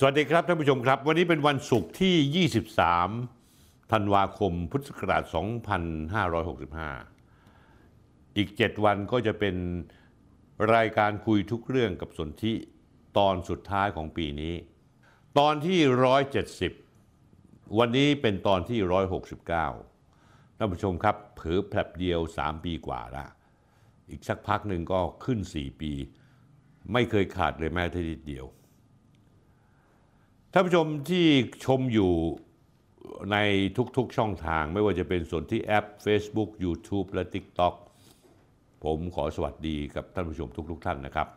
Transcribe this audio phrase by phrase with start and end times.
[0.00, 2.46] สวัสดีครับท่านผู้ชมครับ วันนี้เป็นวันศุกร์ที่
[3.28, 5.24] 23 ธันวาคม พุทธศักราช
[6.90, 9.56] 2565 อีก 7 วันก็จะเป็น
[10.74, 12.52] รายการคุยทุกเรื่องกับสนธิ
[13.18, 14.54] ตอนสุดท้ายของปีนี้
[15.38, 15.78] ตอนที่
[16.98, 18.78] 170 วันนี้เป็นตอนที่
[19.84, 23.24] 169 ท่านผู้ชมครับ เผือแผลบเดียว 3 ปีกว่าละ
[24.10, 25.92] อีกสักพักหนึ่งก็ขึ้น 4 ปี
[26.92, 28.46] ไม่เคยขาดเลยแม้แต่นิดเดียว
[30.58, 31.26] ท่านผู้ชมที่
[31.64, 32.12] ชมอยู่
[33.32, 33.36] ใน
[33.96, 37.74] ทุกๆช่องทาง ไม่ว่าจะเป็นส่วนที่แอป Facebook YouTube และ TikTok
[38.84, 41.28] ผมขอสวัสดีกับท่านผู้ชมทุกๆท่านนะครับ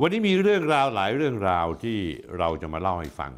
[0.00, 1.98] วันนี้มีเรื่องราวหลายเรื่องราวที่
[2.38, 3.32] เราจะมาเล่าให้ฟัง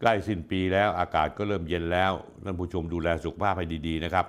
[0.00, 2.12] ใกล้สิ้นปีแล้วอากาศก็เริ่มเย็นแล้ว
[2.44, 4.26] ท่านผู้ชมดูแลสุขภาพให้ดีๆนะครับ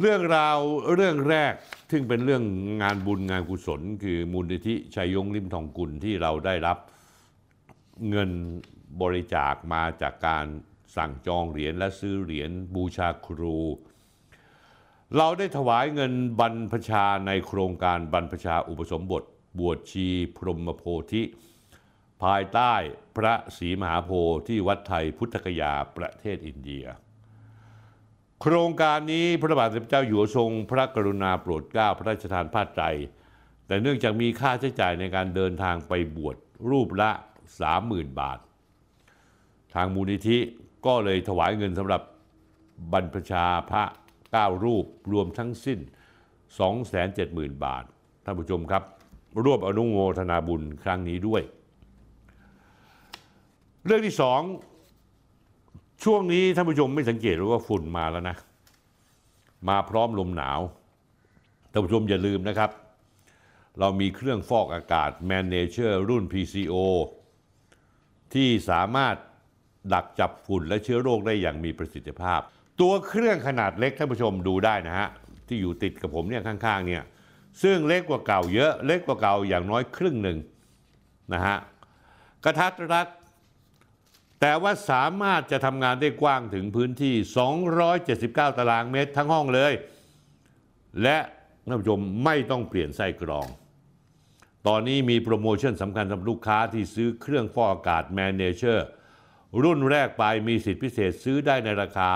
[0.00, 0.58] เรื่องราว
[0.94, 1.52] เรื่องแรก
[1.90, 2.44] ซึ่งเป็นเรื่อง
[2.82, 6.78] งานบุญงานกุศล คือมูลนิธิชัยยงริมทองกุลที่เราได้รับ
[8.08, 8.30] เงิน
[9.02, 10.46] บริจาคมาจากการ
[10.96, 13.58] สั่งจองเหรียญและซื้อเหรียญบูชาครู
[15.16, 19.22] เราได้ถวายเงินบรรพชาในโครงการบรรพชาอุปสมบท
[19.58, 21.22] บวชชีพรหมโพธิ
[22.22, 22.74] ภายใต้
[23.16, 26.84] พระศรีมหาโพธิ์ที่วัดไทยพุทธกยาประเทศอินเดีย
[28.40, 32.84] โครงการนี้พระบาทสมเด็จเจ้าอยู่หัวทรงพระกรุณาโปรดเกล้าพระราชทานผ้าไตร
[33.66, 36.36] แต่เนื่องจากมีค่าใช้จ่ายในการเดินทางไปบวช
[36.70, 37.10] รูปละ
[37.58, 38.38] 30,000 บาท
[39.74, 40.38] ทางมูลนิธิ
[40.86, 42.02] ก็เลยถวายเงินสำหรับ
[42.92, 43.84] บรรพชาพระ
[44.24, 45.78] 9 รูปรวมทั้งสิ้น
[46.72, 47.84] 270,000 บาท
[48.24, 48.82] ท่านผู้ชมครับ
[49.44, 51.42] ร่วมอนุโมทนาบุญครั้งนี้ด้วย
[53.84, 54.40] เรื่องที่สอง
[56.04, 58.36] ช่วงนี้ท่านผู้ชมไม่สังเกตหรือว่าฝุ่นมาแล้วนะ
[59.68, 60.60] มาพร้อมลมหนาว
[61.70, 62.70] ท่านผู้ชมอย่าลืมนะครับ
[63.78, 66.74] เรามีเครื่องฟอกอากาศ Manager รุ่น PCO
[68.34, 69.16] ที่สามารถ
[69.92, 72.40] ดักจับฝุ่นและเชื้อโรคได้อย่างมีประสิทธิภาพ
[72.80, 75.08] ตัวเครื่องขนาดเล็กท่านผู้ชมดูได้นะฮะ
[75.48, 77.02] ที่อยู่ติดกับผมเนี่ยข้างๆเนี่ย
[77.62, 80.38] ซึ่งเล็กกว่าเก่าเยอะเล็กกว่าเก่าอย่างน้อยครึ่งหนึ่ง
[81.32, 81.56] นะฮะ
[82.44, 83.08] กระทัดรัด
[84.40, 87.14] แต่ว่าสามารถจะทำงานได้กว้างถึงพื้นที่
[87.86, 89.72] 279 ตารางเมตรทั้งห้องเลย
[91.02, 91.18] และ
[91.68, 93.46] ท่านผู้ชมไม่ต้องเปลี่ยนไส้กรอง
[94.68, 98.78] ตอนนี้มีโปรโมชั่นสำคัญสำหรับลูกค้าที่ซื้อเครื่องฟอกอากาศ Manager
[99.62, 102.08] รุ่นแรกไปมีสิทธิพิเศษซื้อได้ในราคา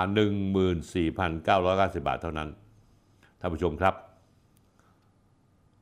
[1.14, 2.48] 14,990 บาทเท่านั้น
[3.40, 3.94] ท่านผู้ชมครับ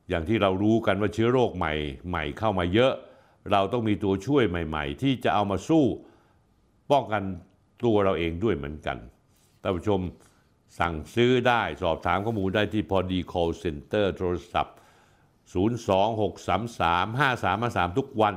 [0.09, 1.73] อย่างที่เรารู้กันว่าเชื้อโรคใหม่
[2.09, 2.93] ใหม่เข้ามาเยอะ
[3.51, 5.85] เราต้องมีตัวช่วยใหม่ ๆ ที่จะเอามาสู้
[6.91, 7.23] ป้องกัน
[7.85, 8.97] ตัวเราเองด้วยเหมือนกัน
[9.61, 9.99] ท่านผู้ชม
[10.79, 14.75] สั่งซื้อได้สอบถามข้อมูลได้ที่พอดี call center โทรศัพท์
[15.51, 18.35] 026335353 ทุกวัน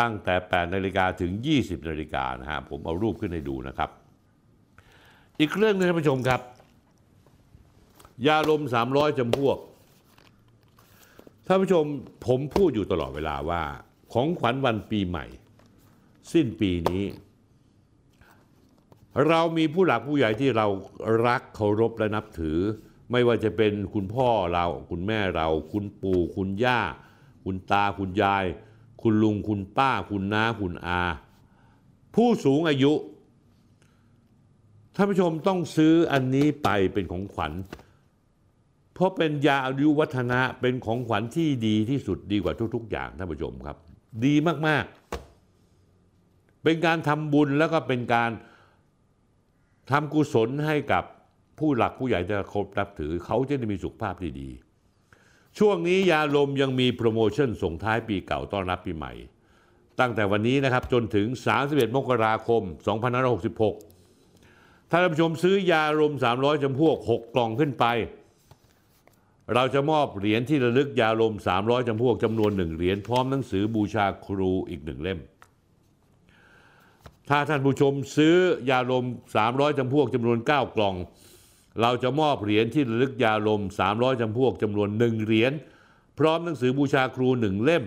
[0.00, 3.90] ตั้งแต่ 8 นาฬิกาถึง 20 นาฬิกานะฮะ ผมเอารูปขึ้นให้ดูนะครับ
[5.40, 6.40] อีกเรื่องนึงท่านผู้ชมครับ
[8.26, 9.56] ยาลม 300 จำพวก
[11.46, 11.84] ท่านผู้ชม
[12.26, 13.62] ผมพูดอยู่ตลอดเวลาว่า
[14.12, 15.26] ของขวัญวันปีใหม่
[16.32, 17.04] สิ้นปีนี้
[19.28, 20.66] เรามีผู้หลักผู้ใหญ่ที่เรา
[21.26, 22.58] รักเคารพและนับถือ
[23.10, 26.80] ไม่ว่าจะเป็นคุณพ่อเรา คุณแม่เรา คุณปู่คุณย่า
[27.44, 28.44] คุณตาคุณยาย
[29.02, 31.00] คุณลุงคุณป้า คุณน้าคุณอา
[32.14, 32.92] ผู้สูงอายุ
[34.94, 37.52] ท่านผู้ชมต้องซื้ออันนี้ไปเป็นของขวัญ
[38.94, 43.76] เพราะเป็นยาอายุวัฒนะเป็นของขวัญที่ดีที่สุดดีกว่าทุก ๆ อย่างท่านผู้ชมครับ
[44.24, 44.34] ดี
[44.66, 48.30] มากๆ เป็นการทำบุญแล้วก็เป็นการ
[49.90, 51.04] ทำกุศลให้กับ
[51.60, 54.48] ผู้หลักผู้ใหญ่จะเคารพนับถือเขาจะได้มีสุขภาพที่ดี
[55.58, 59.12] ช่วงนี้ยาลมยังมีโปรโมชั่นส่งท้ายปีเก่าต้อนรับปีใหม่
[60.00, 61.26] ตั้งแต่วันนี้นะครับจนถึง
[61.62, 62.62] 31 มกราคม
[63.96, 67.84] 2566 ถ้าท่านผู้ชมซื้อยาลม 300จำพวก 6 กล่องขึ้นไป
[69.54, 75.20] เราจะมอบเหรียญที่ระลึกยาลม 300จำพวกจำนวน 1 เหรียญพร้อมหนังสือบูชาครูอีกหนึ่งเล่ม
[77.28, 78.34] ถ้าท่านผู้ชมซื้อ
[78.70, 79.04] ยาลม
[79.42, 80.94] 300จำพวกจำนวน 9 กล่อง
[81.80, 83.60] เราจะมอบเหรียญที่ระลึกยาลม
[83.90, 85.52] 300จำพวกจำนวน1เหรียญ
[86.18, 87.84] พร้อมหนังสือบูชาครูหนึ่งเล่ม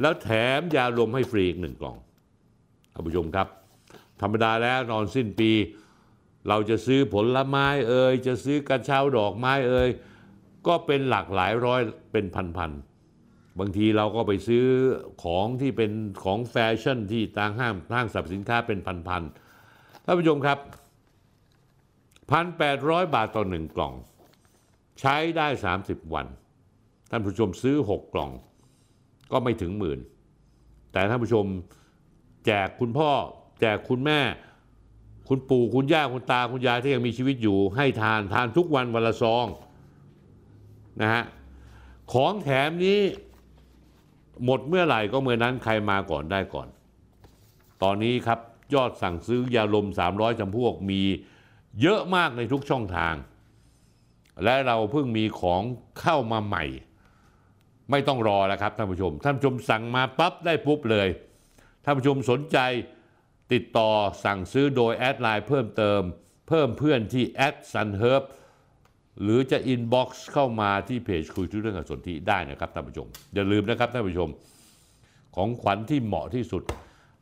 [0.00, 1.96] แล้วแถมยาลมให้ฟรีอีกหนึ่งกล่อง
[2.94, 3.48] ท่านผู้ชมครับ
[4.20, 5.50] ธรรมดาแล้วนอนสิ้นปี
[6.48, 9.88] เราจะซื้อผลไม้เอ่ยจะซื้อกระเช้าดอกไม้เอ่ย
[10.66, 11.80] ก็เป็นหลักหลายร้อย
[12.12, 14.64] เป็นพันๆบางทีเราก็ไปซื้อ
[15.22, 15.90] ของที่เป็น
[16.24, 18.78] ของแฟชั่นที่ต่างห้างห้างสรรพสินค้าเป็น
[19.08, 20.58] พันๆท่านผู้ชมครับ
[22.38, 23.94] 1,800 บาทต่อหนึ่งกล่อง
[25.00, 25.46] ใช้ได้
[25.80, 26.26] 30 วัน
[27.10, 28.30] ท่านผู้ชมซื้อ 6 กล่อง
[29.32, 29.98] ก็ไม่ถึงหมื่น
[30.92, 31.44] แต่ท่านผู้ชม
[32.46, 33.10] แจกคุณพ่อ
[33.60, 34.20] แจกคุณแม่
[35.28, 39.46] คุณปู่คุณย่าคุณตาคุณยายที่ยังมีชีวิตอยู่ ให้ทานทานทุกวันวันละซอง
[41.00, 41.24] นะฮะ
[42.12, 43.00] ของแถมนี้
[44.44, 46.68] หมดเมื่อไหร่ก็เมื่อนั้นใครมาก่อนได้ก่อน
[47.82, 48.38] ตอนนี้ครับ
[48.74, 51.00] ยอดสั่งซื้อยาลม 300จำพวกมี
[51.82, 53.14] เยอะมากในทุกช่องทาง
[54.44, 55.62] และเราเพิ่งมีของ
[56.00, 56.64] เข้ามาใหม่
[57.90, 61.08] ไม่ต้องรอแล้วครับท่านผู้ชม ท่านผู้ชมสั่งมาปั๊บได้ปุ๊บเลย
[61.84, 62.58] ท่านผู้ชมสนใจ
[63.52, 63.90] ติดต่อ
[64.24, 66.00] สั่งซื้อโดย add LINE เพิ่มเติม
[66.48, 68.22] เพิ่มเพื่อนที่แอด Sunherb
[69.22, 74.28] หรือจะ inbox เข้ามาที่เพจคุยทุกเรื่องกับสนธิได้นะครับท่านผู้ชม อย่าลืมนะครับท่านผู้ชม
[75.36, 76.62] ของขวัญที่เหมาะที่สุด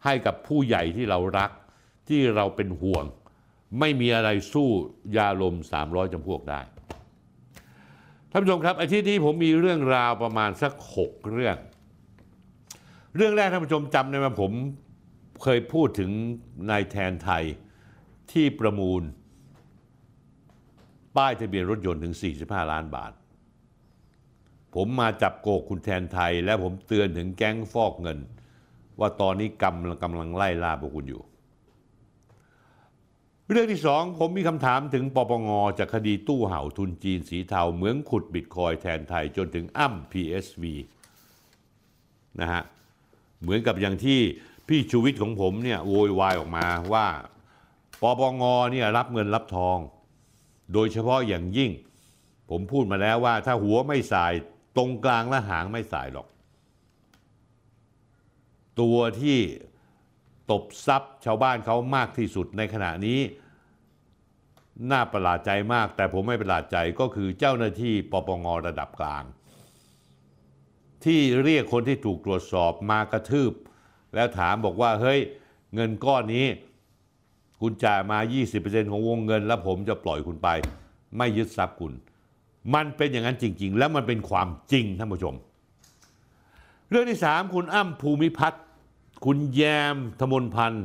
[0.04, 1.50] ให้กับผู้ใหญ่ที่เรารัก
[2.08, 3.04] ที่เราเป็นห่วง
[3.78, 4.68] ไม่มีอะไรสู้
[5.16, 5.54] ยาลม
[5.84, 6.60] 300จำพวกได้
[8.30, 10.72] ท่านผู้ชมครับอาทิตย์นี้ผมมีเรื่องราวประมาณสัก
[11.02, 11.56] 6 เรื่อง
[13.16, 14.52] เรื่องแรกท่านผู้ชมจำได้ไหมผม
[15.42, 16.10] เคยพูดถึง
[16.70, 17.44] นายแทนไทย
[18.32, 19.02] ที่ประมูล
[21.16, 23.12] ป้ายทะเบียนรถยนต์ถึง 45 ล้านบาท
[24.74, 28.18] ผมมาจับโกกคุณแทนไทย และผมเตือนถึงแก๊งฟอกเงิน
[28.98, 31.22] ว่าตอนนี้กำลังกำลังไล่ล่าพวกคุณอยู่
[33.52, 35.48] เรื่องที่สองผมมีคำถามถึงปปง
[35.78, 40.64] จากคดีตู้เห่าทุนจีนสีเทาเหมืองขุดบิตคอยแทนไทยจนถึงอ้ำ PSV
[42.40, 42.62] นะฮะ
[43.40, 44.20] เหมือนกับอย่างที่
[44.68, 47.06] พี่ชูวิทย์ของผมเนี่ยโวยวายออกมาว่า
[48.02, 48.42] ปปง
[48.72, 49.78] เนี่ยรับเงินรับทอง
[50.72, 51.70] โดยเฉพาะอย่างยิ่ง
[52.50, 54.32] ผมพูดมาแล้วว่าถ้าหัวไม่สาย
[54.76, 56.26] ตรงกลางและหางไม่สายหรอก
[58.80, 59.38] ตัวที่
[60.50, 63.20] ตบทรัพย์ชาวบ้านเขามากที่สุดในขณะนี้
[64.90, 69.24] น่าประหลาดใจมาก แต่ผมไม่ประหลาดใจก็คือเจ้าหน้าที่ปปงระดับกลาง
[71.04, 73.52] ที่เรียกคนที่ถูกตรวจสอบมากระทืบ
[74.14, 75.20] แล้วถามบอกว่าเฮ้ย
[75.74, 76.46] เงินก้อนนี้
[77.60, 78.18] คุณจ่ายมา
[78.54, 80.48] 20%ของวงเงิน แล้วผมจะปล่อยคุณไป
[81.16, 81.92] ไม่ยึดทรัพย์คุณ
[82.74, 85.34] มันเป็นอย่างนั้นจริง ๆ แล้วมันเป็นความจริงท่านผู้ชม
[86.90, 88.62] เรื่องที่สามคุณอ้ำภูมิพัฒน์
[89.24, 89.62] คุณแย
[89.94, 90.84] มธมนพันธ์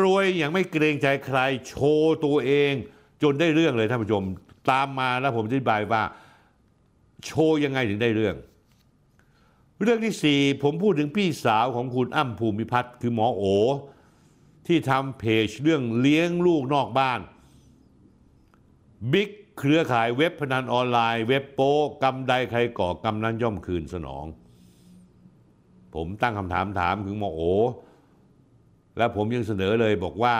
[0.00, 2.72] รวยอย่างไม่เกรงใจใครโชว์ตัวเอง
[3.22, 4.24] จนได้เรื่องเลยท่านผู้ชม
[4.70, 6.02] ตามมาแล้วผมอธิบายว่า
[7.24, 8.36] โชว์ยังไงถึงได้เรื่อง
[9.82, 13.44] เรื่องที่สี่ผมพูดถึงพี่สาวของคุณอ้ำภูมิพัฒน์คือหมอโอ
[14.66, 17.20] ที่ทำเพจเรื่องเลี้ยงลูกนอกบ้าน
[19.12, 21.70] บิ๊กเครือข่ายเว็บพนันออนไลน์ เว็บโป้
[22.02, 24.24] กำใดใครก่อกำนั้นย่อมคืนสนอง
[25.96, 27.42] ผมตั้งคำถามถามถึงหมอโอ
[28.98, 30.36] และผมยังเสนอเลยบอกว่า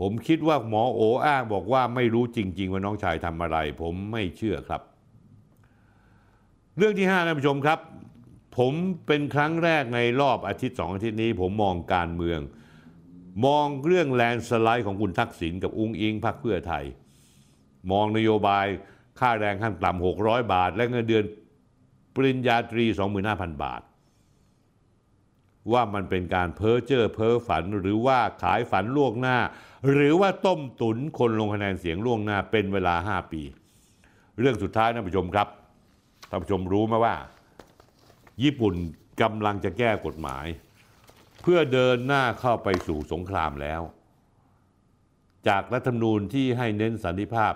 [0.00, 4.82] ผมคิดว่าหมอโออ้างบอกว่าไม่รู้จริง ๆ ว่าน้องชายทำอะไร ผมไม่เชื่อครับ
[6.76, 7.78] เรื่องที่ห้าท่านผู้ชมครับ
[8.58, 8.72] ผม
[9.06, 12.40] เป็นครั้งแรกในรอบอาทิตย์สองอาทิตย์นี้ ผมมองการเมือง
[13.46, 16.84] มองเรื่องแลนสไลด์ของคุณทักษิณกับอุ้งอิงพรรคเพื่อไทย
[17.90, 18.66] มองนโยบาย
[19.20, 21.24] ค่าแรงขั้นต่ำ600 บาท และเงินเดือน
[22.14, 22.84] ปริญญาตรี
[23.24, 23.82] 25,000 บาท
[25.72, 29.38] ว่ามันเป็นการเพ้อเจ้อเพ้อฝันหรือว่าขายฝันล่วงหน้า
[29.92, 33.42] หรือว่าต้มตุนคนลงคะแนนเสียงล่วงหน้าเป็นเวลา 5 ปี
[34.38, 35.48] เรื่องสุดท้ายท่านผู้ชมครับ
[36.30, 37.16] ท่านผู้ชมรู้ไหมว่า
[38.42, 38.74] ญี่ปุ่น
[39.22, 40.46] กำลังจะแก้กฎหมาย
[41.42, 43.82] เพื่อเดินหน้าเข้าไปสู่สงครามแล้ว
[45.48, 47.54] จากรัฐธรรมนูญที่ให้เน้นสันติภาพ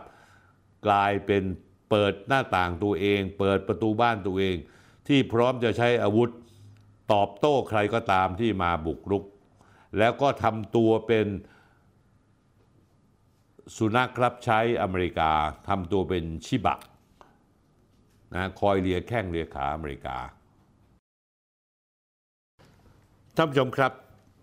[0.86, 1.42] กลายเป็น
[1.90, 4.56] เปิดหน้าต่างตัวเอง เปิดประตูบ้านตัวเอง
[5.08, 6.30] ที่พร้อมจะใช้อาวุธ
[7.12, 9.24] ตอบโต้ใครก็ตามที่มาบุกรุก
[9.98, 11.26] แล้วก็ทำตัวเป็น
[13.76, 15.30] สุนัขรับใช้อเมริกา
[15.68, 16.76] ทำตัวเป็นชิบะ
[18.34, 20.16] นะคอยเลียแข้งเลียขาอเมริกา
[23.36, 23.92] ท่านผู้ชมครับ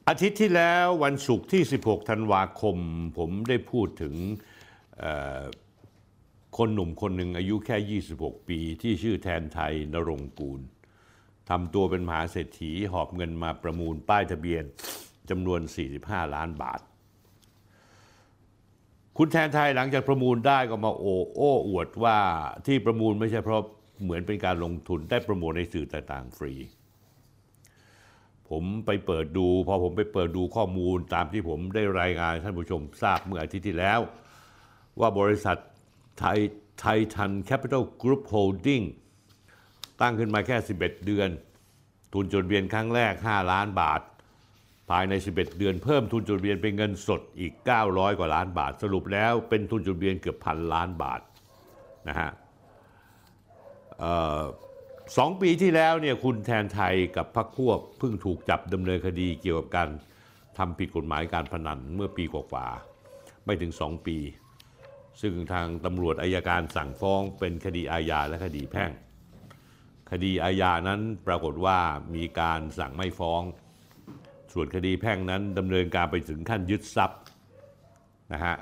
[0.07, 2.77] อาทิตย์ที่แล้ววันศุกร์ที่ 16 ธันวาคม
[3.17, 4.15] ผมได้พูดถึง
[6.57, 10.61] คนหนุ่มคนหนึ่งอายุแค่ 26 ปีที่ชื่อแทนไทยนรงกูล
[11.49, 14.63] ทำตัวเป็นมหาเศรษฐีหอบเงินมาประมูลป้ายทะเบียน
[15.29, 15.59] จำนวน
[15.97, 16.79] 45 ล้านบาท
[19.17, 22.17] คุณแทนไทยหลังจากประมูลได้ก็มาโอ้โอ้อวดว่า
[22.65, 23.61] ที่ประมูลไม่ใช่เพราะ
[24.03, 26.53] เหมือนเป็นการลงทุนได้ประมูลในสื่อต่างๆฟรี
[28.49, 33.99] ผมไปเปิดดูพอผมไปเปิดดูข้อมูลตามที่ผมได้รายงานท่านผู้ชมทราบเมื่ออาทิตย์ที่แล้ว
[34.99, 35.57] ว่าบริษัท
[36.19, 36.39] ไทย
[36.79, 38.81] Titan Capital Group Holding
[40.01, 41.29] ตั้งขึ้นมาแค่ 11 เดือน
[42.13, 44.01] ทุนจดทะเบียนครั้งแรก 5 ล้านบาท
[44.89, 47.53] ภายใน 11 เดือนเพิ่มทุนจดทะเบียนเป็นเงินสดอีก
[47.85, 51.21] 900 กว่าล้านบาท สรุปแล้วเป็นทุนจดทะเบียนเกือบพันล้านบาท
[52.07, 52.29] นะฮะ
[54.03, 54.05] อ
[54.39, 54.41] อ
[55.17, 59.89] สองปีที่แล้วเนี่ยคุณแทนไทยกับพรรคพวกเพิ่งถูกจับดำเนินคดีเกี่ยวกับการ
[60.57, 64.17] ทำผิดกฎหมายการพนันเมื่อปีกว่าๆไม่ถึง 2 ปี
[65.21, 68.91] ซึ่งทางตำรวจอายการสั่งฟ้องเป็นคดีอาญาและคดีแพ่ง
[70.11, 71.77] คดีอาญานั้นปรากฏว่า
[72.15, 73.41] มีการสั่งไม่ฟ้อง
[74.53, 77.21] ส่วนคดีแพ่งนั้นดำเนินการไปถึงขั้นยึดทรัพย์
[78.33, 78.55] นะฮะ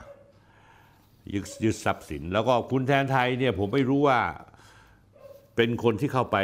[1.34, 4.20] ยึดยึดทรัพย์สิน แล้วก็คุณแทนไทยเนี่ยผมไม่รู้ว่า
[5.56, 6.38] เป็นคนที่เข้าไป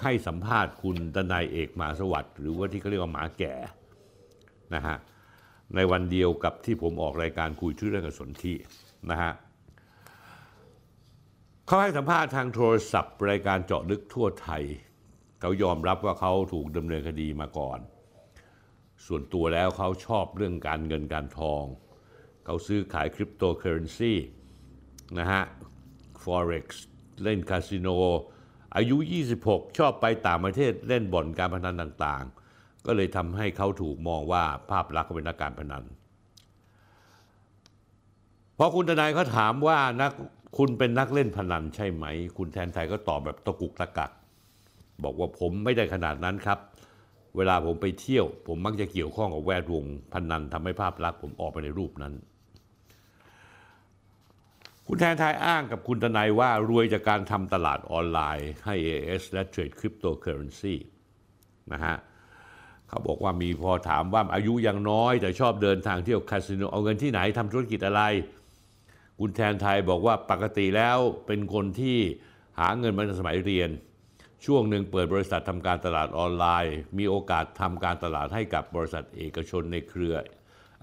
[0.00, 3.54] ให้สัมภาษณ์คุณดนายเอกมาสวัสดิ์หรือว่าที่เขาเรียกว่าหมาแก่
[4.74, 4.96] นะฮะ
[5.74, 8.54] ในวันเดียวกับที่ผมออกรายการคุยชื่อเรื่องกับสนธิ
[9.10, 9.32] นะฮะ
[11.70, 14.62] เขาให้สัมภาษณ์ทางโทรศัพท์ รายการเจาะลึกทั่วไทย
[15.40, 17.78] เขายอมรับว่าเขาถูกดำเนินคดีมาก่อน
[19.06, 21.64] ส่วนตัวแล้วเขาชอบเรื่องการเงินการทอง
[22.44, 24.14] เขาซื้อขายคริปโตเคอเรนซี
[25.18, 25.42] นะฮะ
[26.22, 26.66] Forex
[27.22, 27.88] เล่นคาสิโน
[28.76, 28.96] อายุ
[29.38, 35.84] 26 ชอบไปต่างประเทศเล่นบ่อนการพนันต่างๆ ก็เลยทำให้เขาถูกมองว่าภาพลักษณ์เขาเป็นนักการพนัน
[38.60, 40.12] พอคุณทนายเขาถามว่านัก
[40.56, 42.04] คุณเป็นนักเล่นพนันใช่ไหม
[42.36, 44.10] คุณแทนไทยก็ตอบแบบตะกุกตะกัก
[45.04, 46.58] บอกว่าผมไม่ได้ขนาดนั้นครับ
[47.36, 52.14] เวลาผมไปเที่ยว ผมมักจะเกี่ยวข้องกับแวดวงพนันทำให้ภาพลักษณ์ผมออกไปในรูปนั้น
[54.86, 60.74] คุณแทนไทยอ้างกับคุณทนายว่ารวยจากการทำตลาดออนไลน์ให้ AS และเทรดคริปโตเคอเรนซี
[61.72, 61.96] นะฮะ
[62.88, 68.02] เขาบอกว่ามีพอถามว่าอายุยังน้อย แต่ชอบเดินทางเที่ยวคาสิโนเอาเงินที่ไหนทำธุรกิจอะไร
[69.20, 71.98] คุณแทนไทยบอกว่าปกติแล้วเป็นคนที่
[72.60, 73.70] หาเงินมาสมัยเรียน
[74.46, 80.14] ช่วงหนึ่งเปิดบริษัททำการตลาดออนไลน์ มีโอกาสทำการตลาดให้กับบริษัทเอกชนในเครือ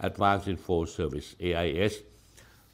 [0.08, 1.94] Advanced Info Service AIS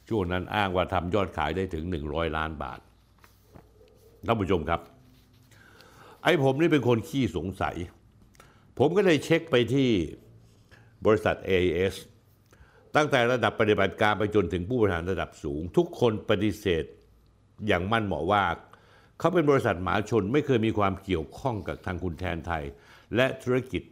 [0.08, 2.80] ช่วงนั้นอ้างว่าทำยอดขายได้ถึง 100 ล้านบาท
[4.26, 4.80] ท่านผู้ชมครับ
[6.22, 7.76] ไอ้ผมนี่เป็นคนขี้สงสัย
[8.78, 9.88] ผมก็เลยเช็คไปที่
[11.06, 11.94] บริษัท AIS
[12.96, 16.84] ตั้งแต่ระดับปฏิบัติการไปจนถึงผู้บริหารระดับสูง ทุกคนปฏิเสธ
[17.66, 18.44] อย่างมั่นเหมาะว่า
[19.18, 22.64] เขาเป็นบริษัทหมาชนไม่เคยมีความเกี่ยวข้องกับทางคุณแทนไทย
[23.16, 23.82] และธุรกิจ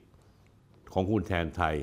[0.93, 1.75] ของคุณแทนไทย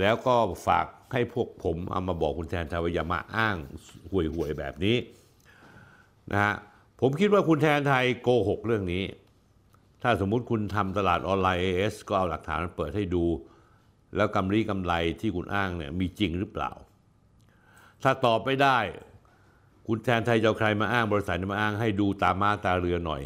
[0.00, 0.34] แล้วก็
[0.66, 3.56] ฝากให้พวกผมเอามาบอกคุณแทนไทยว่าอย่ามาอ้าง
[4.10, 4.96] ห่วยๆแบบนี้
[6.32, 6.54] นะฮะ
[7.00, 9.04] ผมคิดว่าคุณแทนไทยโกหกเรื่องนี้
[10.02, 13.24] ถ้าสมมุติคุณทำตลาดออนไลน์ AS ก็เอาหลักฐานมาเปิดให้ดู
[14.16, 16.70] แล้วกำไรกำไรที่คุณอ้างเนี่ยมีจริงหรือเปล่า
[18.02, 18.78] ถ้าตอบไม่ได้
[19.86, 23.22] คุณแทนไทยจะใครมาอ้างบริษัทมาอ้างให้ดูตามมาตาเรือหน่อย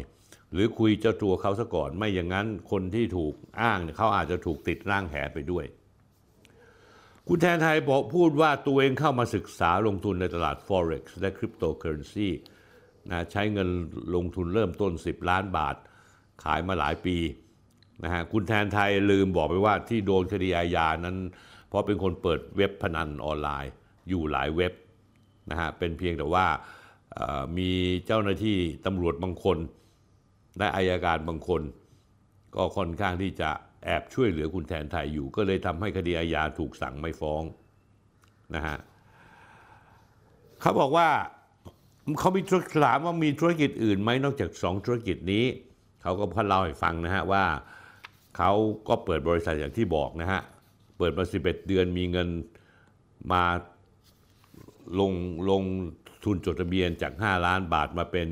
[0.53, 5.65] หรือคุยเจ้าตัวเขาซะก่อน ไม่อย่างนั้นคนที่ถูกอ้างเนี่ยเขาอาจจะถูกติดร่างแหไปด้วย
[7.27, 12.29] คุณแทนไทยบอกพูดว่าตัวเองเข้ามาศึกษาลงทุนในตลาด Forex และคริปโตเคอร์เรนซี
[13.11, 13.69] นะใช้เงิน
[14.15, 15.75] ลงทุนเริ่มต้น 10 ล้านบาท
[16.43, 17.17] ขายมาหลายปี
[18.03, 21.17] นะฮะคุณแทนไทยลืมบอกไปว่าที่โดนคดีอาญานั้น
[21.67, 23.71] เพราะเป็นคนเปิดเว็บพนันออนไลน์
[24.09, 24.73] อยู่หลายเว็บ
[25.51, 26.45] นะฮะเป็นเพียงแต่ว่า
[27.57, 27.71] มี
[28.05, 29.57] เจ้าหน้าที่ตำรวจบางคน
[30.57, 31.61] และอายการบางคน
[32.55, 33.49] ก็ค่อนข้างที่จะ
[33.85, 37.43] แอบช่วยเหลือคุณแทนไทยอยู่ ก็เลยทำให้คดีอาญาถูกสั่งไม่ฟ้อง
[38.55, 38.77] นะฮะ
[40.61, 41.07] เขาบอกว่า
[42.19, 45.45] เขามีธุรถามว่ามีธุรกิจอื่นไหมนอกจากสองธุรกิจนี้
[46.01, 47.43] เขาก็พเล่าให้ฟังนะฮะว่า
[48.37, 48.51] เขา
[48.87, 50.41] ก็เปิดบริษัทอย่างที่บอกนะฮะ
[50.97, 52.27] เปิดมา 11 เดือนมีเงิน
[53.31, 53.43] มา
[54.99, 55.13] ลง
[55.49, 55.63] ลง
[56.25, 58.27] ทุนจดทะเบียนจาก 5 ล้านบาทมาเป็น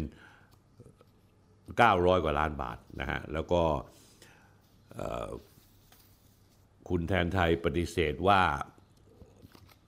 [1.50, 3.62] 900 กว่าล้านบาทนะฮะ แล้วก็
[6.90, 8.42] คุณแทนไทยปฏิเสธว่า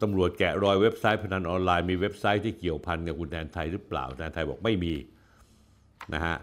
[0.02, 4.94] ตำรวจแกะรอยเว็บไซต์พนันออนไลน์มีเว็บไซต์ที่เกี่ยวพันกับคุณแทนไทยหรือเปล่าแทนไทยบอกไม่มี
[6.14, 6.36] นะฮะ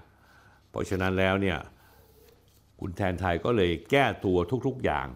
[0.71, 1.59] เพราะฉะนั้นแล้วเนี่ย
[2.81, 5.07] คุณแทนไทยก็เลยแก้ตัวทุกๆอย่าง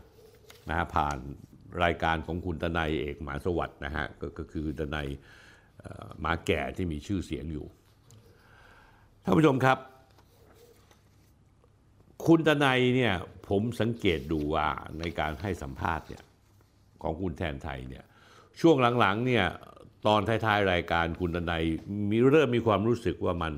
[0.69, 1.19] นะฮะผ่าน
[1.85, 5.07] รายการของคุณตนายเอกหมาสวัสด์นะฮะก็ก็คือตนาย
[6.21, 7.67] หมาแก่ที่มีชื่อเสียงอยู่
[9.25, 9.79] ท่านผู้ชมครับ
[12.27, 13.15] คุณตนายเนี่ย
[13.49, 14.67] ผมสังเกตดูว่า
[14.99, 16.23] ในการให้สัมภาษณ์เนี่ย
[17.03, 18.05] ของคุณแทนไทยเนี่ย
[18.61, 19.45] ช่วงหลังๆเนี่ย
[20.07, 21.65] ตอนท้ายๆรายการคุณดนัย
[22.11, 23.53] มีเริ่มมีความรู้สึกว่ามัน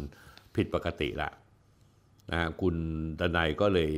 [0.56, 1.30] ผิดปกติละ
[2.30, 2.76] นะฮะคุณ
[3.20, 3.90] ดนัยก็เลย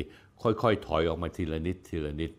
[0.43, 2.33] ค่อยๆ ถอยออกมาทีละนิดทีละนิด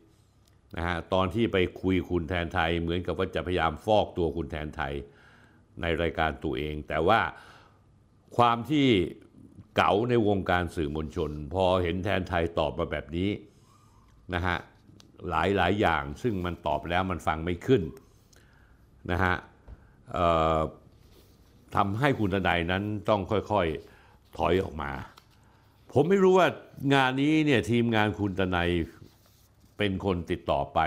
[0.78, 4.94] นะฮะตอนที่ไปคุยคุณแทนไทย เหมือนกับว่าจะพยายามฟอกตัวคุณแทนไทย
[5.82, 7.20] ในรายการตัวเอง แต่ว่า
[8.38, 8.88] ความที่
[9.76, 13.30] เก๋าในวงการสื่อมวลชน พอเห็นแทนไทยตอบมาแบบนี้
[14.34, 14.58] นะฮะ
[15.30, 17.84] หลายหลายอย่างซึ่งมันตอบแล้วมันฟังไม่ขึ้น
[19.12, 19.36] นะฮะ
[21.76, 24.92] ทำให้คุณทนายนั้นต้องค่อยๆ ถอยออกมา
[26.00, 26.48] ผมไม่รู้ว่า
[26.94, 28.70] งานนี้เนี่ยทีมงานคุณทนาย
[29.78, 30.80] เป็นคนติดต่อไป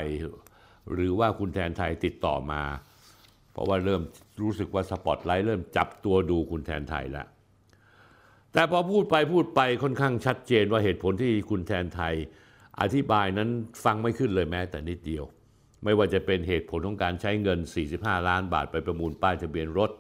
[0.93, 2.63] หรือว่าคุณแทนไทยติดต่อมา
[3.53, 4.03] เพราะว่าเริ่ม
[4.43, 7.27] รู้สึกว่าสปอตไลท์เริ่มจับตัวดูคุณแทนไทยแล้ว
[8.53, 12.15] แต่พอพูดไปพูดไปค่อนข้างชัดเจนว่าเหตุผลที่คุณแทนไทย
[12.81, 13.49] อธิบายนั้น
[13.85, 15.25] ฟังไม่ขึ้นเลยแม้แต่นิดเดียว
[15.85, 17.59] ไม่ว่าจะเป็นเหตุผลของการใช้เงิน
[17.95, 19.91] 45 ล้านบาทไปประมูลป้ายทะเบียนรถ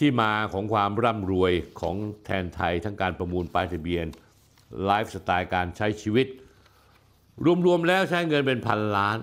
[0.00, 4.06] ที่มาของความร่ำรวยของแทนไทยทั้งการประมูลป้ายทะเบียน
[4.84, 6.26] ไลฟ์สไตล์การใช้ชีวิต
[7.66, 9.18] รวมๆแล้วใช้เงินเป็นพันล้าน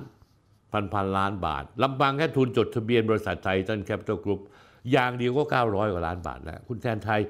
[0.73, 4.39] พันพันล้านบาทลำพังแค่ทุนจดทะเบียนบริษัท Titan Capital Group
[4.91, 7.21] อย่างเดียวก็ 900 กว่าล้านบาทแล้วคุณแทนไทย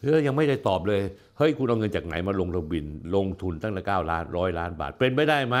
[0.00, 1.02] เฮ้ยยังไม่ได้ตอบเลย
[1.38, 2.84] เฮ้ย คุณเอาเงินจากไหนมาลงทะเบียน
[3.16, 5.56] ลงทุนตั้งแต่9ล้านร้อยล้านบาท เป็นไปได้ไหม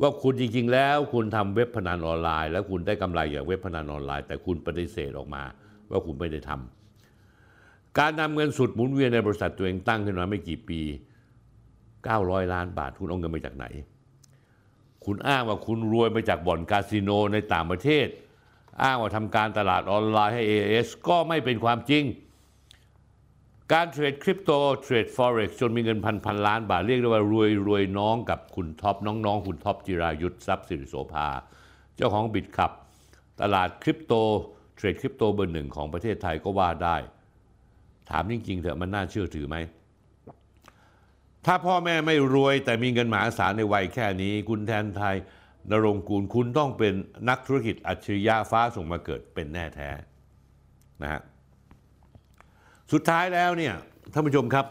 [0.00, 5.42] ว่าคุณจริง ๆ แล้วคุณทำเว็บพนันออนไลน์ แล้วคุณได้กำไรจากเว็บพนันออนไลน์ แต่คุณปฏิเสธออกมา
[5.90, 10.80] ว่าคุณไม่ได้ทำการนำเงินสดหมุนเวียนในบริษัทตัวเองตั้งขึ้นมาไม่กี่ปี
[11.66, 13.66] 900 ล้านบาทคุณเอาเงินมาจากไหน
[15.04, 18.06] คุณอ้างว่าคุณรวยมาจากบ่อนคาสิโนในต่างประเทศ
[18.82, 22.04] อ้างว่าทำการตลาดออนไลน์ให้ AS ก็ไม่เป็นความจริง
[23.72, 24.50] การเทรดคริปโต
[24.82, 31.28] เทรด Forex จนมีเงินพันพันล้านบาทเรียกได้ว่ารวยรวยน้องๆ กับคุณท็อป น้องๆ คุณท็อปจิรายุทธทรัพย์สิริโสภา
[31.96, 32.72] เจ้าของบิตคับ
[33.40, 34.12] ตลาดคริปโต
[34.76, 36.96] เทรดคริปโตเบอร์หนึ่งของประเทศไทยก็ว่าได้
[38.10, 39.56] ถามจริงๆเถอะมันน่าเชื่อถือไหม
[41.46, 45.16] ถ้าพ่อแม่ไม่รวยแต่มีเงินมหาศาลในวัยแค่นี้ คุณแทนไทย
[45.70, 46.92] นรงกูลคุณต้องเป็น
[47.28, 49.90] นักธุรกิจอัจฉริยะฟ้าส่งมาเกิดเป็นแน่แท้
[51.02, 51.22] นะฮะ
[52.92, 53.74] สุดท้ายแล้วเนี่ย
[54.12, 54.66] ท่านผู้ชมครับ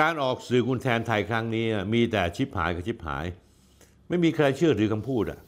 [0.00, 3.24] การออกสื่อคุณแทนไทยครั้งนี้มีแต่ชิบหายกับชิบหาย
[4.08, 5.40] ไม่มีใครเชื่อถือคำพูดอะ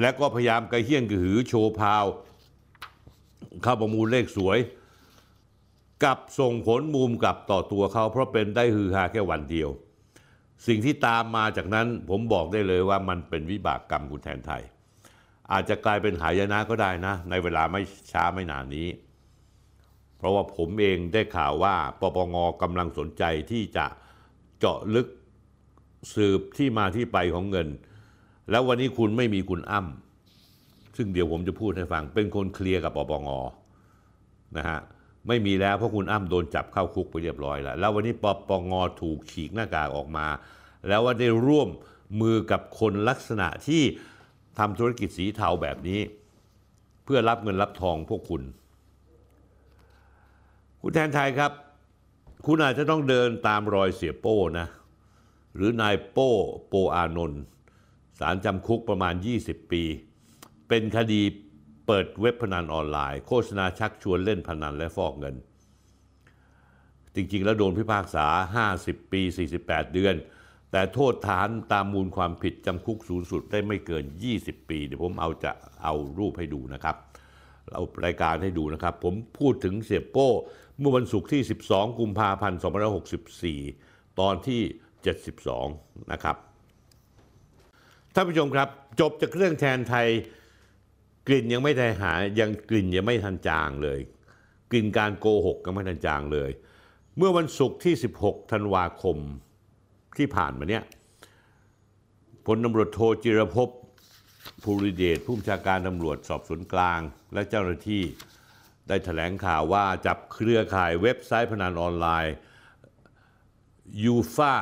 [0.00, 2.04] และก็พยายามกระเฮี้ยนกระหือโชว์พาว
[3.62, 4.58] เข้าประมูลเลขสวย
[6.04, 9.68] กับส่งผลมุมกลับต่อตัวเขา เพราะเป็นได้ฮือฮาแค่วันเดียว
[10.66, 14.62] สิ่งที่ตามมาจากนั้นผมบอกได้เลยว่ามันเป็นวิบากกรรมคุณแทนไทย
[15.52, 18.88] อาจจะกลายเป็นหายนะก็ได้นะ ในเวลาไม่ช้าไม่นานนี้
[20.22, 23.86] เพราะว่าผมเองได้ข่าวว่าปปงกำลังสนใจที่จะ
[24.58, 25.06] เจาะลึก
[26.14, 27.68] สืบที่มาที่ไปของเงิน
[28.50, 33.28] แล้ววันนี้คุณไม่มีคุณอ้ำซึ่งเดี๋ยวผมจะพูดให้ฟัง เป็นคนเคลียร์กับปปง
[34.56, 34.78] นะฮะ
[35.28, 40.26] ไม่มีแล้วเพราะคุณอ้ำโดนจับเข้าคุกไปเรียบร้อยแล้ว แล้ววันนี้ปปงถูกฉีกหน้ากากออกมา
[40.88, 41.68] แล้วว่าได้ร่วม
[42.20, 43.82] มือกับคนลักษณะที่
[44.58, 46.00] ทำธุรกิจสีเทาแบบนี้
[47.04, 48.42] เพื่อรับเงินรับทองพวกคุณ
[50.84, 51.52] คุณแทนไทยครับ
[52.46, 54.66] คุณอาจจะต้องเดินตามรอยเสียโป้นะ
[55.54, 56.30] หรือนายโป้
[56.68, 57.42] โปอานนท์
[58.18, 59.82] สารจำคุกประมาณ 20 ปี
[60.68, 61.20] เป็นคดี
[61.86, 65.34] เปิดเว็บพนันออนไลน์ โฆษณาชักชวนเล่นพนันและฟอกเงิน
[67.14, 68.26] จริง ๆ แล้วโดนพิพากษา
[68.74, 69.22] 50 ปี
[69.58, 70.14] 48 เดือน
[70.70, 74.04] แต่โทษฐานตามมูลความผิดจำคุกสูงสุดได้ไม่เกิน
[74.36, 76.96] 20 ปี เดี๋ยวผมเอาจะเอารูปให้ดูนะครับ
[77.74, 80.30] เอารายการให้ดูนะครับ ผมพูดถึงเสียโป้
[80.82, 82.60] เมื่อวันศุกร์ที่ 12 กุมภาพันธ์
[83.38, 84.60] 2564 ตอนที่
[85.34, 86.36] 72 นะครับ
[88.14, 88.68] ท่านผู้ชมครับ
[89.00, 90.06] จบจากเรื่องแทนไทย
[91.28, 94.00] กลิ่นยังไม่ได้หายยังกลิ่นยังไม่ทันจางเลย
[94.70, 96.50] กลิ่นการโกหกยังไม่ทันจางเลย
[97.16, 99.16] เมื่อวันศุกร์ที่ 16 ธันวาคม
[100.18, 100.84] ที่ผ่านมาเนี่ย
[102.46, 103.68] พลตำรวจโทจิรภพ
[104.62, 107.00] ภูริเดชผู้บัญชาการตำรวจสอบสวนกลาง
[107.34, 108.02] และเจ้าหน้าที่
[108.88, 112.34] ได้แถลงข่าวว่าจับเครือข่ายเว็บไซต์พนันออนไลน์
[114.12, 114.52] u f a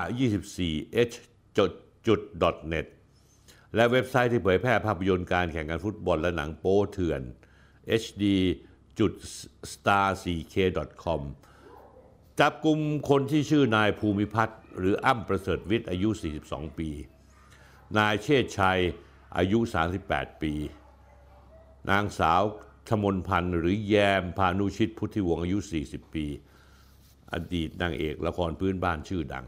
[0.48, 1.14] 24 h
[2.72, 2.86] net
[3.74, 7.22] และเว็บไซต์ที่เผยแพร่ภาพยนตร์การแข่งขันฟุตบอลและหนังโป๊เถื่อน
[8.02, 8.24] hd
[9.72, 10.54] star 4 k
[11.04, 11.22] com
[12.40, 12.78] จับกลุ่ม
[13.10, 16.08] คนที่ชื่อนายภูมิพัฒน์หรืออ้ำประเสริฐวิทย์อายุ
[16.44, 16.90] 42 ปี
[17.98, 18.80] นายเชษชัย
[19.36, 19.58] อายุ
[20.00, 20.54] 38 ปี
[21.90, 22.42] นางสาว
[22.90, 26.26] ธมนพันธ์หรือแยมพานุชิตพุทธิวงศ์อายุ 40 ปี
[27.32, 29.46] อดีตนางเอกละครพื้นบ้านชื่อดัง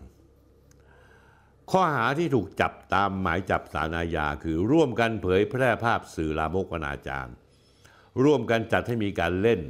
[1.70, 7.33] ข้อหาที่ถูกจับตามหมายจับสารอาญาคือร่วมกันเผยแพร่ภาพสื่อลามกอนาจาร
[8.22, 9.61] ร่วมกันจัดให้มีการเล่น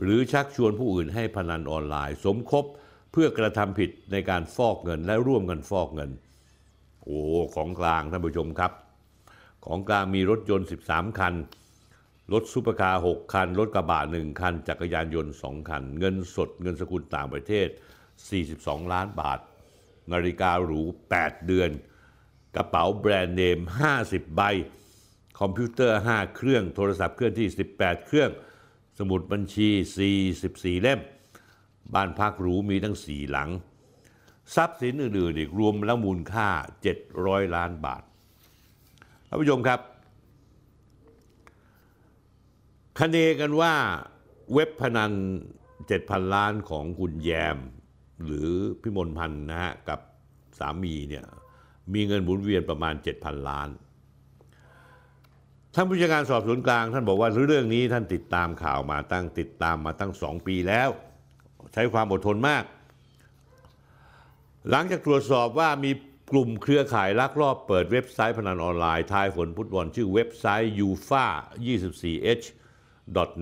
[0.00, 2.64] หรือชักชวนผู้อื่นให้พนันออนไลน์ สมคบ
[3.12, 6.10] เพื่อกระทำผิดในการฟอกเงินและร่วมกันฟอกเงิน
[7.02, 7.20] โอ้
[7.54, 8.72] ของกลางท่านผู้ชมครับ
[9.64, 11.34] ของกลางมีรถยนต์ 13 คัน
[12.32, 17.68] รถซุปเปอร์คาร์6คัน รถกระบะ1คัน จักรยานยนต์ 2 คัน เงินสดเงินสกุลต่างประเทศ
[18.30, 19.38] 42 ล้านบาท
[20.12, 20.82] นาฬิกาหรู
[21.14, 21.70] 8 เรือน
[22.56, 23.58] กระเป๋าแบรนด์เนม
[23.98, 24.42] 50 ใบ
[25.40, 28.30] คอมพิวเตอร์ 5 เครื่อง โทรศัพท์เคลื่อนที่ 18 เครื่อง
[28.98, 29.68] สมุดบัญชี
[30.26, 31.00] 44 เล่ม
[31.94, 33.50] บ้านพักหรูมีทั้ง 4 หลัง
[34.54, 36.48] ทรัพย์สินอื่นๆอีกรวมแล้วมูลค่า
[37.02, 38.02] 700 ล้านบาท
[39.28, 39.80] ท่านผู้ชมครับ
[43.00, 43.74] คเนกันว่า
[44.52, 45.12] เว็บพนัน
[45.72, 47.58] 7,000 ล้านของคุณแยม
[48.24, 48.48] หรือ
[48.82, 50.00] พิมลพันธ์นะฮะกับ
[50.58, 51.24] สามีเนี่ย
[51.92, 53.68] มีเงินหมุนเวียนประมาณ 7,000 ล้าน
[55.74, 60.88] ท่านผู้จัดการสอบสวนกลาง ท่านบอกว่าเรื่องนี้ท่านติดตามข่าวมาตั้งติดตามมาตั้งสองปีแล้ว
[61.72, 62.64] ใช้ความอดทนมาก
[64.70, 65.90] หลังจากตรวจสอบว่ามี
[66.32, 71.26] กลุ่มเครือข่ายลักลอบเปิดเว็บไซต์พนันออนไลน์ทายผลฟุตบอลชื่อเว็บไซต์ ufa
[71.66, 72.46] 24h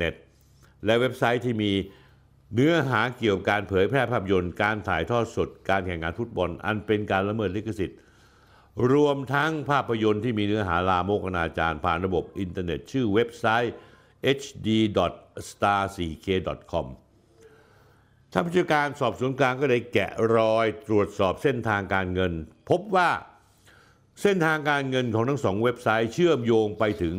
[0.00, 0.14] net
[0.84, 1.72] และเว็บไซต์ที่มี
[2.54, 7.98] เนื้อหาเกี่ยวกับการเผยแพร่ภาพยนตร์ การถ่ายทอดสด การแข่งขันฟุตบอล อันเป็นการละเมิดลิขสิทธิ์
[8.92, 13.74] รวมทั้งภาพยนตร์ที่มีเนื้อหาลามกอนาจารผ่านระบบอินเทอร์เน็ต ชื่อเว็บไซต์
[14.38, 16.86] hd.star4k.com
[18.32, 22.32] ท่านผู้บัญชาการสอบสวนกลางก็เลยแกะรอยตรวจสอบเส้นทางการเงิน
[22.70, 23.10] พบว่า
[24.22, 27.16] เส้นทางการเงินของทั้งสองเว็บไซต์เชื่อมโยงไปถึง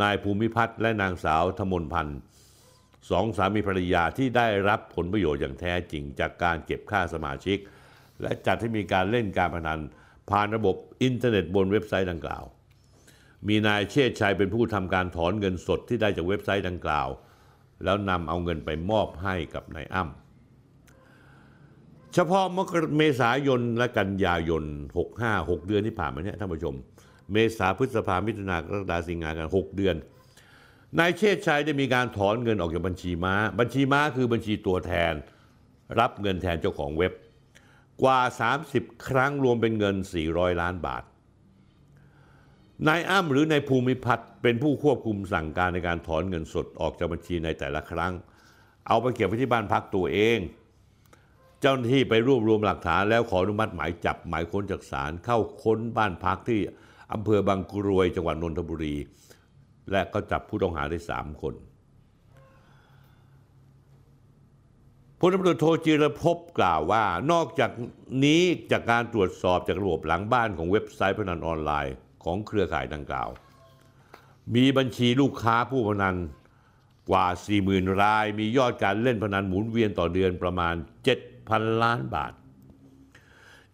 [0.00, 2.18] นายภูมิพัฒน์และนางสาวธมนพันธ์
[3.10, 7.58] สองสามีภรรยาที่ได้รับผลประโยชน์อย่างแท้จริงจากการเก็บค่าสมาชิก
[8.22, 9.80] และจัดให้มีการเล่นการพนัน
[10.30, 12.44] ผ่านระบบอินเทอร์เน็ตบนเว็บไซต์ดังกล่าว
[13.48, 17.08] มีนายเชษชัยเป็นผู้ทำการถอนเงินสดที่ได้จากเว็บไซต์ดังกล่าว
[17.84, 24.64] แล้วนำเอาเงินไปมอบให้กับนายอ้ำเฉพาะมกเมษายนและกันยายน
[25.06, 26.74] 65 6 เดือนที่ผ่านมาเนี่ยท่านผู้ชม
[27.32, 29.96] เมษาพฤษภามิถุนากรกฎาสิงหากัน 6 เดือน
[30.98, 35.12] นายเชษชัยได้มีการถอนเงินออกจากบัญชีม้า บัญชีม้าคือบัญชีตัวแทน
[36.00, 37.12] รับเงินแทนเจ้าของเว็บ
[38.02, 38.20] กว่า
[38.62, 39.96] 30 ครั้งรวมเป็นเงิน
[40.28, 41.02] 400 ล้านบาท
[42.88, 48.12] นายอ้ำหรือนายภูมิพัฒน์เป็นผู้ควบคุมสั่งการในการถอนเงินสดออกจากบัญชีในแต่ละครั้ง
[48.86, 50.38] เอาไปเก็บไว้ที่บ้านพักตัวเอง
[51.60, 56.60] เจ้าหน้าที่ไปรวบรวมหลักฐานแล้วขออนุมัติหมายจับหมายค้นจากศาลเข้าค้นบ้านพักที่
[57.12, 58.96] อำเภอบางกรวยจังหวัดนนทบุรี
[59.90, 61.54] และก็จับผู้ต้องหาได้สามคน
[65.18, 67.70] พลตำรวจโทจิรภพกล่าวว่านอกจาก
[68.24, 71.94] นี้จากการตรวจสอบจากระบบหลังบ้านของเว็บไซต์พนันออนไลน์
[72.24, 73.28] ของเครือข่ายดังกล่าว
[74.54, 76.16] มีบัญชีลูกค้าผู้พนัน
[77.10, 77.26] กว่า
[77.64, 80.74] 40,000 ราย มียอดการเล่นพนันหมุนเวียนต่อเดือนประมาณ
[81.28, 82.32] 7,000 ล้านบาท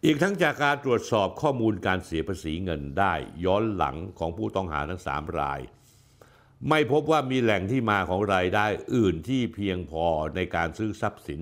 [0.05, 5.61] อีกทั้งจากการตรวจสอบข้อมูลการเสียภาษีเงินได้ย้อนหลังของผู้ต้องหาทั้ง 3 ราย
[6.69, 10.07] ไม่พบว่ามีแหล่งที่มาของรายได้อื่นที่เพียงพอ
[10.37, 11.41] ในการซื้อทรัพย์สิน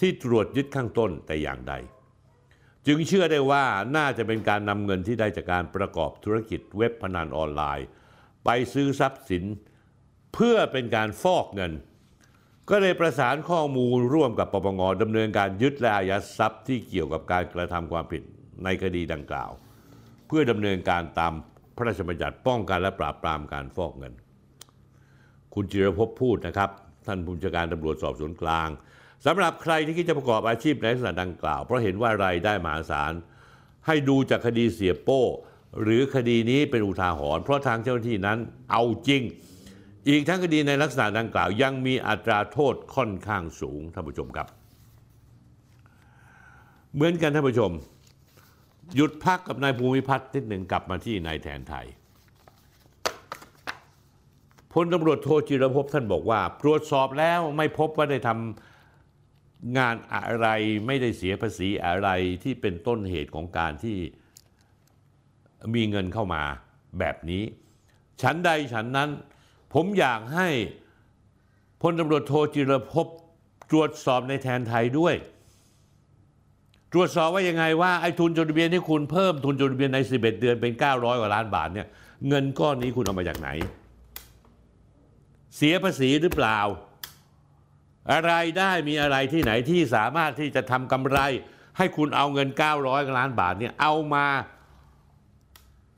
[0.00, 1.74] ที่ตรวจยึดข้างต้นแต่อย่างใด
[2.86, 3.64] จึงเชื่อได้ว่า
[3.96, 7.86] น่าจะเป็นการนำเงินที่ได้จากการประกอบธุรกิจเว็บพนันออนไลน์
[8.44, 9.44] ไปซื้อทรัพย์สิน
[10.34, 11.72] เพื่อเป็นการฟอกเงิน
[12.70, 18.22] ก็เลยประสานข้อมูลร่วมกับปปงดำเนินการยึดและอายัดทรัพย์ที่เกี่ยวกับการกระทำความผิด
[18.64, 19.50] ในคดีดังกล่าว
[20.26, 21.32] เพื่อดำเนินการตาม
[21.76, 24.12] พระราชบัญญัติป้องกันและปราบปรามการฟอกเงิน
[25.54, 26.70] คุณจิรภพพูดนะครับ
[27.06, 28.68] ท่านผู้บัญชการตำรวจสอบสวนกลาง
[29.26, 33.12] สำหรับใครที่คิดจะประกอบอาชีพในลักษณะดังกล่าว เพราะเห็นว่ารายได้มหาศาล
[33.86, 35.22] ให้ดูจากคดีเสียโป้
[35.82, 38.38] หรือคดีนี้เป็นอุทาหรณ์เพราะทางเจ้าหน้าที่นั้น
[38.70, 39.22] เอาจริง
[40.08, 44.48] อีกทั้งคดีในลักษณะดังกล่าว ยังมีอัตราโทษค่อนข้างสูงท่านผู้ชมครับ
[46.94, 47.72] เหมือนกันท่านผู้ชม
[48.96, 51.86] หยุดพักกับนายภูมิพัฒน์นิดหนึ่งกลับมาที่นายแทนไทย
[54.72, 60.46] พลตำรวจโทจิรภพท่านบอกว่า ตรวจสอบแล้วไม่พบว่าได้ทำงานอะไร
[60.86, 62.08] ไม่ได้เสียภาษีอะไร
[62.42, 63.96] ที่เป็นต้นเหตุของการที่
[65.74, 66.42] มีเงินเข้ามา
[66.98, 67.42] แบบนี้
[68.22, 69.10] ฉันใดฉันนั้น
[69.72, 70.48] ผมอยากให้
[71.82, 73.06] พลตำรวจโทจิรภพ
[73.70, 75.14] ตรวจสอบในแทนไทยด้วย
[76.92, 81.86] ตรวจสอบว่ายังไงว่าไอ้ทุนจดทะเบียนที่คุณเพิ่มทุนจดทะเบียนใน 11 เดือนเป็น 900กว่าล้านบาทเนี่ย
[82.28, 83.48] เงินก้อนนี้คุณเอามาจากไหน
[85.56, 86.58] เสียภาษีหรือเปล่า
[88.12, 91.18] อะไรได้มีอะไรที่ไหนที่สามารถที่จะทำกำไร
[91.78, 92.48] ให้คุณเอาเงิน
[92.80, 94.26] 900ล้านบาทเนี่ยเอามา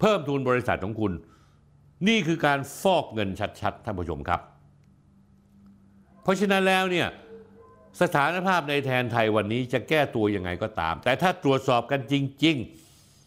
[0.01, 1.13] เพิ่มทุนบริษัทของคุณ
[2.09, 3.29] นี่คือการฟอกเงิน
[3.61, 4.41] ชัดๆท่านผู้ชมครับ
[6.23, 7.09] เพราะฉะนั้นแล้วเนี่ย
[8.01, 12.57] สถานภาพในแทนไทยวันนี้จะแก้ตัวยังไงก็ตาม แต่ถ้าตรวจสอบกันจริง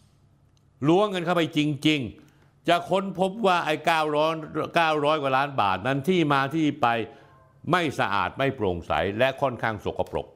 [0.08, 2.00] ๆ ล้วงเงินเข้าไปจริง
[2.34, 3.76] ๆ จะค้นพบว่าไอ้
[4.26, 6.88] 900 900 กว่าล้านบาทนั้นที่มาที่ไป
[7.72, 10.28] ไม่สะอาดไม่โปร่งใส และค่อนข้างสกปรก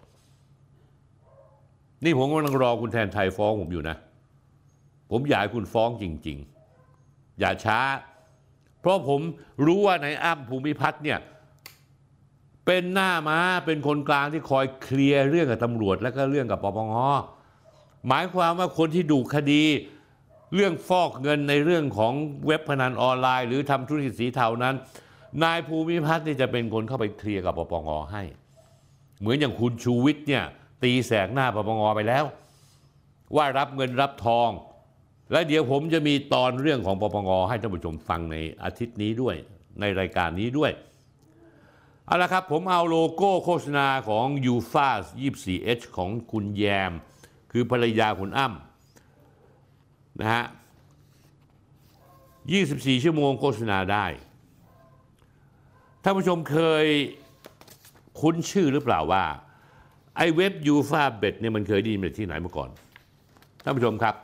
[2.04, 3.98] นี่ผมกำลังรอคุณแทนไทยฟ้องผมอยู่นะ
[5.12, 6.38] ผมอยากให้คุณฟ้องจริง
[6.88, 7.80] ๆ อย่าช้า
[8.82, 9.22] เพราะผม
[9.66, 11.20] รู้ว่าในอ้ำภูมิพัฒน์เนี่ย
[12.66, 16.94] เป็นหน้าม้าเป็นคนกลางที่คอยเคลียร์เรื่องกับตำรวจ และก็เรื่องกับปปง
[18.08, 19.64] หมายความว่าคนที่ดูคดี
[20.56, 22.14] เรื่องฟอกเงินในเรื่องของ
[22.46, 24.76] เว็บพนันออนไลน์ หรือทำธุรกิจสีเทานั้น
[25.44, 28.24] นายภูมิพัฒน์นี่จะเป็นคนเข้าไปเคลียร์กับปปงให้
[29.20, 30.44] เหมือนอย่างคุณชูวิทย์เนี่ย
[30.84, 32.26] ตีแสกหน้าปปงไปแล้ว
[33.36, 34.50] ว่ารับเงินรับทอง
[35.32, 39.36] และเดี๋ยวผมจะมีตอนเรื่องของปปงให้ท่านผู้ชมฟังในอาทิตย์นี้ด้วย
[39.80, 40.72] ในรายการนี้ด้วย
[42.06, 44.90] เอาละครับ ผมเอาโลโก้โฆษณาของ u f a
[45.22, 46.92] 24H ของคุณแยม
[47.52, 50.46] คือภรรยาคุณอ้ำนะฮะ
[52.14, 54.06] 24 ชั่วโมงโฆษณาได้
[56.04, 56.86] ท่านผู้ชมเคย
[58.20, 59.24] คุ้นชื่อหรือเปล่าว่า
[60.18, 62.70] ไอ้เว็บยูฟาเบ็ดเนี่ยมันเคยไดีมาที่ไหนมาก่อน
[63.64, 64.16] ท่านผู้ชมครับ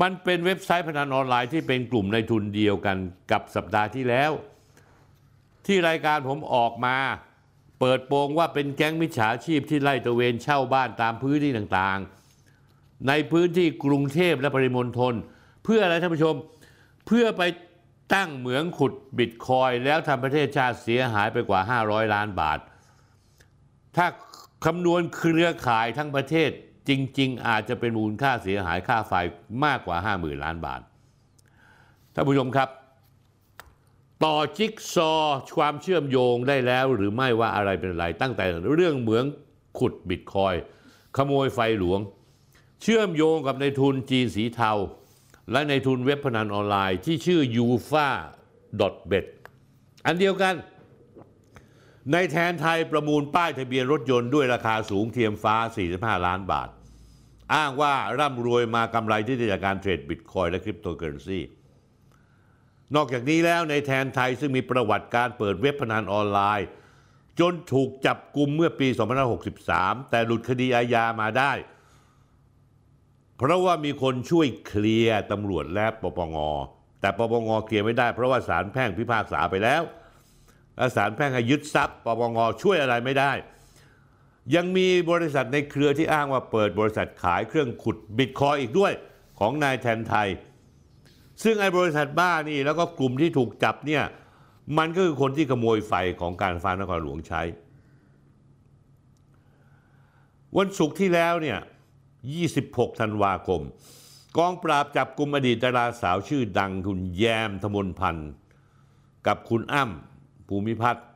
[0.00, 2.96] มันเป็นเว็บไซต์พนันออนไลน์ที่เป็นกลุ่มในทุนเดียวกัน
[3.30, 4.32] กับสัปดาห์ที่แล้ว
[5.66, 6.96] ที่รายการผมออกมา
[7.80, 15.14] เปิดโปงว่าเป็นแก๊งมิจฉาชีพที่ไล่ตะเวนเช่าบ้านตามพื้นที่ต่างๆ ในพื้นที่กรุงเทพและปริมณฑล
[15.64, 16.34] เพื่ออะไรท่านผู้ชม
[17.06, 17.42] เพื่อไป
[18.14, 22.58] ตั้งเหมืองขุดบิตคอยแล้วทำประเทศชาติเสียหายไปกว่า 500 ล้านบาท
[23.96, 24.06] ถ้า
[24.64, 26.50] คำนวณเครือข่ายทั้งประเทศ
[26.88, 29.12] จริง ๆ อาจจะเป็นมูลค่าเสียหายค่าไฟ
[29.64, 30.80] มากกว่า 50,000 ล้านบาท
[32.14, 32.68] ท่านผู้ชมครับ
[34.24, 39.24] ต่อจิ๊กซอว์ความเชื่อมโยงได้แล้วหรือไม่ว่าอะไรเป็นอะไร ตั้งแต่เรื่องเหมือง
[39.78, 40.54] ขุดบิตคอย
[41.16, 42.00] ขโมยไฟหลวง
[42.82, 44.72] เชื่อมโยงกับในทุนจีนสีเทา
[45.52, 48.08] และในทุนเว็บพนันออนไลน์ที่ชื่อ u f a
[49.10, 49.26] b e t
[50.06, 50.54] อันเดียวกัน
[52.12, 55.56] ในแทนไทยประมูลป้ายทะเบียนรถยนต์ด้วยราคาสูงเทียมฟ้า
[55.90, 56.68] 45 ล้านบาท
[57.54, 61.40] อ้างว่าร่ำรวยมากำไรที่ได้จากการเทรดบิตคอยและคริปโตเคอเรนซี
[62.94, 66.68] นอกจากนี้แล้วในแทนไทยซึ่งมีประวัติการเปิดเว็บพนันออนไลน์
[67.40, 68.88] จนถูกจับกลุ่มเมื่อปี
[69.48, 71.52] 2563 แต่หลุดคดีอาญามาได้
[73.36, 76.36] เพราะว่ามีคนช่วยเคลียร์ตำรวจและปปง
[77.00, 79.82] แต่ปปงเคลียร์ไม่ได้เพราะว่าศาลแพ่งพิพากษาไปแล้ว
[80.96, 83.32] ศาลแพ่งให้ยึดทรัพย์ปปงช่วยอะไรไม่ได้
[84.54, 88.92] ยังมีบริษัทในเครือที่อ้างว่าเปิดบริษัทขายเครื่องขุดบิตคอยอีกด้วย
[89.38, 90.28] ของนายแทนไทย
[91.42, 94.04] ซึ่งไอ้บริษัทบ้านี่แล้วก็กลุ่มที่ถูกจับเนี่ย
[94.78, 97.42] มันก็คือคนที่ขโมยไฟของการฟ้านครหลวงใช้
[100.56, 101.58] วันศุกร์ที่แล้วเนี่ย
[102.28, 103.60] 26 ธันวาคม
[104.36, 108.30] กองปราบจับกลุ่มอดีตดาราสาวชื่อดังคุณแยมธมนพันธ์
[109.26, 110.09] กับคุณอ้ำ
[110.50, 111.06] ภูมิพัฒน์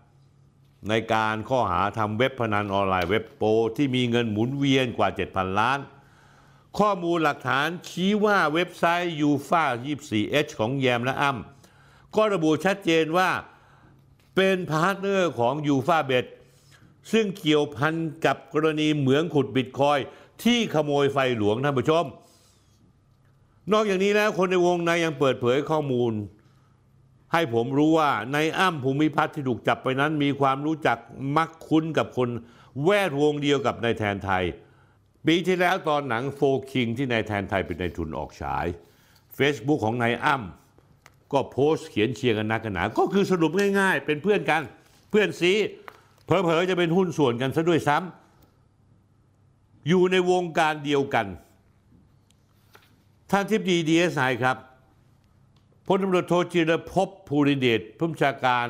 [0.88, 3.42] ในการข้อหาทำเว็บพนันออนไลน์เว็บโป
[3.76, 5.78] ที่มีเงินหมุนเวียนกว่า 7,000 ล้าน
[6.78, 13.30] ข้อมูลหลักฐานชี้ว่าเว็บไซต์ u f a 24h ของแยมและอ้ำก็ระบุชัดเจนว่า
[14.36, 16.24] เป็น partner ของ u f a b e t
[17.12, 17.94] ซึ่งเกี่ยวพัน
[18.24, 19.98] กับกรณีเหมืองขุดบิตคอย
[20.44, 22.04] ที่ขโมยไฟหลวงท่านผู้ชม
[23.72, 26.12] นอกจากนี้แล้วคนในวงในยังเปิดเผยข้อมูล
[27.34, 30.98] ให้ผมรู้ว่าในอ้ำภูมิพัฒน์ที่ถูกจับไปนั้น มีความรู้จัก
[31.36, 32.28] มักคุ้นกับคน
[32.84, 34.44] แวดวงเดียวกับนายแทนไทย
[35.26, 36.40] ปีที่แล้วตอนหนังโฟ
[36.72, 38.66] คิงที่นายแทนไทยเป็นนายทุนออกฉาย
[39.38, 44.62] Facebook ของนายอ้ำก็โพสต์เขียนเชียร์กันนักกันหนา ก็คือสรุปง่ายๆ เป็นเพื่อนกัน
[45.10, 45.52] เพื่อนซี
[46.24, 51.26] เผลอๆจะเป็นหุ้นส่วนกันซะด้วยซ้ำอยู่ในวงการเดียวกัน
[53.30, 54.56] ท่านทิพดีดีเอสไอครับ
[55.86, 58.68] พลตำรวจโทจิรภพภูริเดชผู้บัญชาการ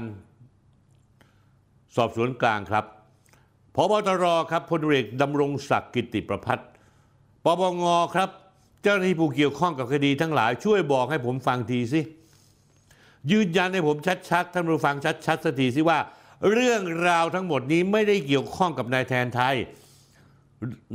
[1.97, 2.85] สอบสวนกลางครับ
[3.75, 6.69] พบตรครับพลตำรวจเอกดำรงศักดิ์กิติประพัฒน์
[7.45, 8.29] ปปงครับ
[8.83, 12.01] เจ้าหน้าที่ผู้เกี่ยวข้องกับคดีทั้งหลายช่วยบอกให้ผมฟังทีสิ
[13.31, 13.97] ยืนยันให้ผม
[14.31, 14.97] ชัดๆท่านผู้ฟัง
[15.27, 15.99] ชัดๆสักทีสิว่า
[16.53, 19.57] เรื่องราวทั้งหมดนี้ไม่ได้เกี่ยวข้องกับนายแทนไทย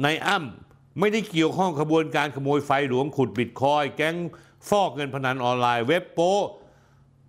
[0.04, 4.16] นายอ้ำไม่ได้เกี่ยวข้องขบวนการขโมยไฟหลวงขุดบิตคอยแก๊ง
[4.70, 6.34] ฟอกเงินพนันออนไลน์เว็บโป้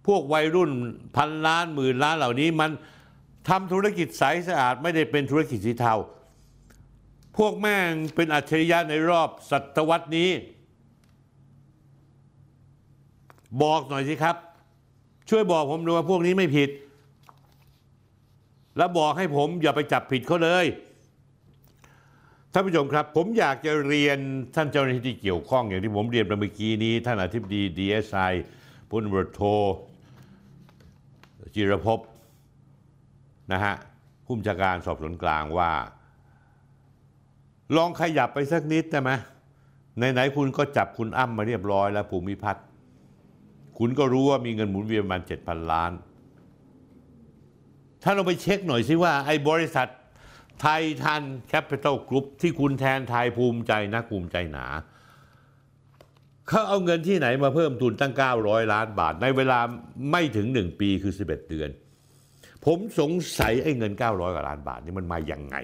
[0.07, 0.71] พวกวัยรุ่น
[1.17, 2.71] พันล้านหมื่นล้านเหล่านี้มัน
[3.49, 6.01] ทำธุรกิจใสสะอาดไม่ได้เป็นธุรกิจสีเทาพ
[7.39, 10.31] พวกแม่งเป็นอัจฉริยะในรอบศตวรรษนี้
[13.63, 14.37] บอกหน่อยสิครับ
[15.31, 16.71] ช่วยบอกผมดูว่าพวกนี้ไม่ผิด
[18.77, 20.67] แล้วบอกให้ผมอย่าไปจับผิดเขาเลย
[22.53, 24.19] ท่านผู้ชมครับ ผมอยากจะเรียน
[24.55, 28.21] ท่านเจ้าหน้าที่ที่เกี่ยวข้องอย่างที่ผมเรียนไปเมื่อกี้นี้ ท่านอธิบดีดีเอสไอ
[28.89, 29.43] พลตำรวจโท
[31.55, 32.01] จิรภพ
[33.53, 33.75] นะฮะ
[34.25, 35.71] ผู้บัญชาการสอบสวนกลางว่า
[37.77, 39.11] ลองขยับไปสักนิดได้ไหม
[39.97, 42.65] ไหนๆคุณก็จับคุณอ้ำมาเรียบร้อยแล้วภูมิพัฒน์
[43.79, 45.93] คุณก็รู้ว่ามีเงินหมุนเวียนประมาณเจ็ดพันล้าน
[48.03, 49.89] ถ้าเราไปเช็คหน่อยสิว่าไอ้บริษัท
[50.61, 54.67] Titan Capital Group ที่คุณแทนไทยภูมิใจนักภูมิใจหนา
[56.49, 59.59] เขาเอาเงินที่ไหนมาเพิ่มทุนตั้ง 900 ล้านบาท ในเวลา
[60.11, 61.71] ไม่ถึง 1 ปีคือ 11 เดือน
[62.65, 65.57] ผมสงสัยไอ้เงิน 900 กว่าล้านบาทนี่มันมาอย่างไง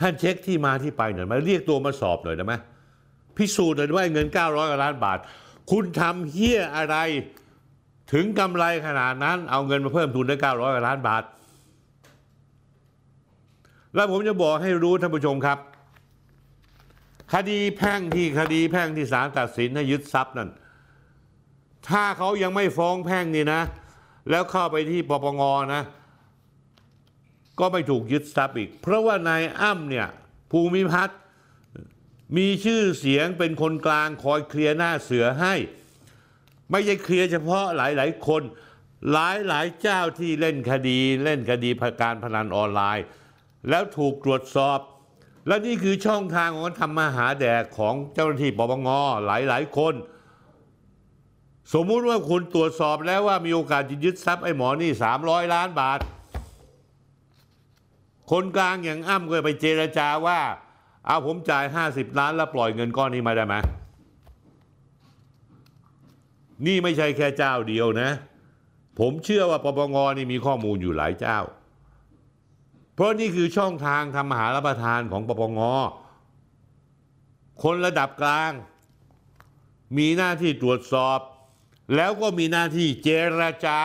[0.00, 2.54] ท่านเช็คที่มาที่ไปหน่อยมาเรียกตัวมาสอบหน่อยได้ไหม
[3.36, 5.18] พิสูจน์หน่อยว่าเงิน 900 กว่าล้านบาท
[5.70, 6.96] คุณทำเฮี้ยอะไร
[8.12, 11.22] ถึงกำไรขนาดนั้น เอาเงินมาเพิ่มทุนได้ 900 กว่าล้านบาท
[13.94, 15.58] แล้วผมจะบอกให้รู้ท่านผู้ชมครับ
[17.34, 20.50] คดีแพ่งที่คดีแพ่งที่ศาลตัดสินให้ยึดทรัพย์นั่น
[21.88, 23.62] ถ้าเขายังไม่ฟ้องแพ่งนี่นะ
[24.30, 25.42] แล้วเข้าไปที่ปปง
[25.74, 25.82] นะ
[27.58, 30.06] ก็ไม่ถูกยึดทรัพย์อีก เพราะว่านายอ้ำเนี่ย
[30.50, 31.18] ภูมิพัฒน์
[32.36, 35.54] มีชื่อเสียงเป็นคนกลางคอยเคลียร์หน้าเสือให้
[36.70, 38.42] ไม่ใช่เคลียร์เฉพาะหลาย ๆ คน
[39.12, 43.04] หลายหลายเจ้าที่เล่นคดีเล่นคดีการพนันออนไลน์
[43.68, 44.78] แล้วถูกตรวจสอบ
[45.46, 48.88] และนี่คือช่องทางของการทำมาหาแดกของเจ้าหน้าที่ปปง
[49.26, 49.94] หลายๆคน
[51.74, 54.90] สมมุติว่าคุณตรวจสอบแล้วว่ามีโอกาสจะยึดทรัพย์ไอ้หมอนี่
[55.22, 56.00] 300 ล้านบาท
[58.30, 60.40] คนกลางอย่างอ้ำก็ไปเจรจาว่า
[61.06, 63.54] เอาผมจ่าย 50 ล้านแล้วปล่อยเงินก้อนนี้มาได้ไหม
[66.66, 68.10] นี่ไม่ใช่แค่เจ้าเดียวนะ
[68.98, 71.38] ผมเชื่อว่าปปงนี่มีข้อมูลอยู่หลายเจ้า
[72.94, 75.60] เพราะนี่คือช่องทางทำมหารับประทานของปปง
[77.62, 78.52] คนระดับกลาง
[79.98, 81.18] มีหน้าที่ตรวจสอบ
[81.96, 83.08] แล้วก็มีหน้าที่เจ
[83.40, 83.80] รจา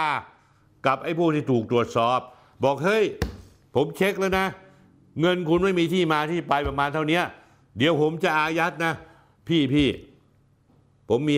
[0.86, 2.20] กับไอ้พวกที่ถูกตรวจสอบ
[2.64, 3.04] บอกเฮ้ย
[3.76, 4.48] ผมเช็คแล้วนะ
[5.22, 7.22] เงินคุณไม่มีที่มาที่ไปประมาณเท่านี้
[7.78, 8.94] เดี๋ยวผมจะอายัดนะ
[9.48, 9.88] พี่พี่
[11.10, 11.36] ผมมี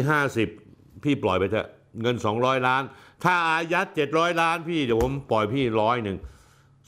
[0.52, 1.68] 50 พี่ปล่อยไปเถอะ
[2.02, 2.84] เงิน 200 ล้าน
[3.24, 6.18] ถ้าอายัด700 ล้านพี่เดี๋ยวผมปล่อยพี่ร้อยหนึ่ง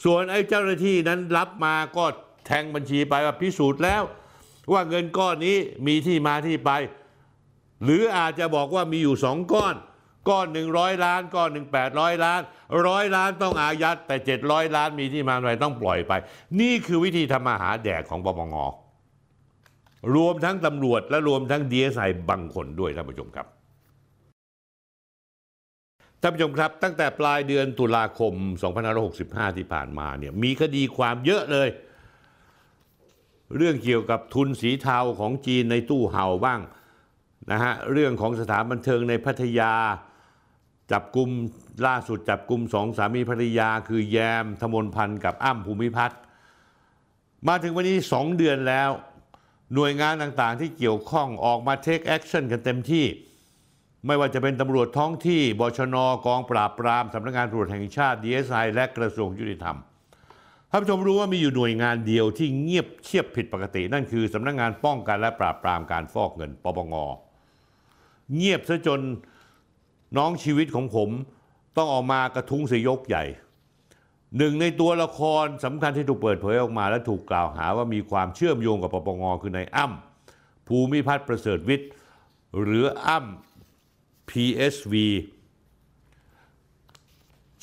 [0.03, 2.05] ส่วนไอ้เจ้าหน้าที่นั้นรับมาก็
[2.45, 4.03] แทงบัญชีไปว่าพิสูจน์แล้ว
[4.71, 6.71] ว่าเงินก้อนนี้มีที่มาที่ไป
[7.83, 9.75] หรืออาจจะบอกว่ามีอยู่สองก้อน
[10.29, 12.41] ก้อนหนึ่งร้อยล้าน ก้อนหนึ่งแปดร้อยล้าน
[12.87, 16.13] ร้อยล้านต้องอายัด แต่เจ็ดร้อยล้านมีที่มาอะไรต้องปล่อยไป
[16.59, 18.55] นี่คือวิธีทำมาหาแดกของปปง
[20.15, 23.47] รวมทั้งตำรวจและรวมทั้งดีเอสไอบางคนด้วยท่านผู้ชมครับ
[26.25, 28.33] ท่านผู้ชมครับ ตั้งแต่ปลายเดือนตุลาคม
[28.95, 31.69] 2565 ที่ผ่านมาเนี่ยมีคดีความเยอะเลย
[33.57, 36.59] เรื่องเกี่ยวกับทุนสีเทาของจีนในตู้ห่าวบ้าง
[37.51, 39.73] นะฮะเรื่องของสถานบันเทิงในพัทยา
[40.91, 41.29] จับกลุ่ม
[41.87, 46.19] ล่าสุดจับกลุ่มสองสามีภรรยา คือแยมธมนพันธ์กับอ้ำภูมิพัฒน์
[47.47, 48.89] มาถึงวันนี้สองเดือนแล้ว
[49.73, 53.07] หน่วยงานต่างๆที่เกี่ยวข้องออกมา take action กันเต็มที่
[54.05, 59.77] ไม่ว่าจะเป็นตำรวจท้องที่บชนกองปราบปรามสำนักงานตำรวจแห่งชาติดีเอสไอและกระทรวงยุติธรรม
[60.69, 66.95] ท่านผู้ชมรู้ว่ามีอยู่หน่วยงานเดียวที่เงียบเชียบผิดปกติ นั่นคือสำนักงานป้องกันและปราบปรามการฟอกเงินปปง
[68.35, 69.01] เงียบซะจน
[70.17, 71.09] น้องชีวิตของผม
[71.77, 73.23] ต้องออกมากระทุ้งสยกใหญ่
[74.37, 81.89] หนึ่งในตัวละครสำคัญที่ถูกเปิดเผยออกมาและถูกกล่าวหาว่ามีความเชื่อมโยงกับปปงคือนายอ้ำภูมิพัฒน์ประเสริฐวิทย์
[82.61, 83.52] หรืออ้ำ
[84.29, 84.93] PSV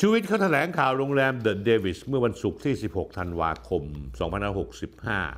[0.00, 3.82] ชูวิทย์เขาแถลงข่าวโรงแรมเดอะเดวิสเมื่อวันศุกร์ที่ 16 ธันวาคม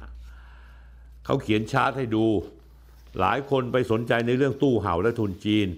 [0.05, 2.25] 2565 เขาเขียนชาร์ตให้ดู
[3.21, 5.69] หลายคนไปสนใจในเรื่องตู้ห่าวและทุนจีน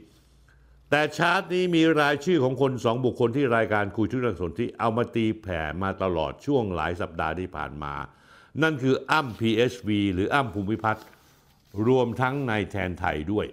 [0.90, 7.94] แต่ชาร์ตนี้มีรายชื่อของคนสองบุคคลที่รายการคุยทุกเรื่องสนธิเอามาตีแผ่มาตลอดช่วงหลายสัปดาห์ที่ผ่านมา
[8.62, 11.06] นั่นคืออ้ำ PSV หรืออ้ำภูมิพัฒน์
[11.86, 13.46] รวมทั้งนายแทนไทยด้วย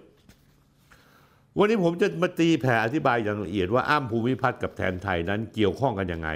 [1.58, 6.30] วันนี้ผมจะมาตีแผ่อธิบายอย่างละเอียดว่าอ้ำภูมิพัฒน์กับแทนไทยนั้นเกี่ยวข้องกันยังไง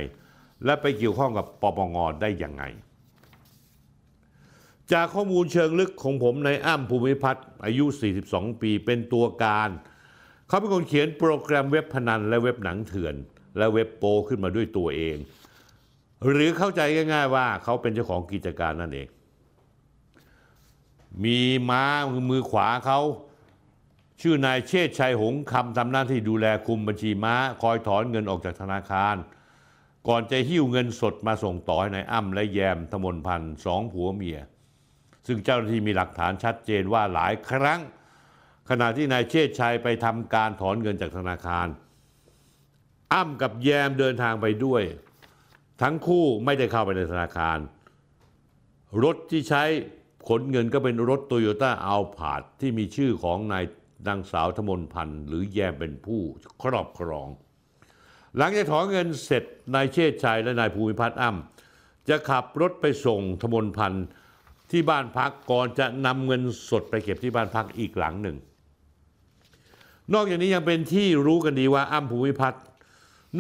[0.65, 2.65] และไปเกี่ยวข้องกับปปงได้ยังไง
[4.93, 7.85] จากข้อมูลเชิงลึกของผมในอ้ำภูมิพัฒน์อายุ
[8.23, 9.71] 42 ปีเป็นตัวการ
[10.49, 13.15] เขาเป็นคนเขียนโปรแกรมเว็บพนันและเว็บหนังเถื่อน
[13.59, 15.17] และเว็บโปขึ้นมาด้วยตัวเอง
[16.29, 16.81] หรือเข้าใจ
[17.13, 19.09] ง่ายๆว่าเขาเป็นเจ้าของกิจการนั่นเอง
[21.25, 21.41] มี
[21.71, 21.85] ม้า
[22.31, 23.01] มือขวาเขา
[24.29, 29.15] ชื่อนายเชษชัยหงคำทำหน้าที่ดูแลคุมบัญชีม้า คอยถอนเงินออกจากธนาคาร
[30.09, 34.39] ก่อนจะหิ้วเงินสดมาส่งต่อให้นายอ้ำและแยมธมนพันธ์สองผัวเมีย
[35.27, 37.81] ซึ่งเจ้าหน้าที่มีหลักฐานชัดเจนว่าหลายครั้ง
[38.71, 41.67] ขณะที่นายเชษชัยไปทำการถอนเงินจากธนาคาร
[43.13, 44.83] อ้ำกับแยมเดินทางไปด้วย
[45.83, 47.59] ทั้งคู่ไม่ได้เข้าไปในธนาคาร
[49.03, 49.65] รถที่ใช้
[50.29, 53.65] ขนเงินก็เป็นรถโตโยต้าอัลพาดที่มีชื่อของนาย
[54.07, 56.21] นางสาวธมนพันธ์หรือแยมเป็นผู้
[56.63, 57.29] ครอบครอง
[58.37, 59.45] หลังจากถอนเงินเสร็จ
[59.75, 64.07] นายเชษชัยและนายภูมิพัฒน์อ้ำจะขับรถไปส่งธมนพันธ์
[64.71, 68.37] ที่บ้านพักก่อนจะนำเงินสดไปเก็บที่บ้านพักอีกหลังหนึ่ง
[70.13, 72.63] นอกจากนี้ยังเป็นที่รู้กันดีว่าอ้ำภูมิพัฒน์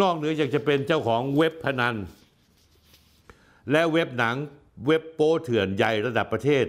[0.00, 1.94] นอกเหนือจากจะเป็นเจ้าของเว็บพนัน
[3.70, 4.36] และเว็บหนัง
[4.86, 6.64] เว็บโป้เถื่อนใหญ่ระดับประเทศ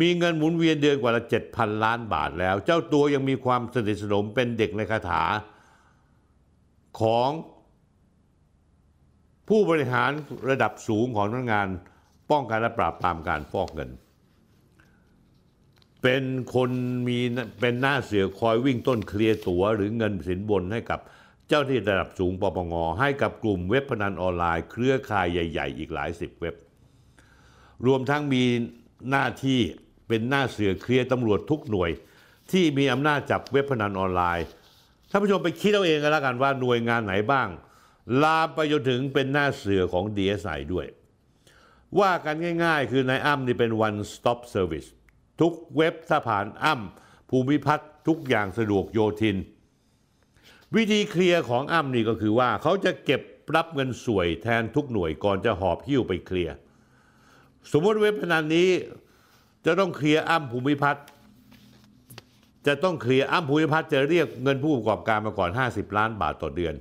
[0.00, 1.22] มีเงินหมุนเวียนเดือนกว่าละ
[1.52, 5.22] 7,000 ล้านบาทแล้ว เจ้าตัวยังมีความสนิทสนมเป็นเด็กในคาถา
[7.00, 7.30] ของ
[9.48, 10.10] ผู้บริหาร
[10.50, 11.66] ระดับสูงของพนักงาน
[12.30, 13.90] ป้องกันและปราบปรามการฟอกเงิน
[16.02, 16.24] เป็น
[16.54, 16.70] คน
[17.08, 17.18] มี
[17.60, 21.00] เป็นหน้าเสือคอยวิ่งต้นเคลียร์ตัวหรือเงินสินบนให้กับ
[21.48, 26.54] เจ้าที่ระดับสูงปปงให้กับกลุ่มเว็บพนันออนไลน์ เครือข่ายใหญ่ ๆ อีกหลายสิบเว็บ
[27.86, 28.44] รวมทั้งมี
[29.10, 29.60] หน้าที่
[30.08, 31.90] เป็นหน้าเสือเคลียร์ตำรวจทุกหน่วย
[32.52, 34.46] ที่มีอำนาจจับเว็บพนันออนไลน์
[35.10, 37.48] ท่านผู้ชมไปคิดเอาเองกันแล้วกันว่าหน่วยงานไหนบ้าง
[38.22, 40.86] ลามไปจนถึงเป็นหน้าเสือของ DSI ด้วย
[42.00, 44.88] ว่ากันง่ายๆ คือนายอ้ำนี่เป็น one stop service
[45.40, 49.36] ทุกเว็บถ้าผ่านอ้ำภูมิพัฒน์ทุกอย่างสะดวกโยทิน
[50.76, 53.22] วิธีเคลียร์ของอ้ำนี่ก็คือว่าเขาจะเก็บ
[53.56, 56.54] รับเงินสวยแทนทุกหน่วยก่อนจะหอบหิ้วไปเคลียร์
[57.72, 58.68] สมมติเว็บพนันนี้
[59.66, 61.04] จะต้องเคลียร์อ้ำภูมิพัฒน์
[62.66, 66.74] จะต้องเคลียร์อ้ำภูมิพัฒน์จะเรียกเงินผู้ประกอบการมาก่อน 50 ล้านบาทต่อเดือน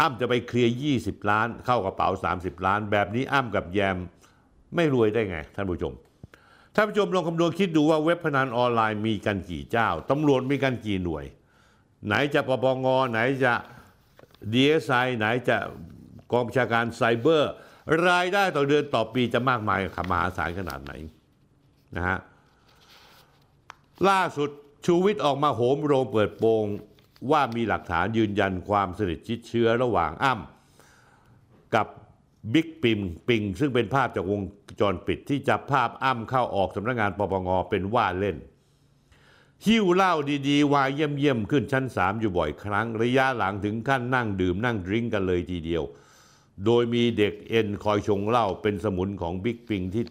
[0.00, 0.72] อ้ำจะไปเคลียร์
[1.02, 2.08] 20 ล้าน เข้ากระเป๋า
[2.38, 3.96] 30 ล้าน แบบนี้อ้ำกับแยม
[4.74, 5.94] ไม่รวยได้ไง ท่านผู้ชม
[6.74, 11.24] ท่านผู้ชมลองคำนวณคิดดูว่าเว็บพนันออนไลน์มีกันกี่เจ้าตำรวจมีกันกี่หน่วย
[12.06, 13.54] ไหนจะปปงไหนจะ
[14.52, 15.56] DSI ไหนจะ
[16.32, 17.52] กองบัญชาการไซเบอร์
[18.08, 19.80] รายได้ต่อเดือนต่อปีจะมากมาย
[20.10, 20.92] มหาศาลขนาดไหน
[21.96, 22.18] นะฮะ
[24.08, 24.50] ล่าสุด
[24.86, 26.64] ชูวิทย์ออกมาโหมโรงเปิดโปง
[27.30, 31.86] ว่ามีหลักฐานยืนยันความสนิทชิดเชื้อระหว่างอ้ำกับ
[32.52, 34.42] บิ๊กปิมปิง ซึ่งเป็นภาพจากวง
[34.80, 38.36] จรปิดที่จับภาพอ้ำเข้าออกสำนักงานปปงเป็นว่าเล่น
[39.66, 40.14] หิ้วเหล้า
[40.48, 45.82] ดีๆ วายเยี่ยมๆ ขึ้นชั้นสามอยู่บ่อยครั้ง ระยะหลังถึงขั้นนั่งดื่มนั่งดริ้งกันเลยทีเดียว
[46.66, 50.04] โดยมีเด็กเอ็นคอยชงเหล้าเป็นสมุนของบิ๊กปิงที่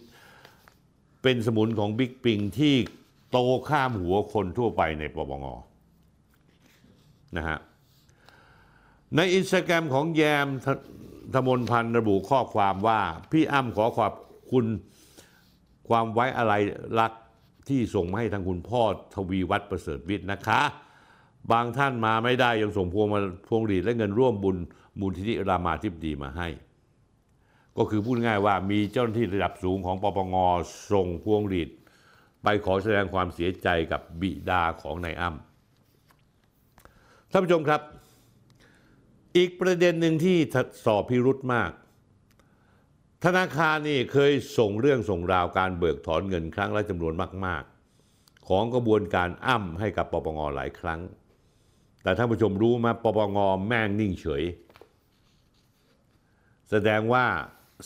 [1.23, 2.75] เป็นสมุนของบิ๊กปิงที่
[3.31, 3.37] โต
[3.69, 5.45] ข้ามหัวคนทั่วไปในปปง
[7.37, 7.59] นะฮะ
[9.15, 10.67] ในอินสตาแกรมของแยมท
[11.33, 12.99] ธมนพันธ์ระบุข้อความว่า
[13.31, 14.13] พี่อ้ำขอขอบ
[14.51, 14.65] คุณ
[15.89, 16.53] ความไว้อะไร
[16.99, 17.11] รัก
[17.67, 18.81] ที่ส่งมาให้ทางคุณพ่อ
[19.15, 20.61] ทวีวัฒน์ประเสริฐวิทย์นะคะ
[21.51, 24.57] บางท่านมาไม่ได้ยังส่งพวงมาพวงหรีดและเงินร่วมบุญ
[24.99, 26.47] มูลทิธิรามาธิบดีมาให้
[27.77, 30.35] ก็คือพูดง่ายว่ามีเจ้าหน้าที่ระดับสูงของปปง
[30.91, 31.69] ส่งพวงหรีด
[32.43, 37.81] ไปขอแสดงความเสียใจกับบิดาของนายอ้ำท่านผู้ชมครับ
[39.37, 40.37] อีกประเด็นหนึ่งที่
[40.85, 41.71] สอบพิรุธมาก
[43.25, 47.13] ธนาคารนี่เคยส่งเรื่องส่งราวการเบิกถอนเงินครั้งละจำนวน
[47.45, 47.63] มาก
[48.05, 50.99] ๆ ของกระบวนการอ้ำให้กับปปงหลายครั้ง
[52.03, 53.37] แต่ท่านผู้ชมรู้ไหมปปง
[53.67, 54.43] แม่งนิ่งเฉย
[56.72, 57.26] แสดงว่า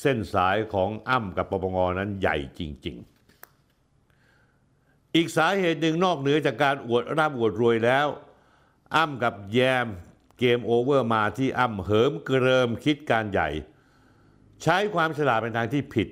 [0.02, 2.98] เส้นสายของอ้ำกับปปงนั้นใหญ่จริง
[4.22, 8.08] ๆ อีกสาเหตุหนึ่งนอกเหนือจากการอวดร่ำอวดรวยแล้ว
[8.96, 9.88] อ้ำกับแยม
[10.40, 13.50] เกมโอเวอร์มาที่อ้ำเหิมเกริมคิดการใหญ่
[14.64, 16.08] ใช้ความฉลาดเป็นทางที่ผิด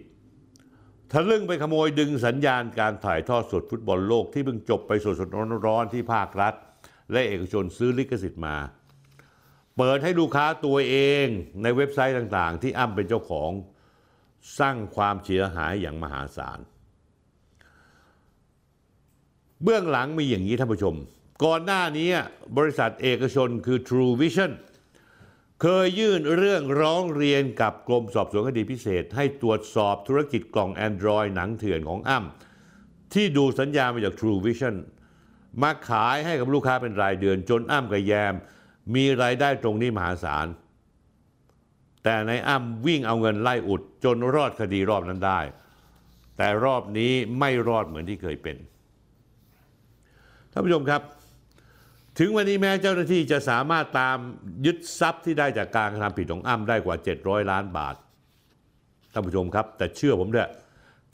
[1.12, 6.54] ทะลึ่งไปขโมยดึงสัญญาณการถ่ายทอดสดฟุตบอลโลกที่เพิ่งจบไปสดๆร้อนๆที่ภาครัฐ
[7.12, 8.56] และเอกชนซื้อลิขสิทธิ์มา
[9.82, 11.26] เปิดให้ลูกค้าตัวเอง
[11.62, 13.52] ในเว็บไซต์ต่างๆ ที่อ้ำเป็นเจ้าของ
[14.60, 16.60] สร้างความเสียหายอย่างมหาศาล
[19.64, 20.96] เบื้องหลังมีอย่างนี้ท่านผู้ชม
[21.44, 22.10] ก่อนหน้านี้
[22.58, 24.52] บริษัทเอกชนคือ True Vision
[25.62, 34.76] เคยยื่นเรื่องร้องเรียนกับกรมสอบสวนคดีพิเศษ ให้ตรวจสอบธุรกิจกล่อง Android หนังเถื่อนของอ้ำที่ดูสัญญามาจาก True Vision
[35.62, 38.36] มาขายให้กับลูกค้าเป็นรายเดือนจนอ้ำกับแยม
[38.96, 40.48] มีรายได้ตรงนี้มหาศาล
[42.04, 45.40] แต่ในอ้ำวิ่งเอาเงินไล่อุดจนรอดคดีรอบนั้นได้
[46.38, 48.58] แต่รอบนี้ไม่รอดเหมือนที่เคยเป็น
[50.52, 51.02] ท่านผู้ชมครับ
[52.20, 54.18] ถึงวันนี้แม้เจ้าหน้าที่จะสามารถตาม
[54.66, 57.96] ยึดทรัพย์ที่ได้จากการกระทำผิดของอ้ำได้กว่า 700 ล้านบาท
[59.14, 60.50] ท่านผู้ชมครับ แต่เชื่อผมด้วย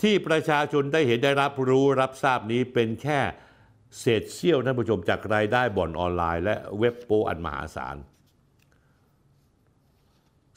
[0.01, 3.19] ที่ประชาชนได้เห็นได้รับรู้รับทราบนี้เป็นแค่
[3.99, 7.97] เศษเสี้ยวท่านผู้ชมจากรายได้บ่อนออนไลน์ และเว็บโปอันมหาศาล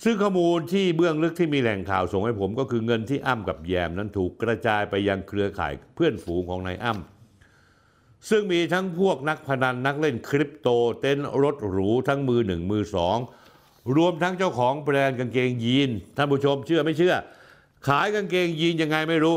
[0.05, 10.69] ซึ่งข้อมูลที่เบื้องลึกที่มีแหล่งข่าวส่งให้ผมก็คือเงินที่อ้ำกับแยมนั้นถูกกระจายไปยังเครือข่ายเพื่อนฝูงของนายอ้ำซึ่งมีทั้งพวกนักพนันนักเล่นคริปโต
[11.01, 13.19] เต้นรถหรูทั้งมือหนึ่งมือสอง
[13.97, 17.15] รวมทั้งเจ้าของแบรนด์กางเกงยีนท่านผู้ชมเชื่อไม่เชื่อ
[17.89, 19.37] ขายกางเกงยีนยังไงไม่รู้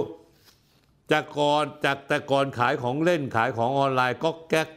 [1.12, 4.68] จากก่อนจากแต่ก่อนขายของเล่นขายของออนไลน์ก็แก๊ก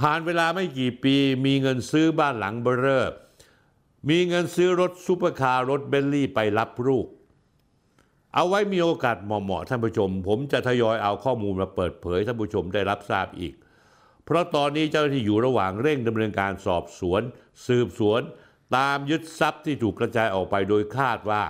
[0.00, 3.06] ผ่านเวลาไม่กี่ปี มีเงินซื้อบ้านหลังเบ้อเร่อ
[4.08, 7.06] มีเงินซื้อรถซูเปอร์คาร์รถเบนท์ลีย์ไปรับลูก
[8.34, 13.54] เอาไว้มีโอกาสเหมาะๆท่านผู้ชม ผมจะทยอยเอาข้อมูลมาเปิดเผยท่านผู้ชมได้รับทราบอีก
[14.24, 17.22] เพราะตอนนี้เจ้าหน้าที่อยู่ระหว่างเร่งดำเนินการสอบสวน
[17.66, 18.20] สืบสวน
[18.76, 21.42] ตามยึดทรัพย์ที่ถูกกระจายออกไปโดยคาดว่า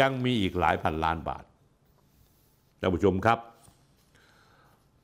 [0.00, 1.44] ยังมีอีกหลายพันล้านบาท
[2.82, 3.38] ท่านผู้ชมครับ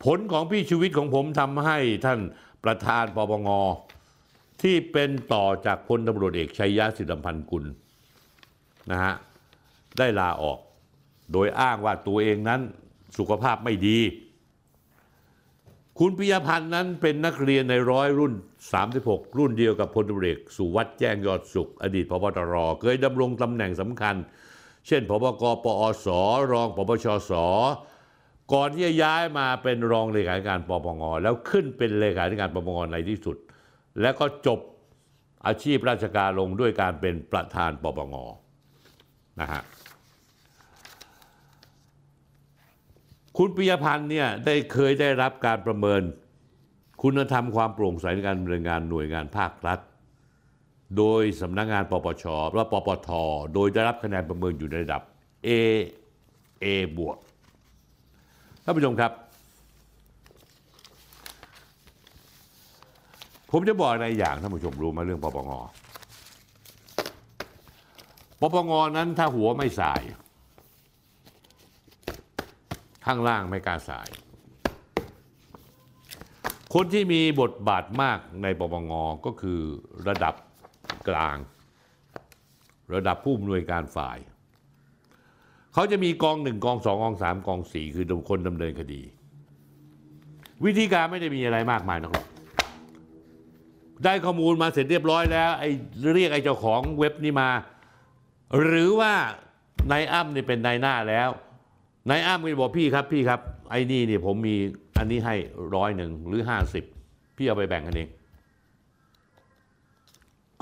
[0.04, 2.20] ผลของพี่ชีวิตของผมทำให้ท่าน
[2.64, 3.48] ประธานปปง
[4.62, 7.64] ที่เป็นต่อจากพลตำรวจเอกชัยยะสิริพันธ์กุล
[8.90, 9.14] นะฮะ
[9.98, 10.58] ได้ลาออก
[11.32, 12.60] โดยอ้างว่าตัวเองนั้น
[13.18, 13.98] สุขภาพไม่ดี
[15.98, 18.32] คุณปิยพันธ์นั้นเป็นนักเรียนในร้อยรุ่น
[18.84, 24.16] 36 รุ่นเดียวกับพลตำรวจเอกสุวัสด์แจ้งยอดสุข อดีตพบตรเคยดำรงตำแหน่งสำคัญ
[24.88, 26.06] เช่นพบกปอส
[26.52, 27.32] รองพบชส
[28.52, 33.36] ก่อนที่จะย้ายมาเป็นรองเลขาธิการปปงแล้วขึ้นเป็นเลขาธิการปปงในที่สุด
[34.00, 34.60] แล้วก็จบ
[35.46, 38.14] อาชีพราชการลงด้วยการเป็นประธานปปง
[39.40, 39.62] นะฮะ
[43.36, 46.02] คุณปิยพันธ์เนี่ยได้เคยได้รับการประเมิน
[47.02, 49.78] คุณธรรมความโปร่งใสในการดำเนินงานหน่วยงานภาครัฐ
[50.96, 52.24] โดยสำนักงานปปช
[52.54, 53.08] และปปท
[53.54, 55.02] โดยได้รับคะแนนประเมินอยู่ในระดับ
[55.46, 55.48] A
[56.64, 56.66] A
[56.96, 57.16] บวก
[58.64, 59.12] ท่านผู้ชมครับ
[63.50, 65.50] ผมจะบอกในอย่างท่านผู้ชมรู้ไหมาเรื่องปปง
[68.40, 70.02] ปปงนั้นถ้าหัวไม่สาย
[73.06, 74.08] ข้างล่างไม่กล้าสาย
[76.74, 78.92] คนที่มีบทบาทมากในปปง
[79.26, 79.60] ก็คือ
[80.08, 80.34] ระดับ
[81.08, 81.36] กลาง
[82.94, 84.18] ระดับผู้อำนวยการฝ่าย
[85.72, 89.02] เขาจะมีกองหนึ่งกองสองกองสามกองสี่คือคนดำเนินคดี
[90.64, 92.24] วิธีการไม่ได้มีอะไรมากมายนะครับ
[94.04, 95.70] ได้ข้อมูลมาเสร็จเรียบร้อยแล้วไอ้
[96.14, 97.50] เรียกไอ้เจ้าของเว็บนี้มา
[98.62, 99.12] หรือว่า
[99.90, 101.30] นายอ้ำนี่เป็นนายหน้าแล้ว
[102.10, 103.40] นายอ้ำก็จะบอกพี่ครับพี่ครับ
[103.70, 104.56] ไอ้นี่นี่ผมมี
[104.98, 105.34] อันนี้ให้
[105.74, 106.84] ร้อยหนึ่งหรือห้าสิบ
[107.36, 108.08] พี่เอาไปแบ่งกันเอง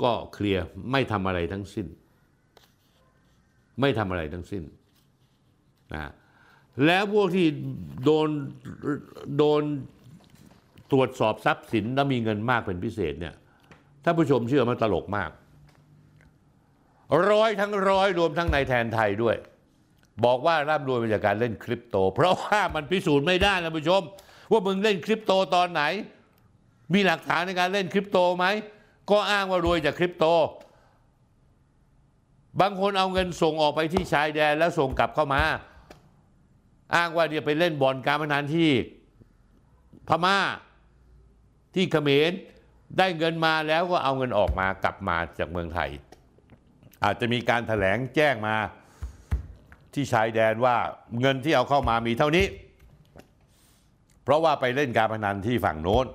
[0.03, 1.87] ก็เคลียร์ไม่ทำอะไรทั้งสิ้น
[3.81, 4.63] ไม่ทำอะไรทั้งสิ้น
[5.93, 6.11] นะ
[6.85, 7.45] แล้วพวกที่
[8.05, 8.29] โดน
[9.37, 9.63] โดน
[10.91, 13.35] ตรวจสอบทรัพย์สินแล้วมีเงินมากเป็นพิเศษเนี่ย
[14.03, 15.29] ท่านผู้ชมเชื่อมันตลกมาก
[17.31, 19.35] ร้อยทั้งร้อยรวมทั้งในแทนไทยด้วย
[20.25, 24.01] บอกว่าร่ำรวยมาจากการเล่นคริปโต เพราะว่ามันพิสูจน์ไม่ได้ท่านผู้ชม
[24.51, 25.83] ว่ามึงเล่นคริปโตตอนไหน
[26.93, 28.45] มีหลักฐานในการเล่นคริปโตไหม
[29.09, 30.25] ก็อ้างว่ารวยจากคริปโต
[32.61, 35.41] บางคนเอาเงินส่งออกไปที่ชายแดนแล้วส่งกลับเข้ามา
[36.95, 38.69] อ้างว่าเดี๋ยวไปเล่นบ่อนการพนันที่
[40.07, 40.37] พม่า
[41.75, 42.31] ที่เขมร
[42.97, 45.89] ได้เงินมาแล้วก็เอาเงินออกมากลับมาจากเมืองไทย
[47.03, 48.55] อาจจะมีการถแถลงแจ้งมา
[49.93, 50.75] ที่ชายแดนว่า
[51.21, 52.45] เงินที่เอาเข้ามามีเท่านี้
[54.23, 56.05] เพราะว่าไปเล่นการพนันที่ฝั่งโน้น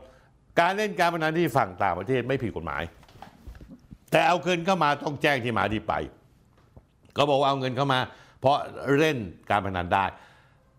[0.61, 2.83] การเล่นการพนันที่ฝั่งต่างประเทศไม่ผิดกฎหมาย
[4.11, 5.95] แต่เอาเงินเข้ามาต้องแจ้งที่มาที่ไป
[7.17, 8.01] ก็บอกว่าเอาเงินเข้ามา
[8.41, 8.59] เพราะ
[8.99, 9.17] เล่น
[9.51, 10.05] การพนันได้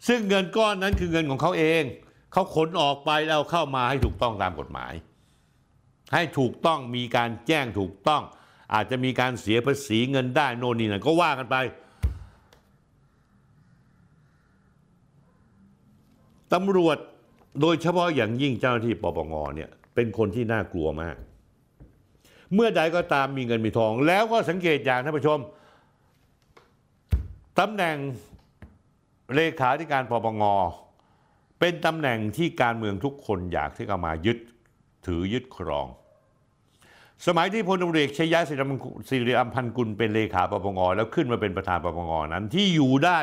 [0.08, 1.84] ซึ่งเงินก้อนนั้นคือเงินของเขาเอง
[2.32, 4.94] เขาขนออกไปแล้วเข้ามาให้ถูกต้องตามกฎหมาย
[6.14, 8.22] ให้ถูกต้องมีการแจ้งถูกต้อง
[8.74, 11.56] อาจจะมีการเสียภาษีเงินได้โน่นนี่นั่นก็ว่ากันไป
[16.54, 16.98] ตำรวจ
[17.62, 21.16] โดยเฉพาะอย่างยิ่งเจ้าหน้าที่ปปงเนี่ยเป็นคนที่น่ากลัวมาก
[22.54, 25.40] เมื่อใดก็ตามมีเงินมีทอง แล้วก็สังเกตอย่างท่านผู้ชม
[27.60, 27.98] ตำแหน่ง
[29.36, 30.44] เลขาธิการปปง
[31.60, 34.38] เป็นตำแหน่งที่การเมืองทุกคนอยากที่จะมายึด
[35.06, 35.88] ถือยึดครอง
[37.28, 38.40] สมัยที่พลตำรวจเอกชยะ
[39.10, 43.20] สิริอัมพันกุลเป็นเลขาปปงแล้วขึ้นมาเป็นประธานปปงนั้นที่อยู่ได้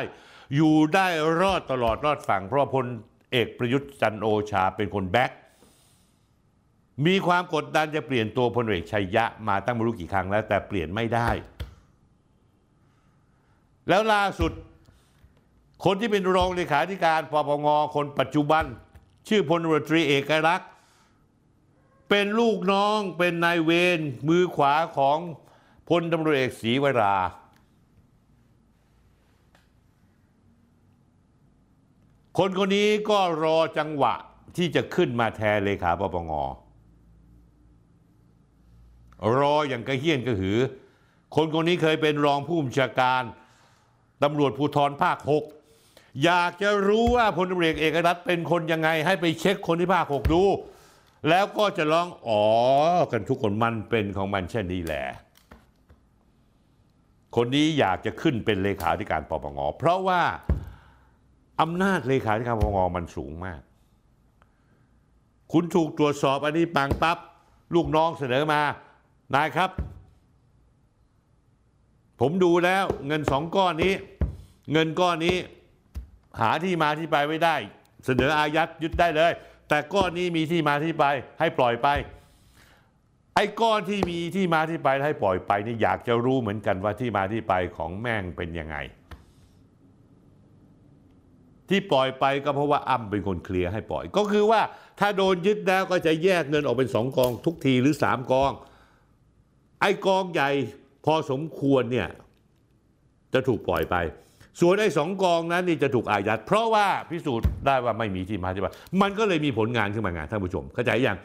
[0.55, 1.07] อยู่ได้
[1.41, 2.85] รอดตลอดรอดฝั่งเพราะพล
[3.31, 5.31] เอกประยุทธ์จันโอชาเป็นคนแบ็ค
[7.05, 11.29] มีความกดดันจะเปลี่ยนตัวพลเอกชัยยะมาตั้งไม่รู้กี่ครั้งแล้ว แต่เปลี่ยนไม่ได้
[13.89, 14.51] แล้วล่าสุด
[15.85, 18.63] คนที่เป็นรองเลขาธิการปปงคนปัจจุบัน
[19.27, 20.69] ชื่อพลตำรวจตรีเอกลักษณ์
[22.09, 25.17] เป็นลูกน้องเป็นนายเวรมือขวาของ
[25.89, 27.17] พลตำรวจเอกศรีวรา
[32.37, 34.13] คนคนนี้ก็รอจังหวะ
[34.57, 36.31] ที่จะขึ้นมาแทนเลขาปปง
[39.39, 40.57] รออย่างกระเฮี้ยนกระหือ
[41.35, 43.23] คนคนนี้เคยเป็นรองผู้บัญชาการ
[44.23, 45.43] ตำรวจภูธรภาคหก
[46.23, 50.43] อยากจะรู้ว่าพลตำรวจเอกเอกรัฐเป็นคนยังไง ให้ไปเช็คคนที่ภาคหกดู
[51.29, 52.43] แล้วก็จะร้องอ๋อ
[53.11, 55.05] กันทุกคนมันเป็นของมันเช่นนี้แหละ
[57.35, 60.21] คนนี้อยากจะขึ้นเป็นเลขาธิการปปงเพราะว่า
[61.61, 63.61] อำนาจเลขาธิการปปงมันสูงมาก
[65.51, 67.17] คุณถูกตรวจสอบอันนี้ปังปับ๊บ
[67.75, 68.61] ลูกน้องเสนอมา
[69.35, 69.69] นายครับ
[72.19, 73.93] ผมดูแล้วเงินสองก้อนนี้
[74.71, 75.35] เงินก้อนนี้
[76.39, 77.55] หาที่มาที่ไปไม่ได้
[78.05, 79.31] เสนออายัดยึดได้เลย
[79.69, 81.05] แต่ก้อนนี้มีที่มาที่ไป
[81.39, 81.87] ให้ปล่อยไป
[83.35, 88.77] ไอ้ก้อนที่มีที่มาที่ไปให้ปล่อยไปนี่อยากจะรู้เหมือนกันว่าที่มาที่ไปของแม่งเป็นยังไง
[91.71, 94.61] ที่ปล่อยไปก็เพราะว่าอ้ำเป็นคนเคลียร์ให้ปล่อย ก็คือว่า
[94.99, 98.51] ถ้าโดนยึดแล้วก็จะแยกเงินออกเป็นสองกองทุกทีหรือสามกอง
[99.81, 100.49] ไอ้กองใหญ่
[101.05, 102.07] พอสมควรเนี่ย
[103.33, 103.95] จะถูกปล่อยไป
[104.59, 108.67] ส่วนไอ้สองกองนั้นนี่จะถูกอายัด เพราะว่าพิสูจน์ได้ว่าไม่มีที่มาที่ไป
[109.01, 111.17] มันก็เลยมีผลงานขึ้นมางานท่านผู้ชม เข้าใจยัง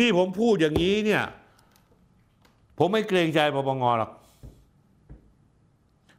[0.00, 1.22] นี่ผมพูดอย่างนี้เนี่ย
[2.78, 4.10] ผมไม่เกรงใจปปงหรอก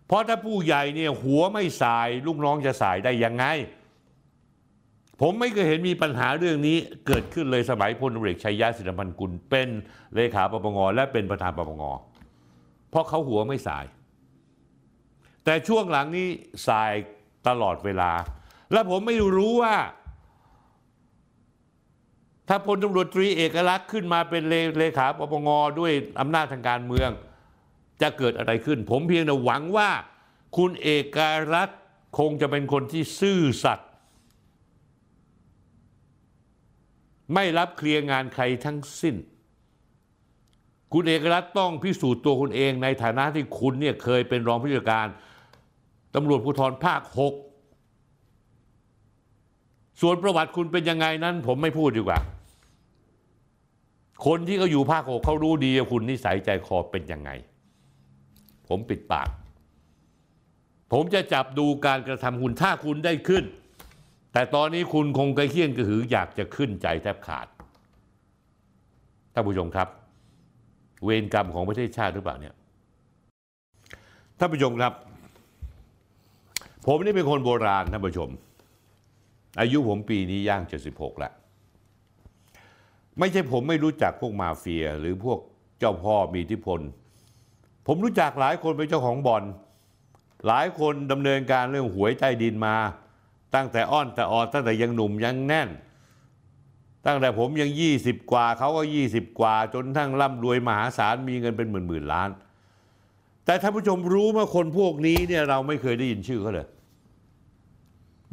[0.08, 3.45] เพราะถ้าผู้ใหญ่เนี่ยหัวไม่สายลูกน้องจะสายได้ยังไง
[5.22, 6.78] ผมไม่เคยเห็นมีปัญหาเรื่องนี้
[7.08, 9.70] เกิดขึ้นเลยสมัยพลเอกชัยยะสิริพันธ์กุลเป็น
[10.16, 11.84] เลขาปปงและเป็นประธานปปง
[12.89, 13.86] เพราะเขาหัวไม่สาย
[15.45, 16.28] แต่ช่วงหลังนี้
[16.68, 16.91] สาย
[17.47, 18.12] ตลอดเวลา
[18.72, 19.76] และผมไม่รู้ว่า
[22.49, 25.49] ถ้าพลตำรวจตรีเอกลักษณ์ขึ้นมาเป็นเลเลขาปปง
[25.80, 27.10] ด้วยอำนาจทางการเมือง
[28.02, 29.89] จะเกิดอะไรขึ้น ผมเพียงแต่หวังว่า
[30.58, 31.18] คุณเอก
[31.54, 31.70] รัฐ
[32.18, 33.89] คงจะเป็นคนที่ซื่อสัตย์
[37.34, 39.16] ไม่รับเคลียร์งานใครทั้งสิ้น
[40.93, 45.08] คุณเอกรัฐต้องพิสูจน์ตัวคุณเองในฐานะที่คุณเนี่ยเคยเป็นรองผู้จัดการ
[46.16, 47.34] ตำรวจภูธรภาคหก
[50.02, 52.20] ส่วนประวัติคุณเป็นยังไงนั้น ผมไม่พูดดีกว่า
[54.26, 57.30] คนที่เขาอยู่ภาคหกเขารู้ดีว่าคุณนิสัยใจคอเป็นยังไง
[58.70, 59.30] ผมปิดปาก
[60.93, 63.43] ผมจะจับดูการกระทำคุณถ้าคุณได้ขึ้น
[64.34, 67.47] แต่ตอนนี้คุณคงกระเคียนกระหืออยากจะขึ้นใจแทบขาด
[69.34, 69.88] ท่านผู้ชมครับ
[71.03, 72.55] เวรกรรมของประเทศชาติหรือเปล่าเนี่ย
[74.39, 74.93] ท่านผู้ชมครับ
[76.86, 78.30] ผมนี่เป็นคนโบราณท่านผู้ชม
[79.59, 80.61] อายุผมปีนี้ย่าง
[80.91, 81.34] 76แล้ว
[83.20, 85.39] ไม่ใช่ผมไม่รู้จักพวกมาเฟีย หรือพวก
[85.80, 86.80] เจ้าพ่อมีอิทธิพล
[87.88, 89.44] ผมรู้จักหลายคนเป็นเจ้าของบ่อน
[90.48, 92.76] หลายคนดำเนินการเรื่องหวยใต้ดินมา
[93.56, 95.70] ตั้งแต่อ้อนแต่ออดตั้งแต่ยังหนุ่มยังแน่น
[97.06, 97.72] ตั้งแต่ผมยัง
[98.02, 98.82] 20 กว่าเขาก็
[99.12, 102.30] 20 กว่า จนทั้งร่ำรวยมหาศาลมีเงินเป็นหมื่นๆล้าน
[103.46, 106.68] แต่ท่านผู้ชมรู้ว่าคนพวกนี้เนี่ยเราไม่เคยได้ยินชื่อเขาเลย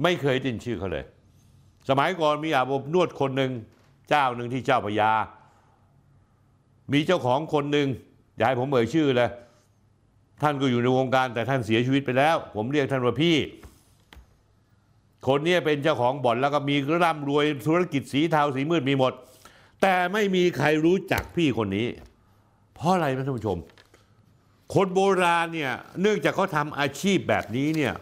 [0.03, 1.05] ไม่เคยได้ยินชื่อเขาเลย
[1.89, 3.53] สมัยก่อนมีอาบอบนวดคนหนึ่ง
[4.09, 5.13] เจ้าหนึ่งที่เจ้าพระยา
[6.93, 7.89] มีเจ้าของคนหนึ่ง
[8.43, 9.30] อย่าให้ผมเอ่ยชื่อเลย
[10.43, 13.36] ท่านก็อยู่ในวงการแต่ท่านเสียชีวิตไปแล้ว ผมเรียกท่านว่าพี่
[15.26, 19.12] คนนี้เป็นเจ้าของบ่อนแล้วก็มีร่ำรวยธุรกิจสีเทาสีมืดมีหมด
[19.82, 21.86] แต่ไม่มีใครรู้จักพี่คนนี้
[22.74, 23.59] เพราะอะไรนะท่านผู้ชม
[24.74, 27.95] คนโบราณเนี่ยเนื่องจากเขาทำอาชีพแบบนี้เนี่ย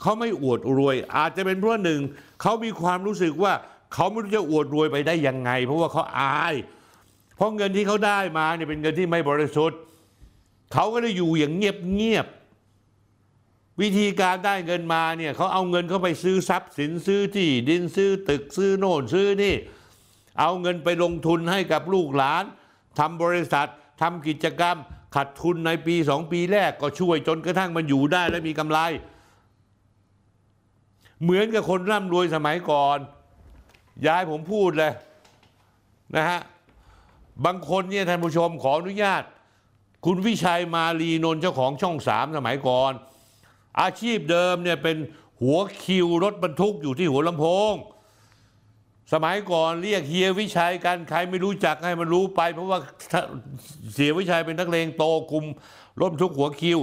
[0.00, 2.00] เขาไม่อวดรวย อาจจะเป็นเพราะหนึ่ง
[2.42, 3.52] เขามีความรู้สึกว่า
[3.94, 6.54] เขาไม่รู้จะอวดรวยไปได้ยังไง เพราะว่าเขาอาย
[7.40, 9.78] เพราะเงินที่เขาได้มาเนี่ยเป็นเงินที่ไม่บริสุทธิ์
[10.72, 19.54] เขาก็ได้อยู่อย่างเงียบๆวิธีการได้เงินมาเนี่ยเขาเอาเงินเข้าไปซื้อทรัพย์สินซื้อที่ดินซื้อตึกซื้อโน่นซื้อนี่
[20.40, 22.44] เอาเงินไปลงทุนให้กับลูกหลาน
[22.98, 23.68] ทำบริษัท
[24.02, 24.76] ทำกิจกรรม
[25.14, 28.78] ขาดทุนในปีสองปีแรกก็ช่วยจนกระทั่งมันอยู่ได้และมีกำไร
[31.22, 32.98] เหมือนกับคนร่ำรวยสมัยก่อน
[34.06, 34.92] ย้ายผมพูดเลย
[36.16, 36.40] นะฮะ
[37.44, 39.22] บางคนเนี่ยท่านผู้ชมขออนุญาต
[40.04, 42.92] คุณวิชัยมาลีนนท์เจ้าของช่องสามสมัยก่อน
[43.80, 44.96] อาชีพเดิมเนี่ยเป็น
[45.42, 47.72] หัวคิวรถบรรทุกอยู่ที่หัวลำโพง
[49.12, 52.78] สมัยก่อนเรียกเฮียวิชัยกันใครไม่รู้จักให้มันรู้ไป เพราะว่า
[53.94, 55.44] เฮียวิชัยเป็นนักเลงโตคุม
[56.00, 56.78] รถบรรทุกหัวคิว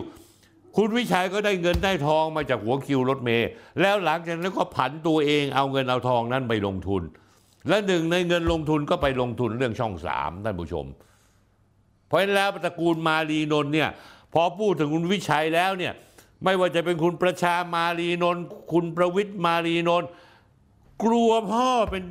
[0.75, 3.47] คุณวิชัยก็ได้เงินได้ทองมาจากหัวคิวรถเมย์
[3.81, 7.03] แล้วหลังจากนั้นก็ผันตัวเองเอาเงินเอาทองนั้นไปลงทุน
[7.69, 10.85] และหนึ่งในเงินลงทุนก็ไปลงทุนเรื่องช่องสามท่านผู้ชม
[12.07, 13.89] เพราะฉะนั้นแล้วตระกูลมาลีนนท์เนี่ย
[14.33, 15.93] พอพูดถึงคุณวิชัยแล้วเนี่ย
[16.43, 20.09] ไม่ว่าจะเป็นคุณประชามาลีนนท์คุณประวิทย์มาลีนนท์
[21.03, 22.03] กลัวพ่อเป็น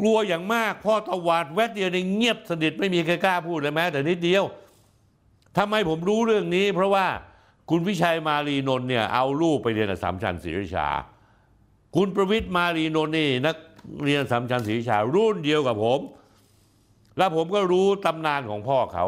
[0.00, 4.44] กลัวอย่างมาก พ่อตวาดแวดเดียวในเงียบสนิทไม่มีใครกล้าพูดเลยแม้แต่นิดเดียว
[5.56, 7.06] ทำไมผมรู้เรื่องนี้ เพราะว่า
[7.70, 10.88] คุณวิชัยมาลีนนท์เนี่ยเอาลูกไปเรียนอัสสัมชัญศรีราชา
[11.96, 13.56] คุณประวิทย์มาลีนนท์นี่นัก
[14.04, 16.00] เรียนอัสสัมชัญศรีราชารุ่นเดียวกับผม
[17.16, 19.06] แล้วผมก็รู้ตำนานของพ่อเขา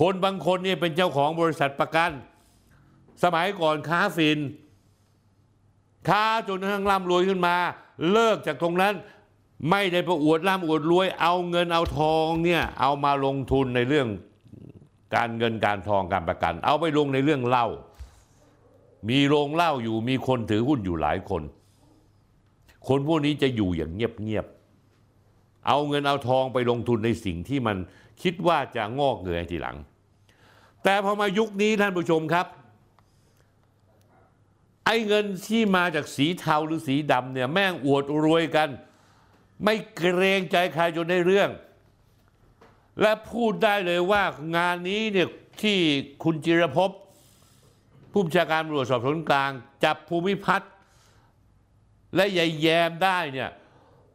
[0.00, 2.10] คนบางคนเนี่ยเป็นเจ้าของบริษัทประกัน
[3.22, 4.38] สมัยก่อนค้าฟิน
[6.08, 7.56] ค้าจนกระทั่งร่ำรวยขึ้นมา
[8.12, 8.94] เลิกจากตรงนั้น
[9.70, 14.08] ไม่ได้ประอวดร่ำอวดรวย เอาเงินเอาทองเนี่ยเอามาลงทุนในเรื่อง
[15.14, 17.66] การเงินการทองการประกัน เอาไปลงในเรื่องเหล้า
[19.08, 21.42] มีโรงเหล้าอยู่มีคนถือหุ้นอยู่หลายคน
[22.88, 27.76] คนพวกนี้จะอยู่อย่างเงียบๆเอาเงินเอาทองไปลงทุนในสิ่งที่มัน
[28.22, 29.76] คิดว่าจะงอกเงยทีหลัง
[30.84, 32.46] แต่พอมายุคนี้ท่านผู้ชมครับ
[34.86, 38.68] ไอ้เงินที่มาจากสีเทาหรือสีดำเนี่ยแม่งอวดรวยกัน
[39.64, 41.50] ไม่เกรงใจใครจนได้เรื่อง
[43.00, 44.22] และพูดได้เลยว่า
[44.56, 45.28] งานนี้เนี่ย
[45.62, 45.78] ที่
[46.22, 46.90] คุณจิรภพ
[48.12, 49.50] ผู้บัญชาการตำรวจสอบสวนกลาง
[49.84, 50.70] จับภูมิพัฒน์
[52.16, 53.50] และยายแยมได้เนี่ย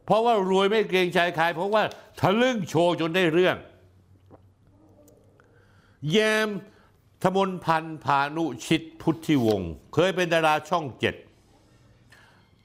[0.06, 1.84] เพราะว่ารวยไม่เกรงใจใครเพราะว่า
[2.20, 3.58] ทะลึ่งโชว์จนได้เรื่อง
[6.12, 6.18] แย
[6.48, 6.50] ม
[7.24, 11.16] ธมนพันธ์พานุชิตพุทธิวงศ์เคยเป็นดาราช่องเจ็ด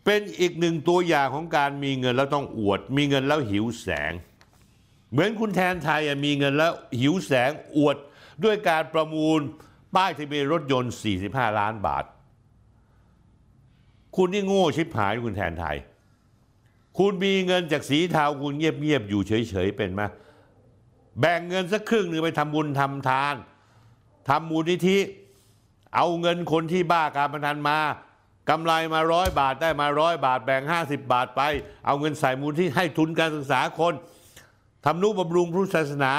[0.05, 4.13] เป็นอีกหนึ่งตัวอย่างของการมีเงินแล้วต้องอวด มีเงินแล้วหิวแสง
[5.11, 7.97] เหมือนคุณแทนไทยมีเงินแล้วหิวแสงอวด
[8.45, 9.41] ด้วยการประมูล
[9.95, 10.93] ป้ายทะเบียนรถยนต์
[11.25, 12.05] 45 ล้านบาท
[14.17, 15.77] คุณนี่โง่ชิบหายคุณแทนไทย
[16.99, 20.03] คุณมีเงินจากสีเทาคุณเงียบๆอยู่เฉยๆเป็นไหม
[21.21, 23.35] แบ่งเงินสักครึ่งหนึ่งไปทำบุญทำทาน
[24.29, 24.99] ทำมูลนิธิ
[25.95, 27.79] เอาเงินคนที่บ้าการพนันมา
[28.49, 31.43] กำไรมาร้อยบาทได้มาร้อยบาท แบ่ง 50 บาทไป
[31.87, 33.95] เอาเงินใส่มูลที่ให้ทุนการศึกษาคน
[34.85, 36.13] ทำนุบำรุงพุทธศาสนา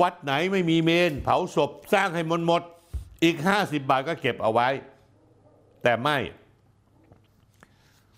[0.00, 2.62] วัดไหนไม่มีเมน เผาศพสร้างให้มดหมด
[3.24, 4.68] อีก 50 บาทก็เก็บเอาไว้
[5.82, 6.18] แต่ไม่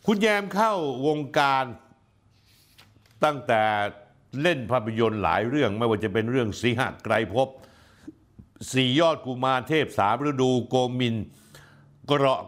[0.07, 0.73] คุณแยมเข้า
[1.07, 1.65] วงการ
[3.25, 3.63] ตั้งแต่
[4.43, 7.49] เล่นภาพยนตร์หลายเรื่องไม่ว่าจะเป็นเรื่องสีหไกรภพ
[8.73, 11.17] สี่ยอดกุมารเทพสามฤดูโกมิน
[12.07, 12.41] เกราะ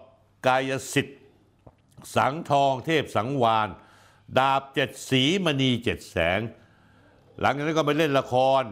[0.46, 1.20] กายสิทธิ์
[2.16, 3.68] สังทองเทพสังวาน
[4.38, 6.40] ดาบเจ็ดสีมณีเจ็ดแสง
[7.40, 8.62] หลังจากนั้นก็ไปเล่นละคร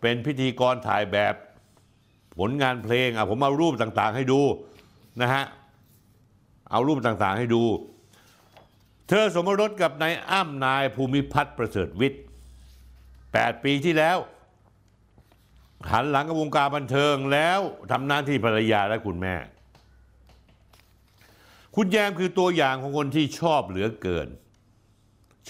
[0.00, 1.34] เป็นพิธีกรถ่ายแบบ
[2.38, 4.40] ผลงานเพลงอะผมเอารูปต่างๆให้ดู
[5.20, 5.44] นะฮะ
[6.70, 7.62] เอารูปต่างๆให้ดู
[9.08, 12.22] เธอสมรสกับนายอ้ำนายภูมิพัฒน์ประเสริฐวิทย์
[12.92, 14.18] 8ปีที่แล้ว
[15.90, 17.60] หันหลังกับวงการบันเทิงแล้ว
[17.90, 19.34] ทำหน้าที่ภรรยาและคุณแม่
[21.76, 24.28] คุณแยมคือตัวอย่างของคนที่ชอบเหลือเกิน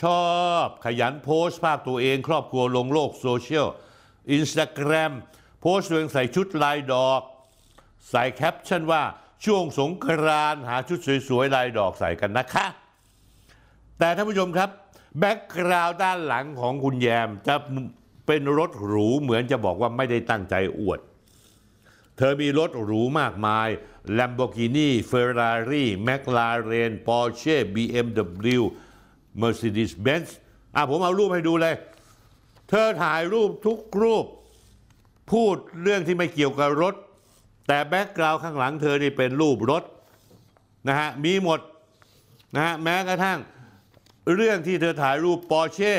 [0.02, 3.66] ชอบขยันโพสต์ภาพตัวเอง ครอบครัวลงโลกโซเชียล
[4.32, 5.12] อินสตาแกรม
[5.66, 7.20] โพสต์ตัวเองใส่ชุดลายดอก
[8.10, 9.02] ใส่แคปชั่นว่า
[9.44, 10.98] ช่วงสงกรานต์หาชุด
[11.28, 12.66] สวยๆลายดอกใส่กันนะคะ
[13.98, 14.68] แต่ท่านผู้ชมครับ
[15.18, 17.54] background ด้านหลังของคุณแยมจะ
[18.26, 21.00] เป็นรถหรูเหมือนจะบอกว่าไม่ได้ตั้งใจอวด
[22.16, 23.68] เธอมีรถหรูมากมาย
[24.18, 28.62] Lamborghini Ferrari McLaren Porsche BMW
[29.40, 30.28] Mercedes-Benz
[30.74, 31.74] อะผมเอารูปให้ดูเลย
[32.68, 34.26] เธอถ่ายรูปทุกรูป
[35.32, 36.94] พูดเรื่องที่ไม่เกี่ยวกับรถ
[37.68, 39.82] แต่ background ข้างหลังเธอนี่เป็นรูปรถ
[40.88, 41.60] นะฮะมีหมด
[42.54, 43.38] นะฮะแม้กระทั่ง
[44.34, 45.94] เรื่องที่เธอถ่ายรูปปอร์เช่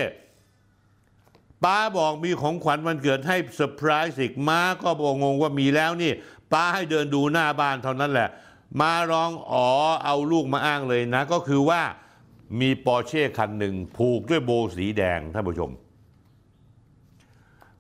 [1.64, 6.12] ป๊าบอกมีของขวัญวันเกิดให้เซอร์ไพรส์อีกม้าก็บอกงงว่ามีแล้วนี่
[6.54, 8.30] ป๊าให้เดินดูหน้าบ้านเท่านั้นแหละ
[8.82, 9.68] ม้าร้องอ๋อ
[10.06, 11.82] เอาลูกมาอ้างเลยนะ ก็คือว่า
[12.60, 15.72] มีปอร์เช่คันหนึ่งผูกด้วยโบสีแดงท่านผู้ชม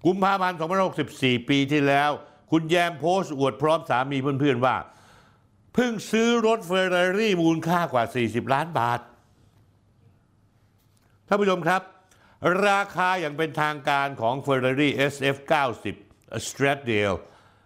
[0.05, 0.57] กุมภาพันธ์
[1.03, 2.11] 2564 ปีที่แล้ว
[2.51, 4.75] คุณแยมโพสต์อวดพร้อมสามีเพื่อนๆว่า
[5.73, 8.99] เพิ่งซื้อรถเฟอร์รารี่มูลค่ากว่า 40 ล้านบาท
[11.27, 11.81] ท่านผู้ชมครับ
[12.67, 15.35] ราคาอย่างเป็นทางการของ Ferrari SF
[15.91, 17.17] 90 Stradale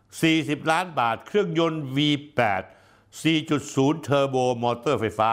[0.09, 2.63] 40 ล้านบาท เครื่องยนต์ V8
[3.23, 5.31] 4.0 เทอร์โบมอเตอร์ไฟฟ้า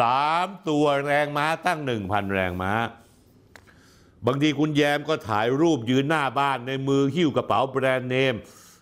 [0.00, 2.72] 3 ตัวแรงม้าตั้ง 1,000 แรงม้า
[4.26, 8.34] บางทีคุณแยมก็ถ่ายรูปยืนหน้าบ้านในมือหิ้วกระเป๋าแบรนด์เนม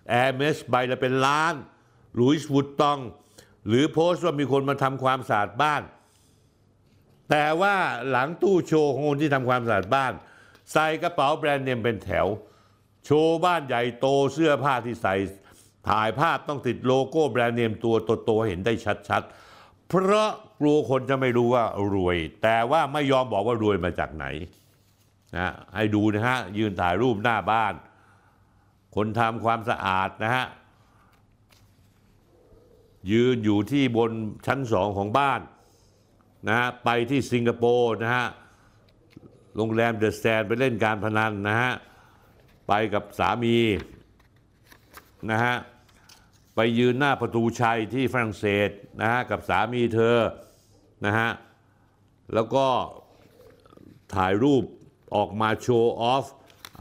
[0.09, 1.55] แอร์เมสใบละเป็นล้าน
[2.15, 2.99] หลุยส์วูตตอง
[3.69, 5.83] หรือโพสต์ว่ามีคนมาทำความสะอาดบ้าน
[7.31, 7.75] แต่ว่า
[8.11, 10.13] หลังตู้โชว์ของคนที่ทำความสะอาดบ้าน
[10.73, 12.27] ใส่กระเป๋าแบรนด์เนมเป็นแถว
[13.05, 15.15] โชว์บ้านใหญ่โตเสื้อผ้าที่ใส่
[15.89, 18.73] ถ่ายภาพต้องติดโลโก้แบรนด์เนมตัวโตๆเห็นได้
[19.09, 20.31] ชัดๆ เพราะ
[20.61, 21.65] กลัวคนจะไม่รู้ว่า
[21.95, 24.27] รวย แต่ว่าไม่ยอมบอกว่ารวยมาจากไหน
[25.35, 27.75] นะให้ดูนะฮะยืนถ่ายรูปหน้าบ้าน
[28.95, 30.47] คนทำความสะอาดนะฮะ
[33.13, 34.11] ยืนอยู่ที่บน
[34.47, 35.41] ชั้นสองของบ้าน
[36.49, 38.27] นะฮะไปที่สิงคโปร์นะฮะ
[39.57, 41.73] โรงแรมเดอะแซนไปเล่นการพนันนะฮะ
[42.69, 43.57] ไปกับสามี
[45.31, 45.55] นะฮะ
[46.55, 48.71] ไปยืนหน้าประตูชัยที่ฝรั่งเศส
[49.01, 50.19] นะฮะกับสามีเธอ
[51.07, 51.31] นะฮะ
[52.35, 52.67] แล้วก็
[54.15, 54.65] ถ่ายรูป
[55.15, 56.27] ออกมาโชว์ออฟ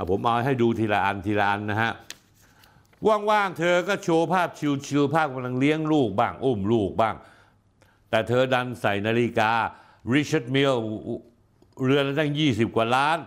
[0.09, 1.91] ผมเอาให้ดูทีละอันทีละอันนะฮะ
[3.07, 4.49] ว่างๆ เธอก็โชว์ภาพ
[4.87, 7.15] ชิลๆภาพกำลังเลี้ยงลูกบ้าง อุ้มลูกบ้าง
[8.09, 9.51] แต่เธอดันใส่นาฬิกา
[10.13, 10.75] ริชาร์ดมิล
[11.83, 13.17] เรือนละตั้ง 20 กว่าล้าน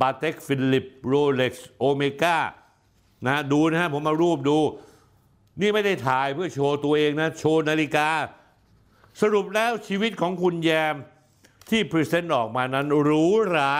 [0.00, 2.38] ปาเต็กฟิลิปโรเล็กซ์โอเมก้า
[3.26, 4.58] นะดูนะฮะ ผมเอารูปดู
[5.60, 8.08] นี่ไม่ได้ถ่ายเพื่อโชว์ตัวเองนะ โชว์นาฬิกา
[9.20, 10.94] สรุปแล้วชีวิตของคุณแยม
[11.70, 13.72] ที่ present ออกมานั้นหรูหรา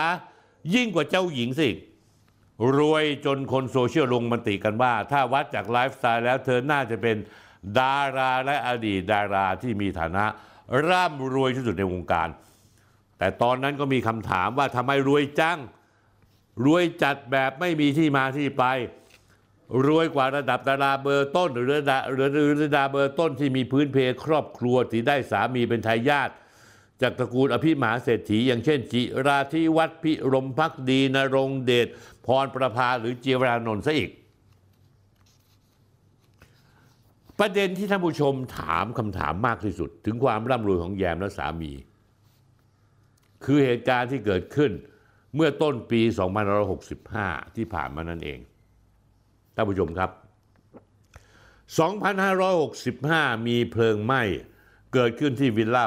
[0.73, 1.69] ยิ่งกว่าเจ้าหญิงสิ
[2.77, 7.17] รวยจนคนโซเชียลลงมติกันว่า ถ้าวัดจากไลฟ์สไตล์แล้วเธอน่าจะเป็น
[7.79, 10.25] ดาราและอดีตดาราที่มีฐานะ
[10.87, 12.29] ร่ำรวยที่สุดในวงการ
[13.17, 15.57] แต่ตอนนั้นก็มีคำถามว่าทำไมรวยจัง
[16.65, 18.63] รวยจัดแบบไม่มีที่มาที่ไป
[19.87, 26.29] รวยกว่าระดับดาราเบอร์ต้น หรือระดับหรือระดับเบอร์ต้นที่มีพื้นเพครอบครัวที่ได้สามีเป็นทายาท
[27.01, 31.87] จากตระกูลอภิมหาเศรษฐี อย่างเช่น จิราธิวัฒน์พิรมพักดีนรงเดช
[32.25, 34.11] พรประภาหรือเจียรานนท์ซะอีก
[37.39, 41.71] ประเด็นที่ท่านผู้ชมถามคำถามมากที่สุด ถึงความร่ำรวยของแยมและสามี
[43.45, 44.71] คือเหตุการณ์ที่เกิดขึ้น
[45.35, 46.01] เมื่อต้นปี
[46.79, 48.39] 2565 ที่ผ่านมานั่นเอง
[49.55, 50.11] ท่านผู้ชมครับ
[52.59, 54.21] 2565 มีเพลิงไหม้
[54.93, 55.85] เกิดขึ้นที่วิลล่า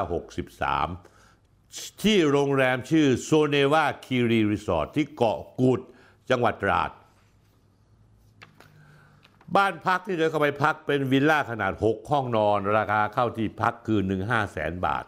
[1.19, 5.79] 63 ที่โรงแรมชื่อโซเนวาคีรีรีสอร์ทที่เกาะกูด
[6.29, 6.91] จังหวัดตราด
[9.55, 15.05] บ้านพักที่เดินเข้าไปพักเป็นวิลล่าขนาด 6 ห้องนอน ราคาเข้าที่พักคืนหนึ่ง5 0 0แสนบาท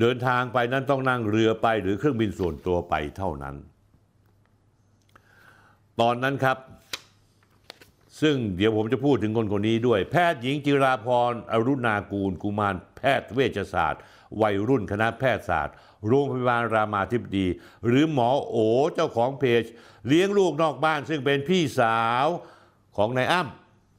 [0.00, 3.56] เดินทางไปนั้นต้องนั่งเรือไปหรือเครื่องบินส่วนตัวไปเท่านั้น
[6.00, 6.56] ตอนนั้นครับ
[8.20, 14.02] ซึ่งเดี๋ยวผมจะพูดถึงคนคนนี้ด้วย แพทย์หญิงจิราพรอรุณากูล กุมารแพทย์เวชศาสตร์
[14.40, 15.74] วัยรุ่นคณะแพทยศาสตร์
[16.06, 17.46] โรงพยาบาลรามาธิบดี
[17.86, 18.56] หรือหมอโอ
[18.94, 19.62] เจ้าของเพจ
[20.06, 22.26] เลี้ยงลูกนอกบ้านซึ่งเป็นพี่สาว
[22.96, 23.42] ของนายอ้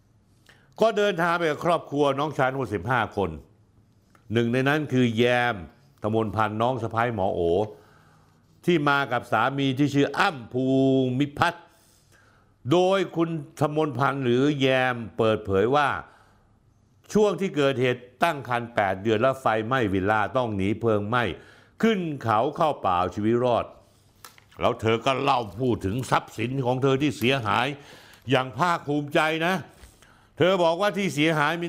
[0.07, 3.30] ำก็เดินทางไปกับครอบครัวน้องชายทั้งหมด15 คน
[4.34, 5.55] หนึ่งในนั้นคือแยม
[6.03, 7.41] ตมนพันธ์น้องสะพ้ายหมอโอ
[8.65, 10.65] ที่มากับสามีที่ชื่ออ้ำภู
[11.20, 11.65] มิพัฒน์
[12.72, 15.89] โดยคุณธมนพันธ์หรือแยมเปิดเผยว่า
[17.13, 21.24] ช่วงที่เกิดเหตุตั้งคัน 8 เดือนแล้วไฟไหม้วิลล่าต้องหนีเพลิงไหม้
[21.82, 23.65] ขึ้นเขาเข้าป่าชีวิตรอด
[24.59, 27.68] แล้วเธอก็เล่าพูดถึงทรัพย์สินของเธอที่เสียหาย
[28.30, 29.55] อย่างภาคภูมิใจนะ
[30.38, 31.68] เธอบอกว่าที่เสียหายมี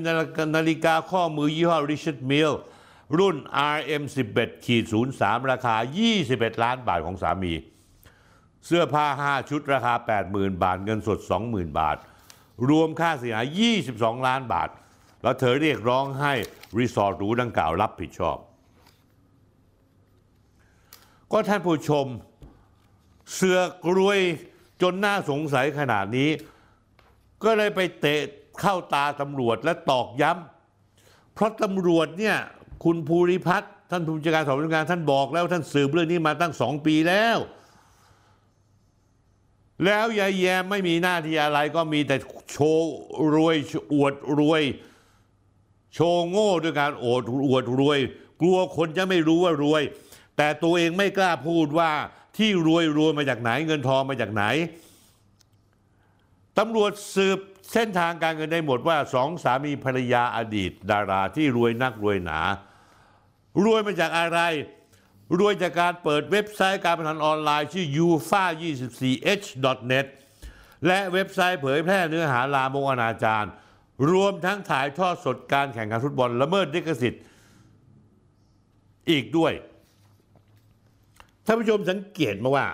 [0.56, 2.56] นาฬิกาข้อมือยี่ห้อ Richard Mille
[3.18, 3.36] รุ่น
[3.76, 4.84] RM11 ขีด
[5.16, 5.76] 03 ราคา
[6.18, 7.52] 21 ล้านบาทของสามี
[8.66, 9.94] เสื้อผ้า 5 ชุดราคา
[10.28, 11.96] 80,000 บาท เงินสด 20,000 บาท
[12.68, 14.68] รวมค่าเสียหาย 22 ล้านบาท
[15.22, 16.32] แล้วเธอเรียกร้องให้
[16.78, 18.36] รีสอร์ทหรูดังกล่าวรับผิดชอบ
[21.32, 22.06] ก็ท่านผู้ชม
[23.34, 24.18] เสือกรวย
[24.82, 26.30] จนน่าสงสัยขนาดนี้
[27.44, 28.20] ก็เลยไปเตะ
[28.60, 32.36] เข้าตาตำรวจและตอกย้ำ เพราะตำรวจเนี่ย
[32.84, 37.36] คุณภูริพัฒน์ท่านผู้จัดการสอบสวนกางท่านบอกแล้วท่านสืบเรื่องนี้มาตั้งสองปีแล้ว
[39.84, 42.16] แล้วยายแยมไม่มีหน้าที่อะไรก็มีแต่
[42.52, 42.92] โชว์
[43.34, 43.56] รวย
[43.94, 44.62] อวดรวย
[45.94, 47.98] โชว์โง่ด้วยการอดอวดรวย
[48.40, 49.82] กลัวคนจะไม่รู้ว่ารวย
[50.36, 51.90] แต่ตัวเองไม่กล้าพูดว่า
[52.36, 54.44] ที่รวยรวยมาจากไหน เงินทองมาจากไหน
[56.58, 57.38] ตำรวจสืบ
[57.72, 62.40] เส้นทางการเงินได้หมดว่าสองสามีภรรยาอดีต ดาราที่รวยนักรวยหนา
[63.64, 64.40] รวยมาจากอะไร
[65.38, 70.06] รวยจากการเปิดเว็บไซต์การพนันออนไลน์ชื่อ ufa24h.net
[70.86, 73.48] และเว็บไซต์เผยแพร่เนื้อหาลามกอนาจาร
[74.10, 77.22] รวมทั้งถ่ายทอดสดการแข่งขันฟุตบอลละเมิดลิขสิทธิ์
[79.10, 79.52] อีกด้วย
[81.46, 82.66] ท่านผู้ชมสังเกตมาว่า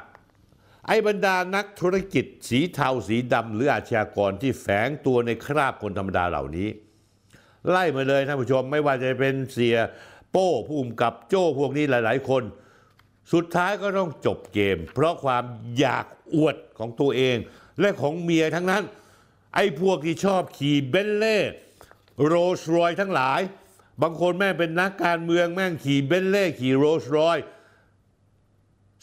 [0.86, 6.68] ไอ้บรรดานักธุรกิจสีเทาสีดำหรืออาชญากรที่แฝงตัวในคราบคนธรรมดาเหล่านี้
[7.70, 9.76] ไล่มาเลยท่านผู้ชมไม่ว่าจะเป็นเสีย
[10.36, 12.42] โป้ผู้กำกับโจ้พวกนี้หลาย ๆ คน
[13.32, 15.44] สุดท้ายก็ต้องจบเกม เพราะความ
[15.78, 17.36] อยากอวดของตัวเอง
[17.80, 18.82] และของเมียทั้งนั้น
[19.54, 21.38] ไอ้พวกที่ชอบขี่เบนเล่
[22.26, 23.40] โรลส์รอยทั้งหลาย
[24.02, 27.38] บางคนแม่งเป็นนักการเมืองแม่งขี่เบนเล่ขี่โรลส์รอย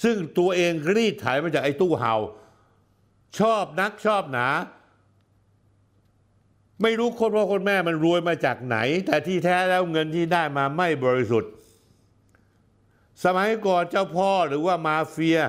[0.03, 2.15] ซึ่งตัวเองรีดถ่ายมาจากไอ้ตู้เห่า
[3.39, 4.47] ชอบนักชอบหนา
[6.81, 8.77] ไม่รู้คนพ่อคนแม่มันรวยมาจากไหน
[9.07, 11.51] แต่ที่แท้แล้วเงินที่ได้มาไม่บริสุทธิ์
[13.23, 15.39] สมัยก่อนเจ้าพ่อหรือว่ามาเฟีย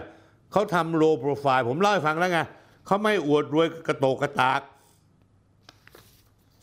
[0.53, 2.41] เขาทำโลโปรไฟล์ ผมเล่าให้ฟังแล้วไง
[2.87, 4.61] เขาไม่อวดรวยกระโตกกระตาก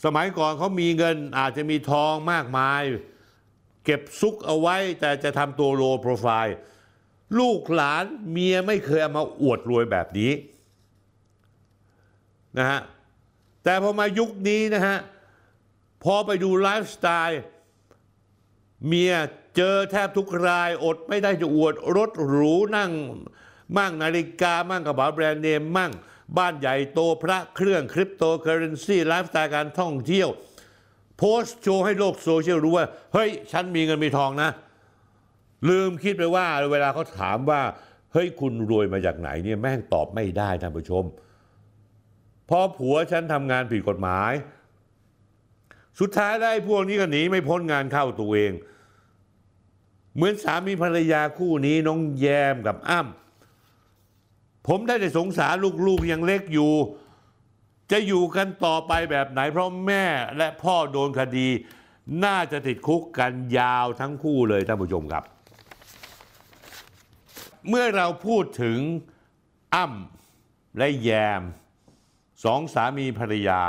[0.06, 2.82] สมัยก่อนเขามีเงินอาจจะมีทองมากมาย
[3.86, 6.56] เก็บซุกเอาไว้ แต่จะทำตัว low profile
[7.40, 10.32] ลูกหลานเมียไม่เคยเอามาอวดรวยแบบนี้
[12.58, 12.80] นะฮะ
[13.64, 14.98] แต่พอมายุคนี้นะฮะ
[16.04, 17.42] พอไปดูไลฟ์สไตล์
[18.88, 19.14] เมีย
[19.56, 22.92] เจอแทบทุกรายอดไม่ได้จะอวดรถหรูนั่ง
[23.78, 25.92] มั่งนาฬิกา มั่งกระเป๋าแบรนด์เนม มั่ง
[26.38, 30.30] บ้านใหญ่โตพระเครื่อง cryptocurrency lifestyle การท่องเที่ยว
[31.18, 34.50] โพสต์โชว์ให้โลกโซเชียลรู้ว่า เฮ้ย ฉันมีเงินมีทองนะ
[35.70, 37.62] ลืมคิดไปว่าเวลาเขาถามว่า
[38.14, 41.04] เฮ้ย คุณรวยมาจากไหนเนี่ยแม่งตอบไม่ได้ท่านผู้ชม
[42.50, 44.34] พราะผัวฉันทำงานผิดกฎหมาย
[46.00, 48.52] สุดท้ายได้พวกนี้ก็หนีไม่พ้นงานเข้าตัวเอง
[50.16, 55.54] เหมือนสามีภรรยาคู่นี้น้องแยมกับอ้ำผมได้แต่สงสาร
[55.88, 56.72] ลูกๆยังเล็กอยู่
[57.92, 60.06] จะอยู่กันต่อไปแบบไหน เพราะแม่
[60.38, 61.48] และพ่อโดนคดี
[62.26, 65.24] น่าจะติดคุกกันยาวทั้งคู่เลยท่านผู้ชมครับ
[67.68, 68.80] เมื่อเราพูดถึง
[69.76, 71.42] อ้ำและแยม
[72.44, 73.62] สองสามีภรรยา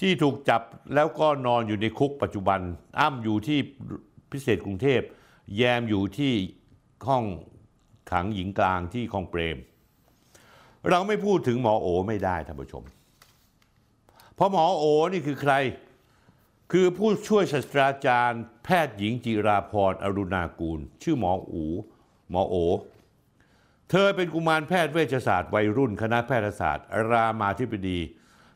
[0.00, 0.62] ที่ถูกจับ
[0.94, 2.60] แล้วก็นอนอยู่ในคุกปัจจุบัน
[2.98, 3.58] อ้ำอยู่ที่
[4.32, 5.00] พิเศษกรุงเทพ
[5.56, 6.32] แยมอยู่ที่
[7.08, 7.24] ห้อง
[8.10, 9.58] ขังหญิงกลางที่คลองเปรม
[10.88, 12.84] เราไม่พูดถึงหมอโอไม่ได้ท่านผู้ชม
[14.34, 15.54] เพราะหมอโอนี่คือใคร
[16.72, 21.64] คือผู้ช่วยศาสตราจารย์ แพทย์หญิงจิราพรอรุณากูล ชื่อหมออู
[22.30, 22.56] หมอโอ
[23.90, 27.98] เธอเป็นกุมารแพทย์เวชศาสตร์วัยรุ่นคณะแพทยศาสตร์ รามาธิบดี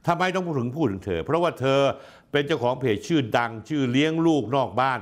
[0.07, 1.81] ทำไมต้องพูดถึงพูดถึงเธอ เพราะว่าเธอ
[2.33, 5.01] เป็นเจ้าของเพจชื่อดังชื่อเลี้ยงลูกนอกบ้าน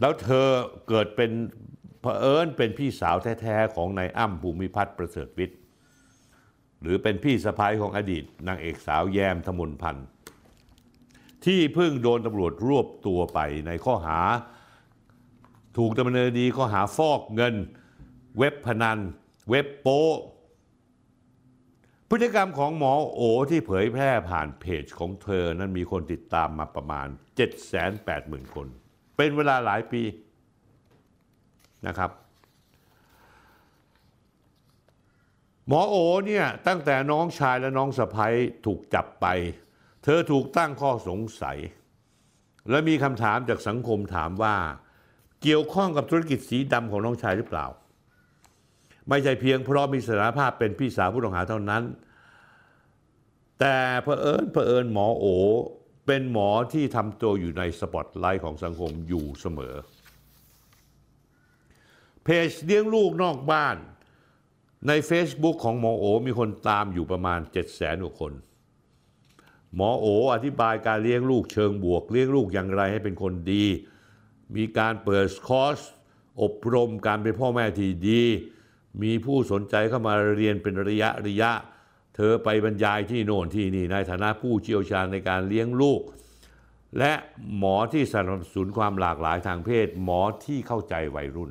[0.00, 0.46] แล้วเธอ
[0.88, 1.30] เกิดเป็น
[2.00, 5.58] เผอิญเป็นพี่สาวแท้ๆของนายอ้ำภูมิพัฒน์ประเสริฐวิทย์
[6.82, 10.06] หรือเป็นพี่สะพ้ายของอดีตนางเอกสาวแยมธมนพันธ์
[11.44, 14.18] ที่เพิ่งโดนตำรวจรวบตัวไปในข้อหา
[15.78, 17.54] ถูกดำเนินคดีข้อหาฟอกเงิน
[18.38, 18.98] เว็บพนัน
[19.50, 20.04] เว็บโป๊
[22.10, 23.20] พฤติกรรมของหมอโอ
[23.50, 27.06] ที่เผยแพร่ผ่านเพจของเธอนั้นมีคนติดตามมาประมาณ
[27.80, 28.66] 780,000 คน
[29.16, 30.02] เป็นเวลาหลายปี
[31.86, 32.10] นะครับ
[35.68, 38.34] หมอโอเนี่ยตั้งแต่น้องชายและน้องสะพ้ย
[38.66, 39.26] ถูกจับไป
[40.04, 41.58] เธอถูกตั้งข้อสงสัย
[42.70, 44.56] และมีคำถามจากสังคมถามว่า
[45.42, 47.66] เกี่ยวข้องกับธุรกิจสีดำของน้องชายหรือเปล่า
[49.08, 51.82] ไม่ใช่เพียงเพราะมีสถานภาพเป็นพี่สาวผู้ต้องหาเท่านั้น
[53.60, 55.26] แต่เผอิญเผอิญหมอโอ
[56.06, 59.74] เป็นหมอที่ทำตัวอยู่ในสปอตไลท์ของสังคมอยู่เสมอ
[62.24, 63.76] เพจเลี้ยงลูกนอกบ้าน
[64.88, 68.32] ใน Facebook ของหมอโอ มีคนตามอยู่ประมาณ 7 0 0 0 0 0กว่าคน
[69.74, 73.64] หมอโออธิบายการเลี้ยงลูกเชิงบวก เลี้ยงลูกอย่างไรให้เป็นคนดี
[74.56, 75.78] มีการเปิดคอร์ส
[76.42, 78.22] อบรมการเป็นพ่อแม่ที่ดี
[79.02, 81.50] มีผู้สนใจเข้ามาเรียนเป็นระยะระยะ
[82.16, 86.00] เธอไปบรรยายที่โน่นที่นี่ในฐานะผู้เชี่ยวชาญในการเลี้ยงลูก
[86.98, 87.12] และ
[87.56, 91.50] หมอที่สนับสนุนความหลากหลายทางเพศ หมอที่เข้าใจวัยรุ่น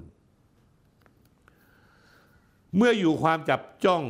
[2.76, 4.04] เมื่ออยู่ความจับจ้อง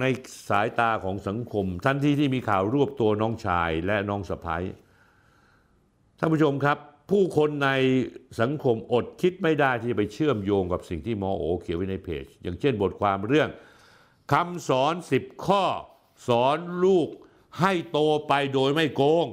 [0.00, 0.04] ใน
[0.48, 4.62] สายตาของสังคมทันทีที่มีข่าวรวบตัวน้องชายและน้องสะพ้าย
[6.18, 6.78] ท่านผู้ชมครับ
[7.12, 7.70] ผู้คนใน
[8.40, 13.48] สังคมอดคิดไม่ได้ที่จะไปเชื่อมโยงกับสิ่งที่หมอโอเขียนไว้ในเพจ อย่างเช่นบทความเรื่อง
[14.32, 15.64] คำสอนสิบข้อ
[16.28, 17.08] สอนลูก
[17.60, 17.98] ให้โต
[18.28, 19.26] ไปโดยไม่โกง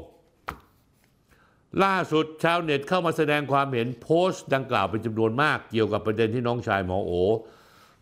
[1.84, 7.12] ล่าสุดชาวเน็ตเข้ามาแสดงความเห็นโพสต์ดังกล่าวเป็นจำนวนมากเกี่ยวกับประเด็นที่น้องชายหมอโอ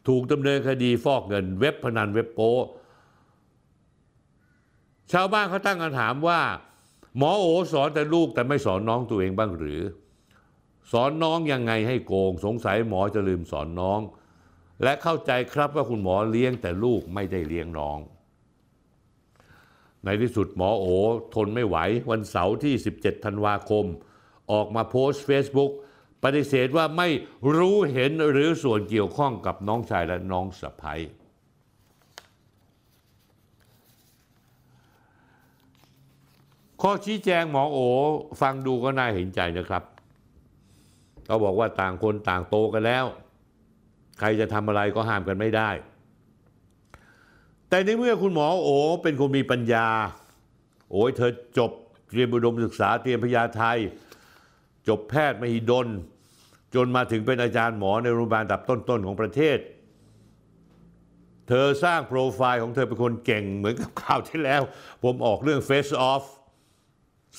[0.08, 2.50] ถูกดำเนินคดีฟอกเงินเว็บพนันเว็บโป้
[5.12, 6.42] ชาวบ้านเขาตั้งคำถามว่า
[7.18, 9.82] หมอโอสอนแต่ลูกแต่ไม่สอนน้องตัวเองบ้างหรือ
[10.92, 14.00] สอนน้องยังไงให้โกง สงสัยหมอจะลืมสอนน้อง
[14.84, 18.00] และเข้าใจครับว่าคุณหมอเลี้ยงแต่ลูกไม่ได้เลี้ยงน้อง
[20.04, 20.86] ในที่สุดหมอโอ
[21.36, 21.78] ทนไม่ไหว
[22.10, 23.86] วันเสาร์ที่ 17 ธันวาคม
[24.52, 25.72] ออกมาโพสต์ Facebook
[26.24, 27.08] ปฏิเสธว่าไม่
[27.56, 31.02] รู้เห็นหรือส่วนเกี่ยวข้องกับน้องชายและน้องสะพ้ย
[36.82, 37.78] ข้อชี้แจงหมอโอ
[38.42, 39.84] ฟังดูก็น่าเห็นใจนะครับ
[41.26, 43.06] เขาบอกว่าต่างคนต่างโตกันแล้ว
[44.20, 45.70] ใครจะทำอะไรก็ห้ามกันไม่ได้
[47.70, 48.70] แต่ในเมื่อคุณหมอโอ
[49.04, 49.88] เป็นคนมีปัญญา
[50.92, 51.72] โอ้ยเธอจบ
[52.10, 53.78] เตรียมอุดมศึกษาเตรียมพยาไทย
[54.88, 55.88] จบแพทย์มหิดล
[56.76, 59.58] จนมาถึงเป็นอาจารย์หมอในโรงพยาบาลดับต้นๆของประเทศ
[61.48, 64.62] เธอสร้างโปรไฟล์ของเธอเป็นคนเก่งเหมือนกับข่าวที่แล้ว
[65.04, 66.24] ผมออกเรื่อง Face Off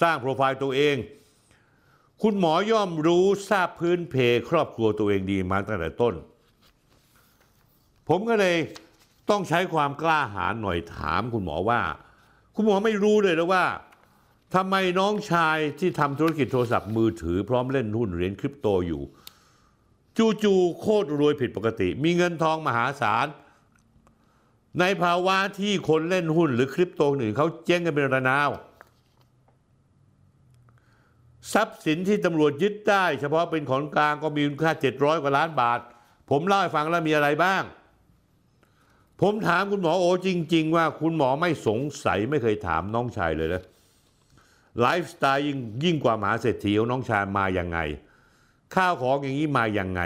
[0.01, 0.97] สร้างโปรไฟล์ตัวเอง
[2.23, 4.15] คุณหมอย่อมรู้ทราบพื้นเพ
[4.51, 6.15] ครอบครัวตัวเองดีมาตั้งแต่ต้น
[8.09, 8.57] ผมก็เลย
[9.31, 11.81] ต้องใช้ความกล้าหาญหน่อยถามคุณหมอว่า
[12.55, 13.65] คุณหมอไม่รู้เลยแล้วว่า
[14.55, 19.03] ทำไมน้องชายที่ทำธุรกิจโทรศัพท์มือถือพร้อมเล่นหุ้นเหรียญคริปโตอยู่
[20.43, 23.27] จู่ๆโคตรรวยผิดปกติ มีเงินทองมหาศาล
[24.81, 28.51] ในภาวะที่คนเล่นหุ้นหรือคริปโตอื่นเขาเจ๊งกันเป็นระนาว
[31.53, 35.81] ทรัพย์สินที่ตำรวจยึดได้ เฉพาะเป็นของกลางก็มีมูลค่า 700 กว่าล้านบาท
[36.31, 37.63] ผมเล่าให้ฟังแล้วมีอะไรบ้าง
[39.23, 43.63] ผมถามคุณหมอโอจริง ๆ ว่าคุณหมอไม่สงสัยไม่เคยถามน้องชายเลยนะ
[44.81, 47.79] ไลฟ์สไตล์ยิ่งยิ่งกว่าหมหาเศรษฐีของน้องชายมาอย่างไง
[48.75, 50.03] ข้าวของอย่างนี้มาอย่างไง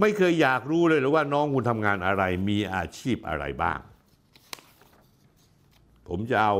[0.00, 3.78] ไม่เคยอยากรู้เลยหรือว่าน้องคุณทำงานอะไรมีอาชีพอะไรบ้าง
[6.08, 6.54] ผมจะเอา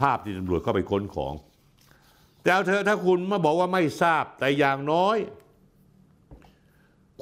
[0.00, 1.34] ภาพที่ตำรวจเข้าไปค้นของ
[2.44, 5.16] แต่เอาเถอะถ้าคุณมาบอกว่าไม่ทราบแต่อย่างน้อย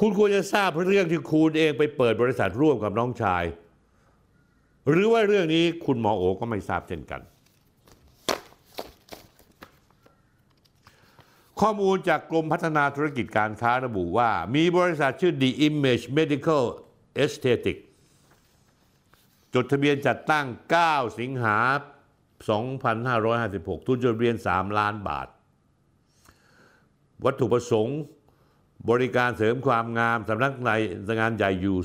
[0.00, 3.44] คุณควรจะทราบเรื่องที่คุณเองไปเปิดบริษัทร่วมกับน้องชาย
[4.88, 7.20] หรือว่าเรื่องนี้คุณหมอโอก็ไม่ทราบเช่นกัน
[11.60, 16.64] ข้อมูลจากกรมพัฒนาธุรกิจการค้าระบุว่า มีบริษัทชื่อ The Image Medical
[17.24, 17.78] Aesthetic
[19.54, 20.46] จดทะเบียนจัดตั้ง
[20.82, 21.58] 9 สิงหา
[22.42, 25.28] 2556 ทุนจดทะเบียน 3 ล้านบาท
[27.24, 27.98] วัตถุประสงค์
[28.90, 30.52] บริการเสริมความงามสำนัก
[31.20, 31.76] งานใหญ่อยู่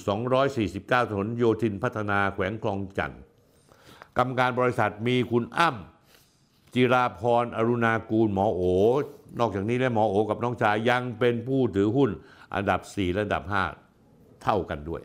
[0.68, 3.22] 249 ถนนโยธินพัฒนาแขวงคลองจันทร์
[4.18, 8.62] กรรมการบริษัทมีคุณอ้ำจิราพรอรุณากูลหมอโอ
[9.40, 12.10] นอกจากนี้แล้วหมอโอกับน้องชายยังเป็นผู้ถือหุ้น
[12.56, 13.44] อันดับ 4 และอันดับ
[13.94, 15.02] 5 เท่ากันด้วย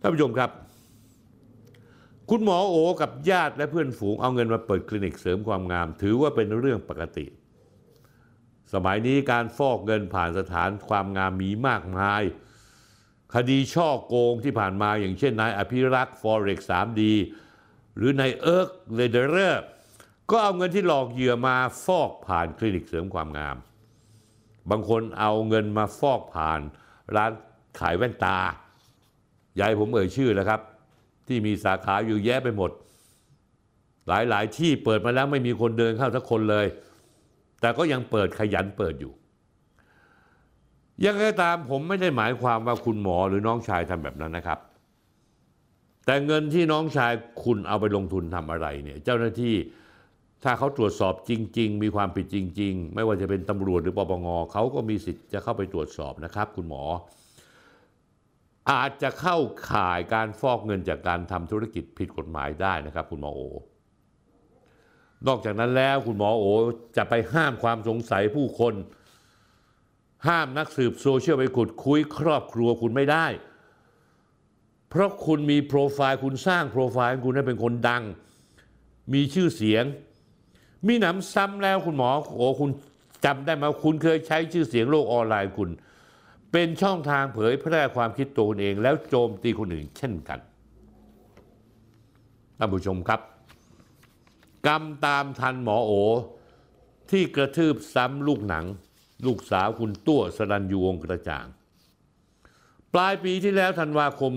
[0.00, 0.50] ท่านผู้ชมครับ
[2.32, 7.26] คุณหมอโอกับญาติและเพื่อนฝูงเอาเงินมาเปิดคลินิกเสริมความงาม ถือว่าเป็นเรื่องปกติ
[8.72, 12.22] สมัยนี้การฟอกเงินผ่านสถานความงามมีมากมาย
[13.34, 17.00] คดีช่อโกงที่ผ่านมาอย่างเช่นนายอภิรักษ์ฟอเร็ก 3D
[17.96, 19.64] หรือนายเอิร์กเลเดอร์
[20.30, 23.56] ก็เอาเงินที่หลอกเหยื่อมาฟอกผ่านคลินิกเสริมความงาม
[24.70, 26.60] บางคนเอาเงินมาฟอกผ่าน
[27.16, 27.32] ร้าน
[27.78, 28.38] ขายแว่นตา หลา
[29.60, 30.60] ยรายผมเอ่ยชื่อแล้วครับ
[31.30, 32.70] ที่มีสาขาอยู่แยะไปหมด
[34.08, 36.66] หลายๆ ที่เปิดมาแล้วไม่มีคนเดินเข้าสักคนเลย
[37.60, 39.12] แต่ก็ยังเปิดขยันเปิดอยู่
[41.04, 44.58] ยังไงก็ตามผมไม่ได้หมายความว่าคุณหมอหรือน้องชายทำแบบนั้นนะครับ
[46.06, 47.12] แต่เงินที่น้องชาย
[47.44, 49.54] คุณเอาไปลงทุนทำอะไรเนี่ยเจ้าหน้าที่
[50.44, 56.82] ถ้าเขาตรวจสอบจริง ๆ มีความผิดจริง ๆ ไม่ว่าจะเป็นตำรวจหรือปปงเขาก็มีสิทธิ์จะเข้าไปตรวจสอบนะครับ คุณหมอ
[58.70, 59.38] อาจจะเข้า
[59.70, 63.40] ข่ายการฟอกเงินจากการทำธุรกิจผิดกฎหมายได้นะครับ คุณหมอโอ
[65.26, 66.44] นอกจากนั้นแล้วคุณหมอโอ
[66.96, 68.74] จะไปห้ามความสงสัยผู้คน
[70.28, 73.26] ห้ามนักสืบโซเชียลไปขุดคุยครอบครัวคุณไม่ได้
[74.88, 78.02] เพราะคุณมีโปรไฟล์คุณสร้างโปรไฟล์คุณให้เป็นคนดัง
[79.12, 79.84] มีชื่อเสียง
[80.86, 82.70] มีหนำซ้ำแล้วคุณหมอโอคุณ
[83.24, 85.70] จำได้ไหมคุณเคยใช้ชื่อเสียงโลกออนไลน์คุณ
[86.52, 90.40] เป็นช่องทางเผยแพร่ความคิดตัวคุณเอง แล้วโจมตีคนอื่นเช่นกัน
[92.58, 93.20] ท่านผู้ชมครับ
[94.66, 95.92] กรรมตามทันหมอโอ
[97.10, 98.64] ที่กระทืบซ้ำลูกหนัง
[99.26, 101.46] ลูกสาวคุณตั้วสรัญยูวงกระจ่าง
[102.94, 104.32] ปลายปีที่แล้วธันวาคม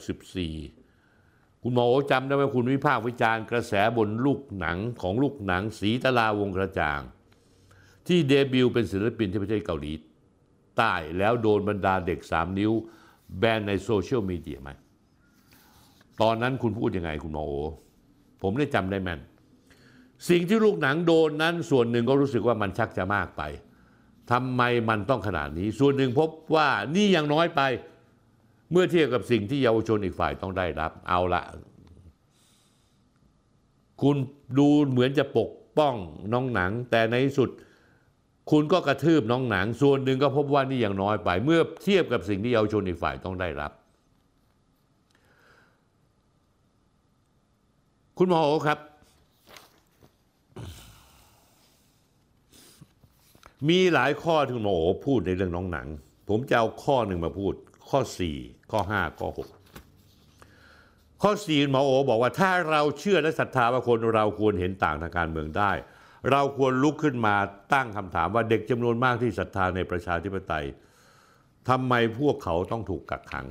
[0.00, 7.00] 2564 คุณหมอโอจำได้ว่าคุณวิพากษ์วิจารณ์กระแสแบนลูกหนังของลูกหนังศีตลาวงษ์กระจ่าง
[8.06, 9.92] ที่เดบิวต์เป็นศิลปินที่ประเทศเกาหลี
[10.76, 12.72] ใต้แล้วโดนบรรดาเด็ก 3 นิ้ว
[13.38, 14.70] แบนในโซเชียลมีเดียไหม
[16.20, 17.54] ตอนนั้นคุณพูดยังไงคุณหมอโอ
[18.42, 19.20] ผมได้จำได้แม่น
[20.30, 23.42] สิ่งที่ลูกหนังโดนนั้นส่วนหนึ่งก็รู้สึกว่ามันชักจะมากไป
[24.32, 27.60] ทำไมมันต้องขนาดนี้ ส่วนหนึ่งพบว่านี่ยังน้อยไป
[28.70, 31.42] เมื่อเทียบกับสิ่งที่เยาวชนอีกฝ่ายต้องได้รับ เอาละ
[34.02, 34.16] คุณ
[34.58, 35.94] ดูเหมือนจะปกป้อง
[36.32, 37.50] น้องหนัง แต่ในสุด
[38.50, 43.72] คุณก็กระทืบน้องหนัง ส่วนหนึ่งก็พบว่านี่ยังน้อยไป เมื่อเทียบกับสิ่งที่เยาวชนอีกฝ่ายต้องได้รับ
[48.18, 48.78] คุณหมอโอครับ
[53.68, 55.86] มีหลายข้อที่คุณหมอโอพูดในเรื่องน้องหนัง
[56.28, 57.54] ผมจะเอาข้อหนึ่งมาพูด
[57.88, 58.00] ข้อ
[58.36, 65.72] 4 ข้อ 5 ข้อ 6 ข้อ 4 หมอโอบอกว่าถ้าเราเชื่อและศรัทธาว่าคนเราควรเห็นต่างทางการเมืองได้
[66.30, 67.36] เราควรลุกขึ้นมา
[67.74, 70.66] ตั้งคำถามว่าเด็กจำนวนมากที่ศรัทธาในประชาธิปไตย
[71.68, 73.46] ทำไมพวกเขาต้องถูกกักขัง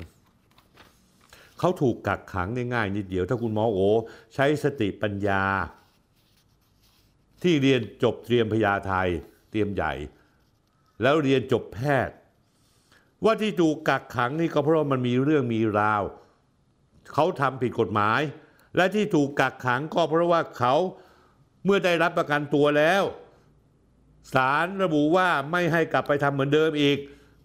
[1.60, 3.80] เขาถูกกักขังง่ายๆนิดเดียวถ้าคุณหมอโอ
[4.34, 5.44] ใช้สติปัญญา
[7.44, 9.10] ที่เรียนจบเตรียมพยาไทย
[9.52, 9.94] เตรียมใหญ่
[11.02, 12.16] แล้วเรียนจบแพทย์
[13.24, 16.04] ว่าที่ถูกกักขังนี่ก็เพราะมันมีเรื่องมีราว
[17.14, 18.22] เขาทำผิดกฎหมาย
[18.76, 20.76] และที่ถูกกักขังก็เพราะว่าเขา
[21.66, 23.04] เมื่อได้รับประกันตัวแล้ว
[24.34, 26.98] ศาลระบุว่าไม่ให้กลับไปทำเหมือนเดิมอีก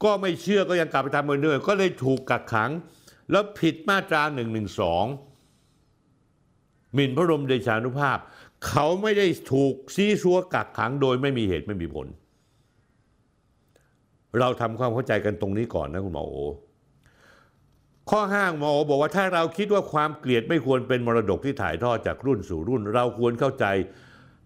[0.05, 2.71] ก็ไม่เชื่อก็ยังกลับไปทำเหมือนเดิม ก็เลยถูกกักขัง
[3.31, 4.43] แล้วผิดมาตรา1นึ
[6.95, 8.19] หมิ่นพระบรมเดชานุภาพ
[8.69, 12.07] เขาไม่ได้ถูกซีซัวกักขังโดยไม่มีเหตุไม่มีผล
[14.41, 16.37] เราทำความเข้าใจกันตรงนี้ก่อนนะคุณหมอโอ
[18.11, 23.67] ข้อห้างหมอโอบอกว่าถ้าเราคิดว่าความเกลียดไม่ควรเป็นมรดกที่ถ่ายทอดจากรุ่นสู่รุ่น เราควรเข้าใจ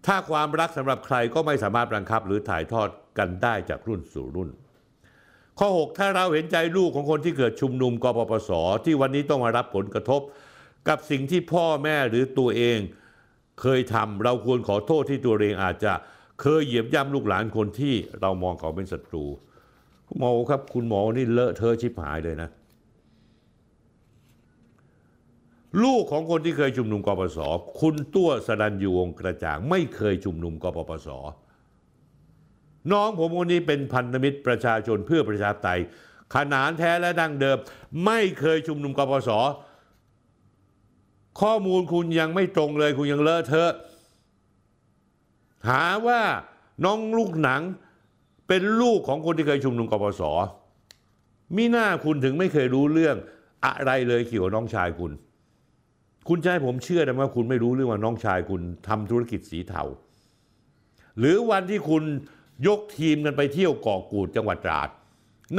[0.05, 4.49] ถ้าความรักสำหรับใครก็ไม่สามารถบังคับหรือถ่ายทอดกันได้จากรุ่นสู่รุ่น
[5.59, 8.51] ข้อ 6 ถ้าเราเห็นใจลูกของคนที่เกิดชุมนุมกปปส
[8.85, 10.21] ที่วันนี้ต้องมารับผลกระทบ
[10.89, 12.77] กับสิ่งที่พ่อแม่หรือตัวเอง
[13.61, 15.93] เคยทำเราควรขอโทษที่ตัวเองอาจจะ
[16.41, 19.25] เคยเหยียบย่ำลูกหลานคนที่เรามองเขาเป็นศัตรู
[20.07, 22.49] คุณหมอครับคุณหมอนี่เลอะเทอะชิบหายเลยนะ
[25.83, 27.39] ลูกของคนที่เคยชุมนุมกปปส
[27.79, 31.07] คุณตั้วสรัญยูวงกระจ่าง ไม่เคยชุมนุมกปปส
[32.91, 35.81] น้องผมคนนี้เป็นพันธมิตรประชาชนเพื่อประชาธิปไตย
[36.35, 37.57] ขนานแท้และดั้งเดิม
[38.05, 39.29] ไม่เคยชุมนุมกปปส
[41.41, 43.73] ข้อมูลคุณยังไม่ตรงเลยคุณยังเลอะเทอะ
[45.69, 46.21] หาว่า
[46.85, 47.61] น้องลูกหนัง
[48.47, 50.21] เป็นลูกของคนที่เคยชุมนุมกปปส
[51.55, 53.15] มีหน้าคุณถึงไม่เคยรู้เรื่อง
[53.65, 55.11] อะไรเลยเกี่ยวกับน้องชายคุณ
[56.27, 59.83] คุณจะให้ผมเชื่อได้ไหมว่าคุณไม่รู้เรื่องว่าน้องชายคุณทำธุรกิจสีเทา
[61.19, 62.03] หรือวันที่คุณ
[62.67, 64.89] ยกทีมกันไปเที่ยวเกาะกูดจังหวัดตราด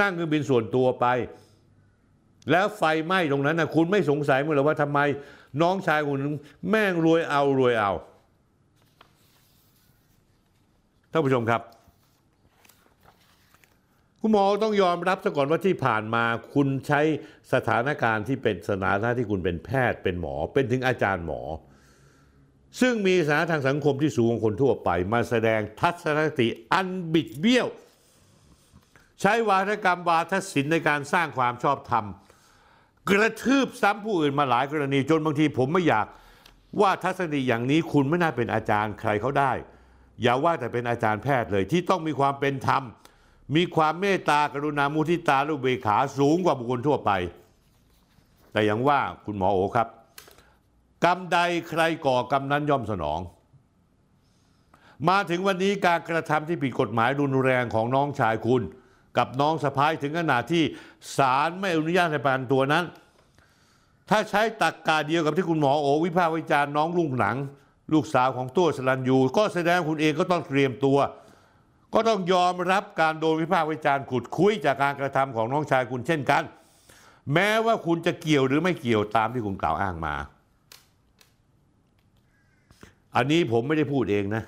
[0.00, 1.06] นั่งเครื่องบินส่วนตัวไป
[2.50, 5.00] แล้วไฟไหม้ตรงนั้นนะคุณไม่สงสัยมั้างหรอว่าทำไม
[5.62, 6.18] น้องชายคุณ
[6.70, 7.92] แม่งรวยเอารวยเอา
[11.12, 11.60] ท่านผู้ชมครับ
[14.26, 16.24] คุณหมอต้องยอมรับซะก่อนว่าที่ผ่านมา
[16.54, 17.00] คุณใช้
[17.52, 21.40] สถานการณ์ที่เป็นสถานะที่คุณเป็นแพทย์เป็นหมอ เป็นถึงอาจารย์หมอ
[22.80, 27.66] ซึ่งมีสถานะทางสังคมที่สูงกว่าคนทั่วไป มาแสดงทัศนคติอันบิดเบี้ยว
[29.20, 32.04] ใช้วาทกรรมวาทศิลป์ในการสร้างความชอบธรรม
[33.08, 36.06] กระทืบซ้ำผู้อื่นมาหลายกรณีจนบางทีผมไม่อยาก
[36.80, 39.52] ว่าทัศนคติอย่างนี้คุณไม่น่าเป็นอาจารย์ใครเขาได้
[40.22, 42.84] อย่าว่าแต่เป็นอาจารย์แพทย์เลยที่ต้องมีความเป็นธรรม
[43.54, 47.10] มีความเมตตากรุณามุทิตาลุเบขาสูงกว่าบุคคลทั่วไป
[48.52, 49.88] แต่อย่างว่าคุณหมอโอครับ
[51.04, 51.38] กรรมใด
[51.68, 53.20] ใครก่อกรรมนั้นย่อมสนอง
[55.08, 58.62] มาถึงวันนี้การกระทำที่ผิดกฎหมายรุนแรงของน้องชายคุณ
[59.16, 60.62] กับน้องสะพ้ายถึงขนาดที่
[61.16, 62.84] ศาลไม่อนุญาตให้ประกันตัวนั้น
[64.10, 67.36] ถ้าใช้ตักกาเดียวกับที่คุณหมอโอวิพากษ์วิจารณ์น้องลุงหนัง
[67.92, 70.98] ลูกสาวของตัวสลันยูก็แสดงคุณเองก็ต้องเตรียมตัว
[71.94, 76.42] ก็ต้องยอมรับการโดนวิพากษ์วิจารณ์ขุดคุยจากการกระทำของน้องชายคุณเช่นกัน
[77.34, 80.14] แม้ว่าคุณจะเกี่ยวหรือไม่เกี่ยวตามที่คุณกล่าวอ้างมา
[83.16, 84.42] อันนี้ผมไม่ได้พูดเองนะ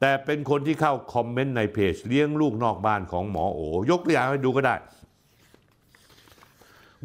[0.00, 3.60] แต่เป็นคนที่เข้าคอมเมนต์ในเพจเลี้ยงลูกนอกบ้านของหมอโอ
[3.90, 4.74] ยกตัวอย่างให้ดูก็ได้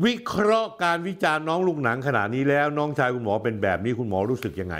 [0.06, 4.76] วิเคราะห์การวิจารณ์น้องลูกหนังขนาดนี้แล้ว น้องชายคุณหมอเป็นแบบนี้คุณหมอรู้สึกยังไง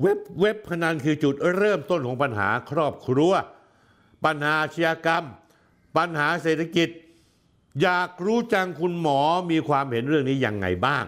[0.00, 3.32] เว็บเว็บพนันคือจุดเริ่มต้นของปัญหาครอบครัว
[4.24, 5.24] ปัญหาอาชญากรรม
[5.96, 6.88] ปัญหาเศรษฐกิจ
[7.82, 9.20] อยากรู้จังคุณหมอ
[9.50, 11.04] มีความเห็นเรื่องนี้ยังไงบ้าง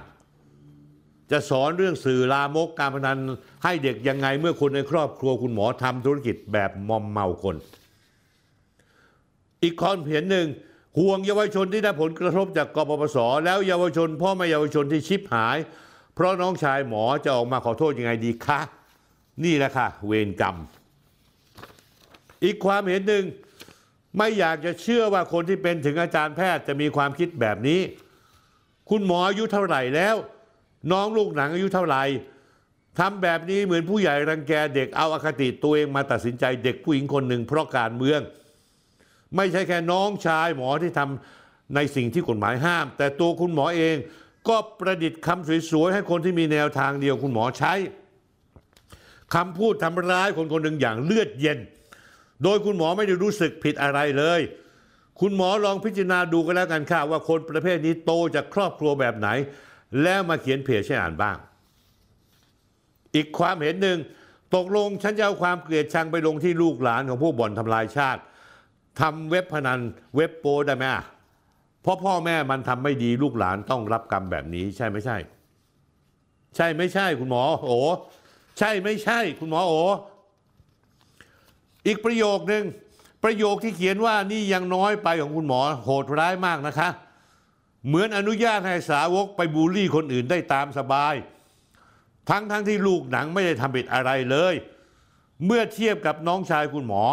[1.30, 3.18] จะสอนเรื่องสื่อลามกการพนัน
[3.64, 7.56] ให้เด็กยังไงเมื่อคนในครอบครัวคุณหมอทำธุรกิจแบบมอมเมาคน
[9.62, 10.48] อีกความเห็นหนึ่ง
[10.98, 15.56] ห่วงเยาวชนที่ได้ผลกระทบจากกปปส แล้วเยาวชนพ่อแม่เยาวชนที่ชิบหาย
[16.14, 18.60] เพราะน้องชายหมอจะออกมาขอโทษยังไงดีคะ
[19.44, 20.56] นี่แหละค่ะ เวรกรรม
[22.44, 23.24] อีกความเห็นหนึ่ง
[24.18, 27.80] ไม่อยากจะเชื่อว่าคนที่เป็นถึงอาจารย์แพทย์จะมีความคิดแบบนี้
[28.90, 30.16] คุณหมออายุเท่าไหร่แล้ว
[30.92, 32.02] น้องลูกหนังอายุเท่าไหร่
[32.98, 38.20] ทำแบบนี้เหมือนผู้ใหญ่รังแกเด็กเอาอาคติตัวเองมาตัดสินใจเด็กผู้หญิงคนหนึ่งเพราะการเมือง
[39.36, 43.96] ไม่ใช่แค่น้องชายหมอที่ทำในสิ่งที่กฎหมายห้าม แต่ตัวคุณหมอเอง
[44.48, 47.72] ก็ประดิษฐ์คำสวยๆให้คนที่มีแนวทางเดียวคุณหมอใช้
[49.34, 51.58] คำพูดทำร้ายคนคนหนึ่งอย่างเลือดเย็น
[52.42, 54.40] โดยคุณหมอไม่ได้รู้สึกผิดอะไรเลย
[55.20, 59.28] คุณหมอลองพิจารณาดูกันแล้วกันค่ะว่าคนประเภทนี้โตจากครอบครัวแบบไหน
[60.02, 61.36] แล้วมาเขียนเพจให้อ่านบ้าง
[63.14, 63.98] อีกความเห็นหนึ่ง
[64.54, 68.22] ตกลงฉันจะเอาความเกลียดชังไปลงที่ลูกหลานของผู้บ่อนทำลายชาติ
[69.00, 69.80] ทำเว็บพนัน
[70.16, 71.04] เว็บโปได้ไหมอะ
[71.84, 75.16] เพราะพ่อแม่มันทำไม่ดีลูกหลานต้องรับกรรมแบบนี้ ใช่ไม่ใช่
[76.56, 77.78] ใช่ไม่ใช่ คุณหมอ โอ้
[78.58, 79.74] ใช่ไม่ใช่ คุณหมอโอ
[81.86, 82.64] อีกประโยคนึง
[83.24, 86.88] ประโยคที่เขียนว่านี่ยังน้อยไปของคุณหมอโหดร้ายมากนะคะ
[87.86, 91.14] เหมือนอนุญาตให้สาวกไปบูลลี่คนอื่นได้ตามสบาย
[92.30, 94.54] ทั้งทั้งที่ลูกหนังไม่ได้ทำผิดอะไรเลย
[95.46, 97.04] เมื่อเทียบกับน้องชายคุณหมอ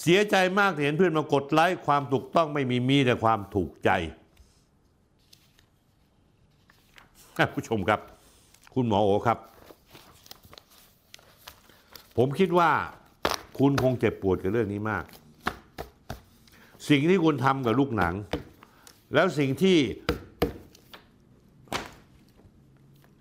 [0.00, 3.90] เสียใจมากที่เห็นเพื่อนมากดไลค์ความถูกต้องไม่มีมีแต่ความถูกใจ
[7.54, 8.00] ผู้ชมครับ
[8.74, 9.38] คุณหมอโอครับ
[12.16, 12.70] ผมคิดว่า
[13.58, 15.04] คุณคงเจ็บปวดกับเรื่องนี้มาก
[16.88, 18.14] สิ่งที่คุณทำกับลูกหนัง
[19.14, 19.78] แล้วสิ่งที่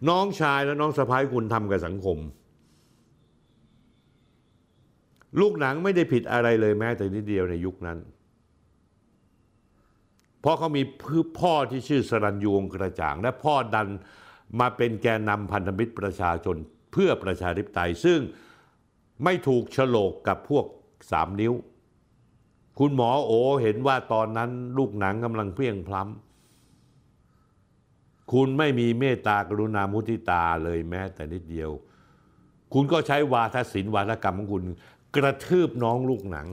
[0.10, 2.18] น้องชายและน้องสะพ้ายคุณทำกับสังคม
[5.40, 7.98] ลูกหนังไม่ได้ผิดอะไรเลยแม้แต่นิดเดียวในยุคนั้น
[10.42, 10.84] เพราะเขามี
[11.40, 13.88] พ่อที่ชื่อสรัญยูวงกระจ่าง และพ่อดัน
[14.60, 16.58] มาเป็นแกนนำพันธมิตรประชาชน
[16.92, 18.20] เพื่อประชาธิปไตย ซึ่ง
[19.24, 20.66] ไม่ถูกฉลกกับพวก
[21.12, 21.54] สามนิ้ว
[22.80, 23.32] คุณหมอโอ
[23.62, 31.72] เห็นว่าตอนนั้นลูกหนังกำลังเพียงพล้ำคุณไม่มีเมตตากรุณามุทิตาเลยแม้แต่นิดเดียว
[32.74, 34.64] คุณก็ใช้วาทศิลป์วาทกรรมของคุณ
[35.16, 36.48] กระทืบน้องลูกหนัง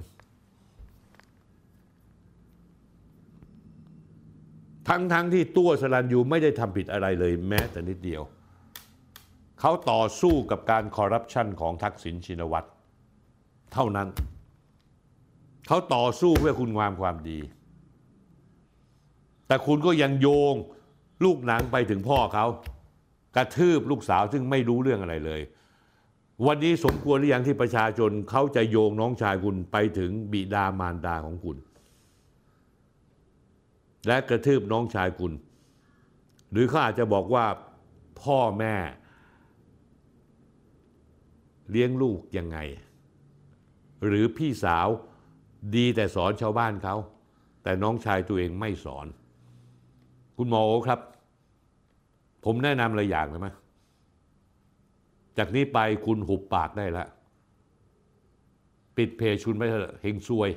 [4.89, 8.23] ทั้งทั้งที่ตัวสลันยูไม่ได้ทำผิดอะไรเลยแม้แต่นิดเดียว
[9.61, 12.69] เขาต่อสู้กับการคอร์รัปชันของทักษิณชินวัตร
[13.73, 14.09] เท่านั้น
[15.67, 17.39] เขาต่อสู้เพื่อคุณงามความดี
[19.47, 20.55] แต่คุณก็ยังโยง
[21.25, 22.47] ลูกหนังไปถึงพ่อเขา
[23.37, 25.41] กระทืบลูกสาวซึ่งไม่รู้เรื่องอะไรเลย
[26.45, 31.57] วันนี้สมควรหรือยังที่ประชาชนเขาจะโยงน้องชายคุณไปถึงบิดามารดาของคุณ
[34.07, 35.33] และกระทืบน้องชายคุณ
[36.53, 37.45] หรือเขาอาจจะบอกว่า
[38.23, 38.77] พ่อแม่
[41.71, 42.59] เลี้ยงลูกยังไง
[44.07, 44.89] หรือพี่สาว
[45.77, 46.97] ดีแต่สอนชาวบ้านเขา
[47.63, 49.07] แต่น้องชายตัวเองไม่สอน
[50.37, 51.01] คุณหมอโอครับ
[52.45, 53.49] ผมแนะนำอะไรอย่างเลยไหม
[55.39, 57.09] จากนี้ไปคุณหุบปากได้แล้ว
[58.97, 60.51] ปิดเพจชุนไปเถอะเฮงซวย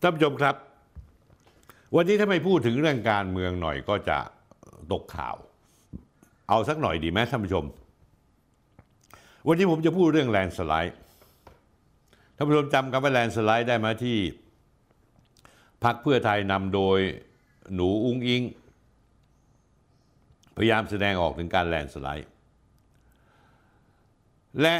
[0.00, 0.54] ท่านผู้ชมครับ
[1.94, 4.18] วันนี้ถ้าไม่พูดถึงเรื่องการเมืองหน่อยก็จะ
[4.92, 5.36] ตกข่าว
[6.48, 7.64] เอาสักหน่อยดีไหมท่านผู้ชม
[9.46, 10.96] วันนี้ผมจะพูดเรื่องแลนสไลด์
[12.36, 14.18] ท่านผู้ชมจำคำว่าแลนสไลด์ได้ไหมที่
[15.84, 16.98] พักเพื่อไทยนำโดย
[17.74, 18.42] หนูอุ้งอิง
[20.56, 22.28] พยายามแสดงออกถึงการแลนสไลด์
[24.60, 24.76] และ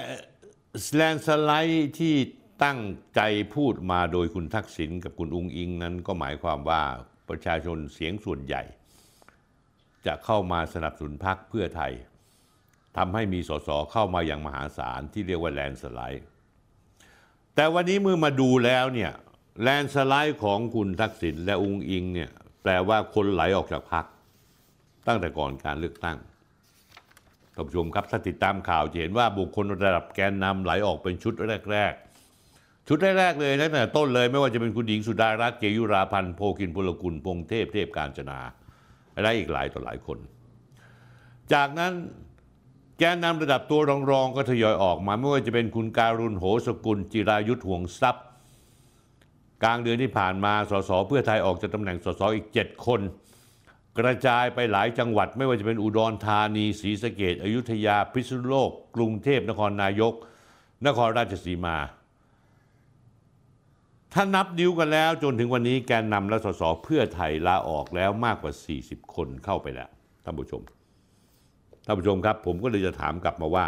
[0.95, 2.15] แลนสไลด์ที่
[2.65, 2.81] ตั้ง
[3.15, 3.21] ใจ
[3.55, 6.83] พูดมาโดยคุณทักษิณกับคุณอุงอิงนั้นก็หมายความว่า
[7.29, 8.63] ประชาชนเสียงส่วนใหญ่
[10.07, 11.93] จะเข้ามาสนับสนุนพรรคเพื่อไทย
[12.97, 16.25] ทำให้มีสสเข้ามาอย่างมหาศาลที่เรียกว่าแลนสไลด์
[17.55, 19.13] แต่วันนี้เมื่อมาดูแล้วเนี่ย
[19.63, 22.31] แลนสไลด์ของคุณทักษิณและอุงอิงเนี่ย
[22.63, 24.05] แปลว่าคนไหลออกจากพรรค
[25.07, 26.19] ตั้งแต่ก่อนการเลือกตั้ง
[27.55, 31.35] ท่านผู้ชมครับถ้าติดตามข่าวจะเห็นว่าบุคคลระดับแกนนำไหลออกเป็นชุด
[31.73, 31.93] แรก
[32.41, 38.39] ๆ ชุดแรก ๆ เลยตั้งแต่ต้นเลย ไม่ว่าจะเป็นคุณหญิงสุดารัตน์เกยุราพันธ์โพกินพลกุลพงเทพเทพการจนา
[39.23, 40.19] และอีกหลายต่อหลายคน
[41.53, 41.93] จากนั้น
[42.99, 48.25] แกนนำระดับตัวรองๆก็ทยอยออกมาไม่ว่าจะเป็นคุณการุณโหสกุล จิรายุทธห่วงทรัพย์
[49.63, 53.01] กลางเดือนที่ผ่านมาสสเพื่อไทยออกจากตำแหน่งสสอีก 7 คน
[53.99, 60.15] กระจายไปหลายจังหวัดไม่ว่าจะเป็นอุดรธานีศรีสะเกดอยุธยาพิษณุโลก กรุงเทพนครนายก
[60.87, 61.77] นครราชสีมา
[64.13, 68.53] ถ้านับนิ้วกันแล้วจนถึงวันนี้แกนนำและสสเพื่อไทยลาออกแล้วมากกว่า
[68.85, 69.89] 40 คนเข้าไปแล้ว
[70.25, 70.63] ท่านผู้ชม
[71.87, 73.67] ท่านผู้ชมครับ ผมก็เลยจะถามกลับมาว่า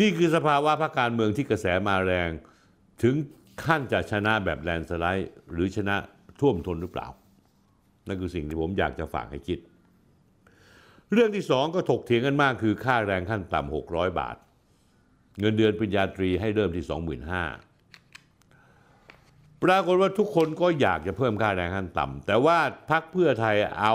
[0.00, 2.30] นี่คือสภาวะพรรคการเมืองที่กระแสมาแรง
[3.02, 3.14] ถึง
[3.64, 5.96] ขั้นจะชนะแบบแลนด์สไลด์หรือชนะ
[6.40, 7.08] ท่วมท้นหรือเปล่า
[8.06, 9.58] นั่นคือสิ่งที่ผมอยากจะฝากให้คิด
[11.12, 14.36] เรื่องที่สองก็ถกเถียงกันมากคือค่าแรงขั้นต่ำ600บาท
[15.40, 16.84] เงินเดือนปริญญาตรีให้เริ่มที่
[17.18, 22.58] 25,000ปรากฏว่าทุกคนก็อยากจะเพิ่มค่าแรงขั้นต่ำแต่ว่า
[22.90, 23.94] พรรคเพื่อไทยเอา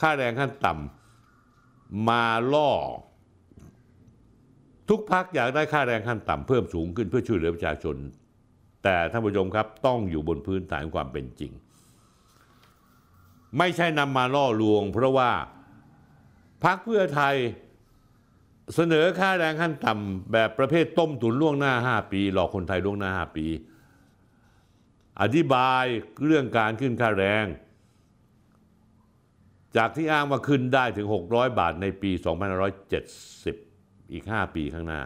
[0.00, 2.70] ค่าแรงขั้นต่ำมาล่อ
[4.88, 7.96] ทุกพักอยากได้ค่าแรงขั้นต่ำเพิ่มสูงขึ้นเพื่อช่วยเหลือประชาชน
[8.84, 11.52] แต่ท่านผู้ชมครับต้องอยู่บนพื้นฐานความเป็นจริง
[13.58, 15.30] ไม่ใช่นำมาล่อลวง เพราะว่า
[16.64, 17.36] พักเพื่อไทย
[18.74, 23.46] เสนอค่าแรงขั้นต่ำแบบประเภทต้มตุ๋นล่วงหน้า 5 ปี หลอกคนไทยล่วงหน้า 5 ปี
[25.20, 25.84] อธิบาย
[26.24, 27.46] เรื่องการขึ้นค่าแรง
[29.76, 32.10] จากที่อ้างว่าขึ้นได้ถึง 600 บาทในปี
[33.32, 35.02] 2570 อีก 5 ปีข้างหน้า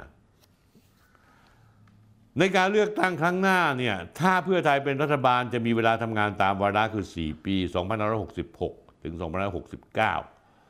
[2.39, 7.57] ในการเลือกตั้งครั้งหน้าเนี่ยถ้าเพื่อไทยเป็นรัฐบาลจะมีเวลาทำงานตามวาระคือ 4 ปี
[8.29, 9.15] 2566 ถึง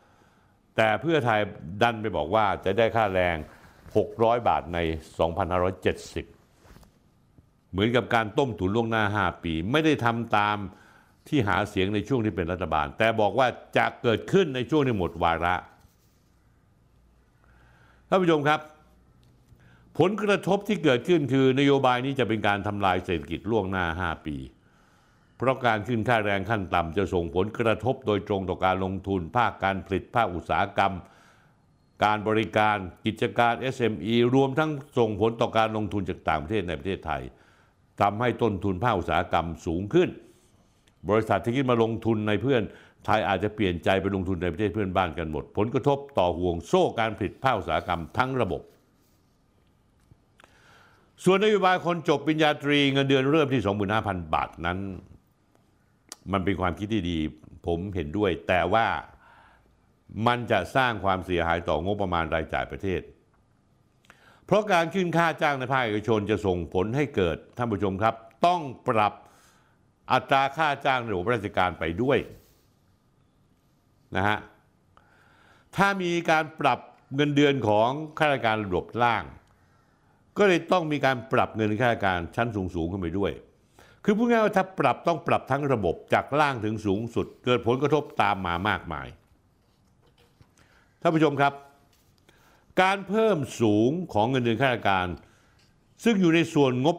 [0.01, 1.41] 2569 แต่เพื่อไทย
[1.82, 3.37] ดันไปบอกว่าจะได้ค่าแรง
[3.93, 4.78] 600 บาทใน
[5.66, 10.57] 2570 เหมือนกับการต้มตุ๋นล่วงหน้า 5 ปี ไม่ได้ทำตาม
[11.28, 13.47] ที่หาเสียงในช่วงที่เป็นรัฐบาล แต่บอกว่า
[13.77, 15.55] จะเกิดขึ้นในช่วงที่หมดวาระ
[18.09, 18.61] ท่านผู้ชมครับ
[20.05, 24.37] ผลกระทบที่เกิดขึ้นคือนโยบายนี้จะเป็นการทำลายเศรษฐกิจล่วงหน้า 5 ปี
[25.37, 30.93] เพราะการขึ้นค่าแรงขั้นต่ำจะส่งผลกระทบโดยตรงต่อการลงทุน ภาคการผลิตภาคอุตสาหกรรม
[32.05, 37.23] การบริการกิจการ SME รวมทั้งส่งผลต่อการลงทุนจากต่างประเทศในประเทศไทย
[38.01, 40.09] ทำให้ต้นทุนภาคอุตสาหกรรมสูงขึ้น
[41.09, 42.63] บริษัทที่คิดมาลงทุนในเพื่อน
[43.07, 48.63] ไทยอาจจะเปลี่ยนใจไปลงทุนในประเทศเพื่อนบ้านกันหมด ผลกระทบต่อห่วงโซ่การผลิตภาคอุตสาหกรรมทั้งระบบ
[51.25, 53.63] ส่วนนโยบายคนจบปริญญาตรีเงินเดือนเริ่มที่
[53.97, 54.79] 25,000 บาทนั้น
[56.33, 57.19] มันเป็นความคิดที่ดี
[57.67, 58.87] ผมเห็นด้วย แต่ว่า
[60.27, 63.01] มันจะสร้างความเสียหายต่องบประมาณรายจ่ายประเทศ
[64.47, 68.15] เพราะการขึ้นค่าจ้างในภาคเอกชนจะส่งผลให้เกิดท่านผู้ชมครับ
[68.47, 69.15] ต้องปรับ
[70.13, 72.19] อัตราค่าจ้างในระบบราชการไปด้วย
[74.17, 74.39] นะฮะ
[75.77, 76.81] ถ้ามีการปรับ
[77.15, 77.89] เงินเดือนของ
[78.19, 79.25] ข้าราชการระดับล่าง
[80.39, 83.32] ก็เลยต้องมีการปรับเงินข้าราชการชั้นสูงสูงขึ้นไปด้วย
[84.05, 89.07] คือพูดง่ายว่าถ้าปรับต้องปรับทั้งระบบจากล่างถึงสูงสุด เกิดผลกระทบตามมามากมาย
[91.01, 91.52] ท่านผู้ชมครับ
[92.82, 95.07] การเพิ่มสูงของเงินเดือนข้าราชการ
[96.05, 96.97] ซึ่งอยู่ในส่วนงบ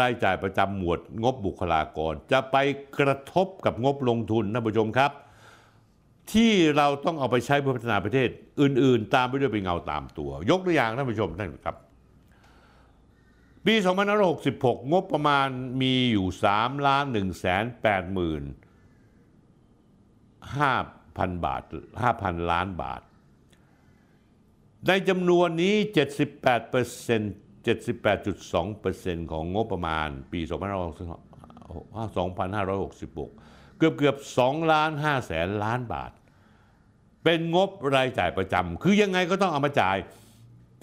[0.00, 2.56] รายจ่ายประจำหมวดงบบุคลากร จะไป
[2.98, 5.12] กระทบกับงบลงทุนท่านผู้ชมครับ
[6.32, 8.28] ที่เราต้องเอาไปใช้เพื่อพัฒนาประเทศ
[8.60, 11.76] อื่น ๆ ตามไปด้วยเป็นเงาตามตัว ยกตัวอย่างท่านผู้ชมท่านครับ
[13.66, 13.74] ปี
[14.32, 15.48] 2566 งบประมาณ
[15.80, 18.42] มีอยู่3ล้าน1แสน8หมื่น
[20.74, 21.62] 5,000 บาท
[22.04, 23.02] 5,000 ล้านบาท
[24.86, 25.74] ในจำนวนนี้
[26.20, 27.34] 78เปอร์เซ็นต์
[28.46, 30.50] 78.2%ของงบประมาณปี 2566
[33.78, 36.12] เกือบเกือบ2ล้าน5แสนล้านบาท
[37.24, 39.96] เป็นงบรายจ่ายประจำ คือยังไงก็ต้องเอามาจ่าย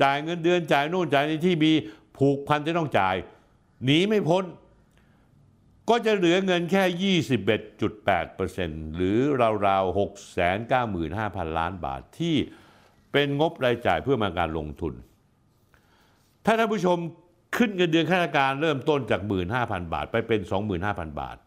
[0.03, 1.71] จ่ายเงินเดือนจ่ายโน่นจ่ายนี้ที่มี
[2.17, 3.15] ผูกพันจะต้องจ่าย
[3.83, 4.43] หนีไม่พ้น
[5.89, 9.17] ก็จะเหลือเงินแค่ 21.8%หรือ
[9.67, 9.97] ราวๆ
[10.77, 12.35] 695,000 ล้านบาทที่
[13.11, 14.93] เป็นงบรายจ่ายเพื่อมาการลงทุน
[16.45, 16.97] ถ้าท่านผู้ชม
[17.57, 19.21] ขึ้นเงินเดือนข้าราชการเริ่มต้นจาก
[19.57, 20.39] 15,000 บาท ไปเป็น
[20.79, 21.37] 25,000 บาท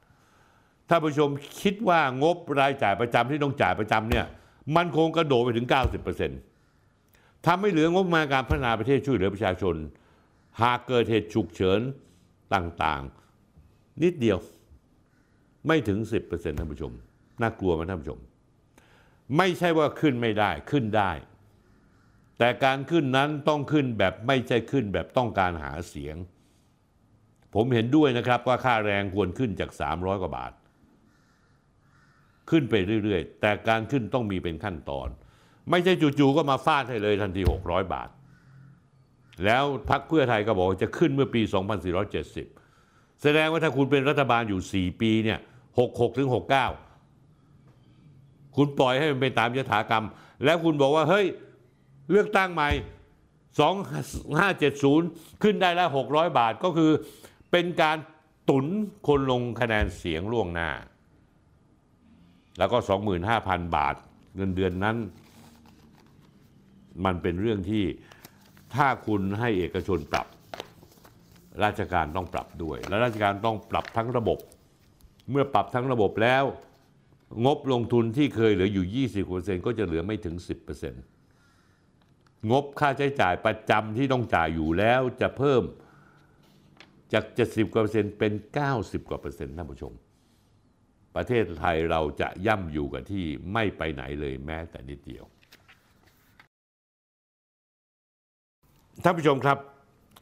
[0.88, 1.30] ถ้าผู้ชม
[1.60, 4.26] คิดว่างบรายจ่ายประจำที่ต้องจ่ายประจำเนี่ย
[4.76, 5.66] มันคงกระโดดไปถึง
[6.56, 9.74] 90%ทำให้เหลืองบมาการพัฒนาประเทศช่วยเหลือประชาชน
[10.62, 11.80] หากเกิดเหตุฉุกเฉิน
[12.54, 14.38] ต่างๆ นิดเดียว
[15.66, 15.98] ไม่ถึง
[16.28, 16.92] 10%ท่านผู้ชม
[17.40, 18.20] น่ากลัวไหมท่านผู้ชม
[19.36, 21.10] ไม่ใช่ว่าขึ้นไม่ได้ขึ้นได้
[22.38, 26.16] แต่การขึ้นนั้นต้องขึ้นแบบไม่ใช่ขึ้นแบบต้องการหาเสียง
[27.54, 30.52] ผมเห็นด้วยนะครับว่าค่าแรงควรขึ้นจาก 300 กว่าบาท
[32.50, 32.74] ขึ้นไป
[33.04, 35.08] เรื่อยๆ แต่การขึ้นต้องมีเป็นขั้นตอน
[35.70, 38.08] ไม่ใช่จู่ๆก็มาฟาดให้เลยทันที 600 บาท
[39.44, 41.40] แล้วพักเพื่อไทยก็บอกจะขึ้นเมื่อปี
[42.32, 45.38] 2470 แสดงว่าถ้าคุณเป็นรัฐบาลอยู่ 4 ปีเนี่ย
[45.78, 46.36] 66ถึง69
[48.56, 50.04] คุณปล่อยให้มันเป็นตามยถากรรม
[50.44, 51.26] แล้วคุณบอกว่าเฮ้ย
[52.10, 52.70] เลือกตั้งใหม่
[54.46, 56.90] 2570 ขึ้นได้แล้ว 600 บาทก็คือ
[57.50, 57.96] เป็นการ
[58.50, 58.66] ตุน
[59.06, 60.70] คนลงคะแนนเสียงล่วงหน้า
[62.58, 62.78] แล้วก็
[63.26, 63.94] 25,000 บาท
[64.36, 64.96] เงินเดือนนั้น
[67.04, 67.84] มันเป็นเรื่องที่
[68.74, 70.26] ถ้าคุณให้เอกชนปรับ
[71.64, 74.38] ราชการต้องปรับด้วย และราชการต้องปรับทั้งระบบ
[75.30, 76.44] เมื่อปรับทั้งระบบแล้ว
[77.44, 80.36] งบลงทุนที่เคยเหลืออยู่ 20%ก็จะเหลือไม่ถึง
[81.22, 85.62] 10%งบค่าใช้จ่ายประจำที่ต้องจ่ายอยู่แล้วจะเพิ่ม
[87.12, 88.32] จาก 70กว่าเปอร์เซ็นต์เป็น
[88.70, 89.92] 90 กว่าเปอร์เซ็นต์ท่านผู้ชม
[91.16, 95.24] ประเทศไทยเราจะย่ำอยู่กับที่ไม่ไปไหนเลยแม้แต่นิดเดียว
[99.02, 99.58] ท่านผู้ชมครับ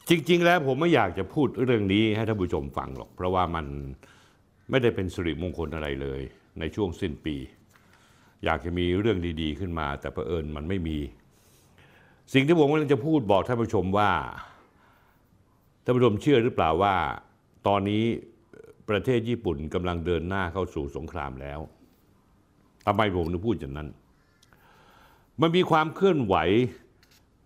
[0.09, 3.65] จริง ๆ แล้วผมไม่อยากจะพูดเรื่องนี้ให้ท่านผู้ชมฟังหรอก เพราะว่ามัน
[4.69, 6.21] ไม่ได้เป็นสิริมงคลอะไรเลย
[6.59, 7.35] ในช่วงสิ้นปี
[8.45, 10.97] อยากจะมีเรื่องดี ๆ ขึ้นมา แต่เผอิญมันไม่มี
[12.33, 14.11] สิ่งที่ผมกำลังจะพูดบอกท่านผู้ชมว่า
[15.83, 16.95] ท่านผู้ชมเชื่อหรือเปล่าว่า
[17.67, 18.03] ตอนนี้
[18.89, 21.59] ประเทศญี่ปุ่นกำลังเดินหน้าเข้าสู่สงครามแล้ว
[22.85, 23.89] ทำไมผมถึงพูดอย่างนั้น
[25.41, 26.35] มันมีความเคลื่อนไหว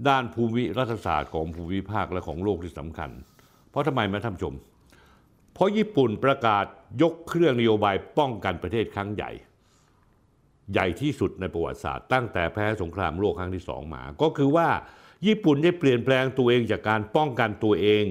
[0.07, 3.10] ด้านภูมิรัฐศาสตร์ของภูมิภาคและของโลกที่สำคัญ
[3.69, 4.56] เพราะทำไมมาท่านผู้ชม
[5.53, 6.65] เพราะญี่ปุ่นประกาศ
[7.02, 9.32] ยกเครื่องนโยบายป้องกันประเทศครั้งใหญ่
[10.72, 14.69] ใหญ่ที่สุดในประวัติศาสตร์ ตั้งแต่แพ้สงครามโลกครั้งที่สองมา ก็คือว่า
[15.28, 18.03] ญี่ปุ่นได้เปลี่ยนแปลงตัวเองจากการป้องกันตัวเอง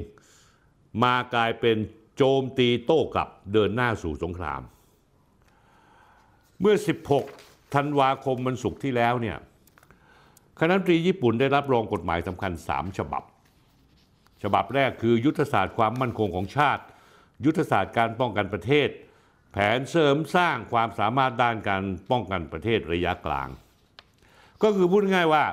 [1.05, 1.77] มากลายเป็น
[2.17, 4.63] โจมตีโต้กลับเดินหน้าสู่สงคราม
[6.61, 6.77] เมื่อ
[7.25, 9.37] 16 ธันวาคมวันศุกร์ที่แล้วเนี่ย
[10.61, 13.23] คณะรัฐมนตรีญี่ปุ่นได้รับรองกฎหมายสำคัญ 3 ฉบับ
[14.43, 16.85] ฉบับแรกคือยุทธศาสตร์ความมั่นคงของชาติ
[17.45, 18.89] ยุทธศาสตร์การป้องกันประเทศ
[19.53, 23.49] แผนเสริมสร้างความสามารถด้านการป้องกันประเทศระยะกลาง
[24.63, 25.45] ก็คือพูดง่ายๆว่า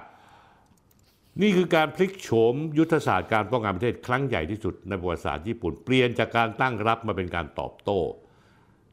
[1.42, 8.00] นี่คือการพลิกโฉมยุทธศาสตร์การป้องกันประเทศครั้งใหญ่ที่สุดในประวัติศาสตร์ญี่ปุ่นเปลี่ยนจากการตั้งรับมาเป็นการตอบโต้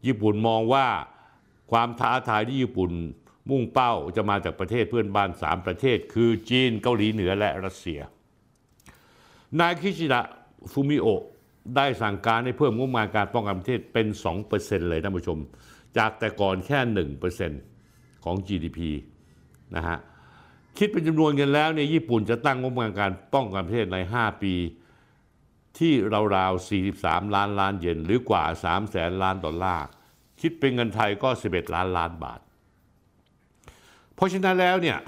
[0.06, 0.86] ญี่ปุ่นมองว่า
[1.72, 2.90] ความท้าทายที่ญี่ปุ่น
[3.50, 8.00] มุ่งเป้าจะมาจากประเทศเพื่อนบ้าน 3 ประเทศ คือจีนเกาหลีเหนือและรัสเซีย
[9.60, 10.22] นายคิชิดะ
[10.72, 11.06] ฟูมิโอ
[11.76, 14.06] ได้สั่งการให้เพิ่มงบประมาณการป้องกันประเทศเป็น
[14.48, 15.38] 2%เลยท่านผู้ชม
[15.96, 16.78] จากแต่ก่อนแค่
[17.48, 18.78] 1%ของ GDP
[19.76, 19.98] นะฮะ
[20.78, 24.54] คิดเป็นจำนวนเงินแล้วเนี่ยญี่ปุ่นจะตั้งงบประมาณการป้องกันประเทศใน 5 ปี
[25.78, 25.92] ที่
[26.36, 29.86] ราวๆ 43 ล้านล้านเยนหรือกว่า 3 แสนล้านดอลลาร์
[30.40, 32.40] คิดเป็นเงินไทยก็ 11 ล้านล้านบาท
[34.20, 34.98] เพราะฉะนั้นแล้วเนี่ย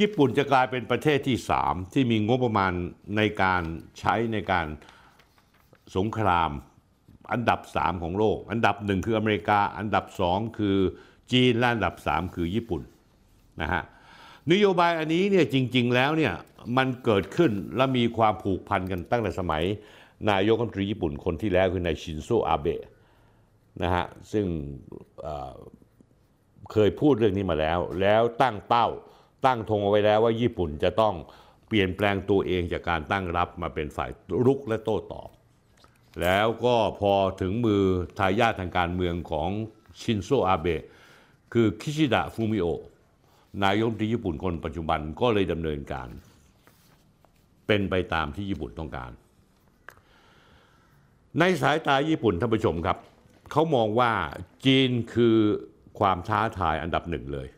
[0.00, 2.72] ญี่ปุ่นจะกลายเป็นประเทศที่3ที่มีงบประมาณ
[3.16, 3.62] ในการ
[3.98, 4.66] ใช้ในการ
[5.96, 6.50] สงคราม
[7.32, 10.76] อันดับ3ของโลก อันดับ1คืออเมริกา อันดับ2คือ
[11.32, 12.82] จีนและอันดับ3คือญี่ปุ่น
[13.62, 13.82] นะฮะ
[14.52, 16.34] นโยบายอันนี้เนี่ยจริง ๆ แล้วเนี่ย
[16.76, 19.64] มันเกิดขึ้นและมีความผูกพันกันตั้งแต่สมัย
[20.30, 22.82] นายกรัฐมนตรีญี่ปุ่นคนที่แล้วคือนายชินโซอาเบะ
[23.82, 24.46] นะฮะซึ่ง
[26.72, 28.86] เคยพูดเรื่องนี้มาแล้ว แล้วตั้งเป้า
[29.46, 31.14] ตั้งธงเอาไว้แล้วว่าญี่ปุ่นจะต้อง
[31.68, 34.10] เปลี่ยนแปลงตัวเองจากการตั้งรับมาเป็นฝ่าย
[34.46, 35.28] รุกและโต้ตอบ
[36.22, 37.82] แล้วก็พอถึงมือ
[38.18, 39.50] ทายาททางการเมืองของ
[40.00, 40.82] ชินโซอาเบะ
[41.52, 42.66] คือคิชิดะฟูมิโอ
[43.64, 46.08] นายกรัฐมนตรีญี่ปุ่นคนปัจจุบันก็เลยดำเนินการ
[47.66, 49.10] เป็นไปตามที่ญี่ปุ่นต้องการ
[51.38, 52.98] ในสายตาญี่ปุ่นท่านผู้ชมครับ
[53.50, 54.12] เขามองว่า
[54.64, 55.36] จีนคือ
[55.98, 57.48] ความท้าทายอันดับหนึ่งเลย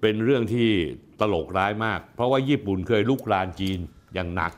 [0.00, 0.68] เป็นเรื่องที่
[1.20, 3.78] ตลกร้ายมาก เพราะว่าญี่ปุ่นเคยลุกรานจีน
[4.14, 4.52] อย่างหนัก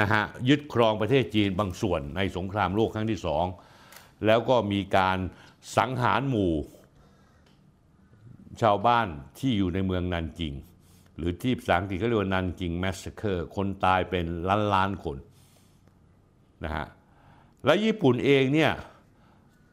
[0.00, 3.44] นะฮะยึดครองประเทศจีนบางส่วนในสงครามโลกครั้งที่สอง
[4.26, 5.18] แล้วก็มีการ
[5.76, 6.54] สังหารหมู่
[8.62, 9.08] ชาวบ้าน
[9.38, 10.54] ที่อยู่ในเมืองนันจิง
[11.16, 15.16] หรือที่ภาษาอังกฤษเขาเรียกว่านันจิงแมสเ c อร์คนตายเป็นล้านล้านๆคน
[16.64, 16.86] นะฮะ
[17.64, 18.72] และญี่ปุ่นเองเนี่ย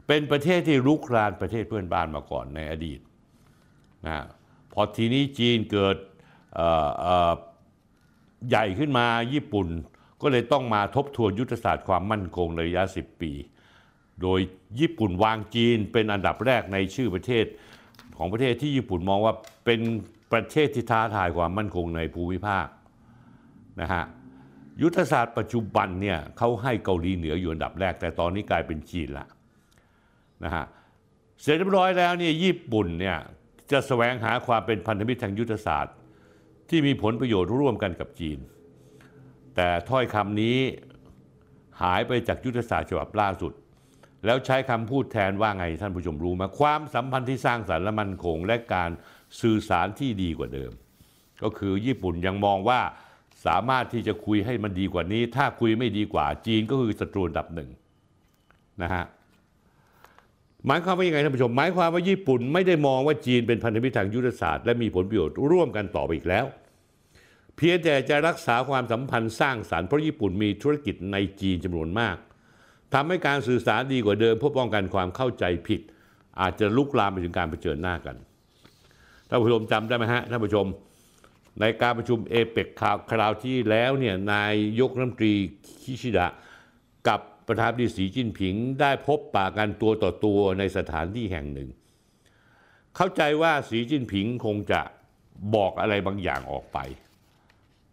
[0.06, 3.00] เป็นประเทศที่รุกรานประเทศเพื่อนบ้านมาก่อนในอดีต
[4.04, 4.24] นะฮะ
[4.72, 5.96] พอทีนี้จีนเกิด
[8.48, 9.68] ใหญ่ขึ้นมาญี่ปุ่น
[10.22, 13.32] ก็เลยต้องมาทบทวนยุทธศาสตร์ความมั่นคงในระยะ 10 ปี
[14.22, 14.40] โดย
[14.80, 17.44] ญี่ปุ่นวางจีนเป็นอันดับแรกในชื่อประเทศ
[18.16, 19.34] ของประเทศที่ญี่ปุ่นมองว่า
[19.64, 19.80] เป็น
[20.32, 22.66] ประเทศที่ท้าทายความมั่นคงในภูมิภาค
[23.80, 24.04] นะฮะ
[24.82, 29.26] ยุทธศาสตร์ปัจจุบันเนี่ยเขาให้เกาหลีเหนืออยู่อันดับแรก แต่ตอนนี้กลายเป็นจีนละ
[30.46, 30.64] นะฮะ
[31.42, 33.16] เสร็จเรียบร้อยแล้วเนี่ยญี่ปุ่นเนี่ย
[33.70, 35.94] จะแสวงหาความเป็นพันธมิตรทางยุทธศาสตร์
[36.68, 38.38] ที่มีผลประโยชน์ร่วมกันกับจีน
[39.56, 40.58] แต่ถ้อยคำนี้
[41.82, 43.52] หายไปจากยุทธศาสตร์ฉบับล่าสุด
[44.24, 48.90] แล้วใช้คำพูดแทนว่าไงท่านผู้ชมรู้ไหมความสัมพันธ์ที่สร้างสรรค์และมั่นคงและการ
[49.40, 50.72] สื่อสารที่ดีกว่าเดิม
[51.42, 52.80] ก็คือญี่ปุ่นยังมองว่า
[53.46, 57.70] สามารถที่จะคุยให้มันดีกว่านี้ ถ้าคุยไม่ดีกว่าจีนก็คือศัตรูดับหนึ่ง
[58.82, 59.04] นะฮะ
[60.66, 66.46] หมายความว่ายังไงท่านผู้ชม หมายความว่าญี่ปุ่นไม่ได้มองว่าจีนเป็นพันธมิตรทางยุทธศาสตร์และมีผลประโยชน์ร่วมกันต่อไปอีกแล้ว
[67.56, 72.16] เพียงแต่จะรักษาความสัมพันธ์สร้างสรรค์เพราะญี่ปุ่นมีธุรกิจในจีนจำนวนมาก
[72.94, 75.80] ทำให้การสื่อสารดีกว่าเดิมเพื่อป้องกันความเข้าใจผิด
[76.40, 78.16] อาจจะลุกลามไปถึงการเผชิญหน้ากัน
[79.28, 80.66] ท่านผู้ชมจำได้ไหมฮะท่านผู้ชม
[81.60, 85.34] ในการประชุมเอเปกคราวคราวที่แล้วเนี่ยนายยกรัฐมนตรี
[85.82, 86.28] คิชิดะ
[87.08, 91.68] กับ ประธานาธิบดีสีจิ้นผิงได้พบปะกันตัวต่อตัวในสถานที่แห่งหนึ่ง
[92.96, 94.80] เข้าใจว่าสีจิ้นผิงคงจะ
[95.54, 96.78] บอกอะไรบางอย่างออกไป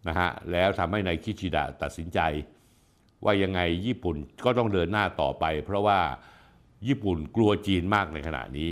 [0.08, 2.20] นะฮะแล้วทำให้นายคิชิดะตัดสินใจ
[3.24, 6.00] ว่ายังไงญี่ปุ่นก็ต้องเดินหน้าต่อไป เพราะว่า
[6.88, 8.70] ญี่ปุ่นกลัวจีนมากในขณะนี้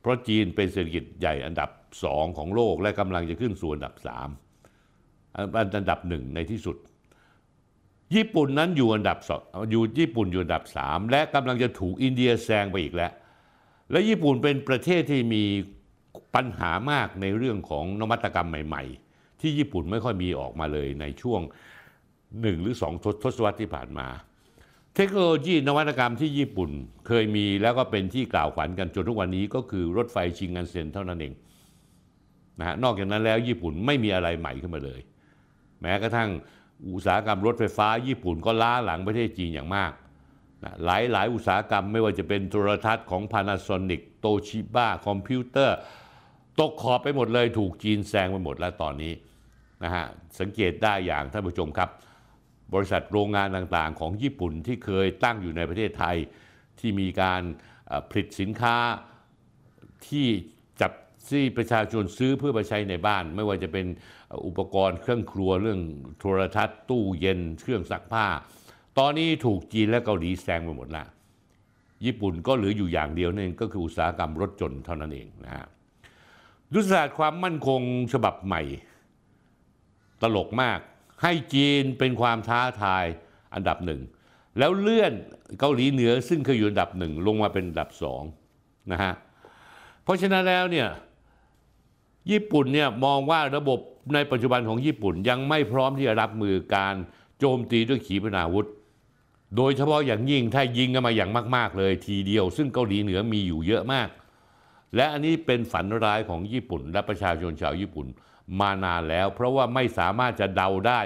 [0.00, 1.70] เพราะจีนเป็นเศรษฐกิจใหญ่อันดับ
[2.04, 4.28] สองของโลกและกำลังจะขึ้นสู่อันดับสาม
[5.76, 6.76] อันดับหนึ่งในที่สุด
[8.14, 9.40] ญี่ปุ่นนั้นอยู่อันดับสอง
[9.70, 13.12] อยู่ญี่ปุ่นอยู่อันดับสามและกำลังจะถูกอินเดียแซงไปอีกแล้ว
[13.90, 15.44] และญี่ปุ่นเป็นประเทศที่มี
[16.34, 18.82] ปัญหามากในเรื่องของนวัตกรรมใหม่
[19.12, 21.40] ๆ ที่ญี่ปุ่นไม่ค่อยมีออกมาเลยในช่วง
[22.40, 24.06] หนึ่งหรือสองทศวรรษที่ผ่านมา
[24.96, 26.70] เทคโนโลยีนวัตกรรมที่ญี่ปุ่น
[27.06, 31.34] เคยมีแล้วก็เป็นที่กล่าวขวัญกันจนทุกวันนี้ก็คือรถไฟชิงงันเซ็นเท่านั้นเอง
[32.58, 35.00] นะฮะนอกจากนั้นแล้วญี่ปุ่นไม่มีอะไรใหม่ขึ้นมาเลย
[35.80, 36.28] แม้กระทั่ง
[36.90, 39.92] อุตสาหกรรมรถไฟฟ้าญี่ปุ่นก็ล้าหลังประเทศจีนอย่างมาก
[40.64, 45.76] นะหลายหลายอุตสาหกรรมไม่ว่าจะเป็นโทรทัศน์ของ Panasonic โตชิบ้าคอมพิวเตอร์
[46.60, 49.12] ตกขอบไปหมดเลยถูกจีนแซงไปหมดแล้วตอนนี้
[49.84, 50.04] นะฮะ
[50.40, 51.90] สังเกตได้อย่างท่านผู้ชมครับ
[52.74, 56.16] บริษัทโรงงานต่างๆ ของญี่ปุ่นที่เคยตั้งอยู่ในประเทศไทย
[56.80, 57.42] ที่มีการ
[58.10, 58.76] ผลิตสินค้า
[60.08, 60.26] ที่
[60.80, 60.92] จับ
[61.30, 63.86] ที่ประชาชนซื้อเพื่อไปใช้ในบ้าน ไม่ว่าจะเป็น
[64.46, 65.80] อุปกรณ์เครื่องครัวเรื่อง
[66.18, 68.26] โทรทัศน์ตู้เย็นเครื่องซักผ้า
[68.98, 71.06] ตอนนี้ถูกจีนและเกาหลีแซงไปหมดล้ว
[72.04, 75.66] ญี่ปุ่นก็เหลืออยู่อย่างเดียวนั่นก็คืออุตสาหกรรมรถจนเท่านั้นเองนะฮะ
[76.74, 77.80] ยุทธศาสตร์ความมั่นคง
[78.12, 78.62] ฉบับใหม่
[80.22, 80.78] ตลกมาก
[81.22, 83.04] ให้จีนเป็นความท้าทาย
[83.54, 84.00] อันดับหนึ่ง
[84.58, 85.12] แล้วเลื่อน
[85.58, 88.22] เกาหลีเหนือซึ่งเคยอยู่อันดับหนึ่งลงมาเป็นอันดับสอง
[88.92, 89.12] นะฮะ
[90.02, 90.88] เพราะฉะนั้นแล้วเนี่ย
[92.30, 93.80] ญี่ปุ่นเนี่ยมองว่าระบบ
[94.14, 96.94] ในปัจจุบันของญี่ปุ่นยังไม่พร้อมที่จะรับมือการ
[97.38, 98.66] โจมตีด้วยขีปนาวุธ
[99.56, 104.08] โดยเฉพาะอย่างยิ่งถ้ายิงกันมาอย่างมาก ๆ เลยทีเดียว ซึ่งเกาหลีเหนือมีอยู่เยอะมาก
[104.96, 108.06] และอันนี้เป็นฝันร้ายของญี่ปุ่น และประชาชนชาวญี่ปุ่น
[108.60, 111.00] มานานแล้ว เพราะว่าไม่สามารถจะเดาได้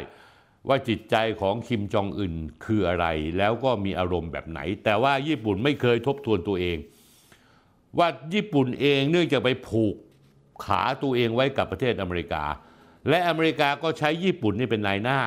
[0.68, 3.06] ว่าจิตใจของคิมจองอึนคืออะไร
[3.38, 6.76] แล้วก็มีอารมณ์แบบไหน แต่ว่าญี่ปุ่นไม่เคยทบทวนตัวเอง
[7.98, 9.94] ว่าญี่ปุ่นเองเนื่องจากไปผูก
[10.64, 12.44] ขาตัวเองไว้กับประเทศอเมริกา
[13.08, 15.20] และอเมริกาก็ใช้ญี่ปุ่นนี่เป็นนายหน้า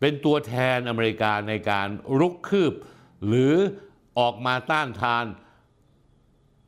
[0.00, 1.88] เป็นตัวแทนอเมริกาในการ
[2.18, 2.72] รุกคืบ
[3.26, 3.54] หรือ
[4.18, 5.24] ออกมาต้านทาน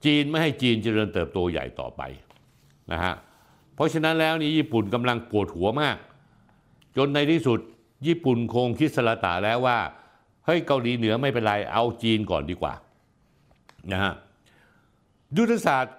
[0.05, 2.03] จีนไม่ให้จีนเจริญเติบโตใหญ่ต่อไป
[2.93, 3.15] นะฮะ
[3.75, 5.97] เพราะฉะนั้นแล้วนี่ญี่ปุ่นกำลังปวดหัวมาก
[6.97, 7.61] จนในที่สุด
[8.07, 9.79] ญี่ปุ่นคงคิดสละตาแล้วว่า
[10.45, 12.75] เฮ้ยเกาหลีเหนือไม่เป็นไรเอาจีนก่อนดีกว่า
[13.93, 14.13] นะฮะ
[15.37, 15.96] ยุทธศาสตร์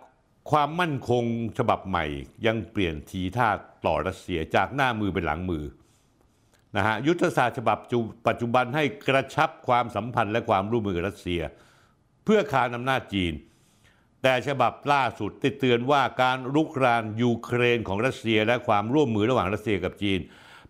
[0.51, 1.23] ความมั่นคง
[1.57, 2.05] ฉบับใหม่
[2.45, 3.49] ยังเปลี่ยนทีท่า
[3.85, 5.63] ต่อรัสเซียจากหน้ามือเป็นหลังมือ
[6.77, 7.77] นะฮะยุทธศาสตร์ฉบับ
[8.27, 11.41] ปัจจุบันให้กระชับความสัมพันธ์และความร่วมมือกับรัสเซีย
[12.25, 13.33] เพื่อคานอำนาจจีน
[14.21, 20.19] แต่ฉบับล่าสุดติดเตือนว่าการลุกรานยูเครนของรัสเซียและความร่วมมือระหว่างรัสเซียกับจีน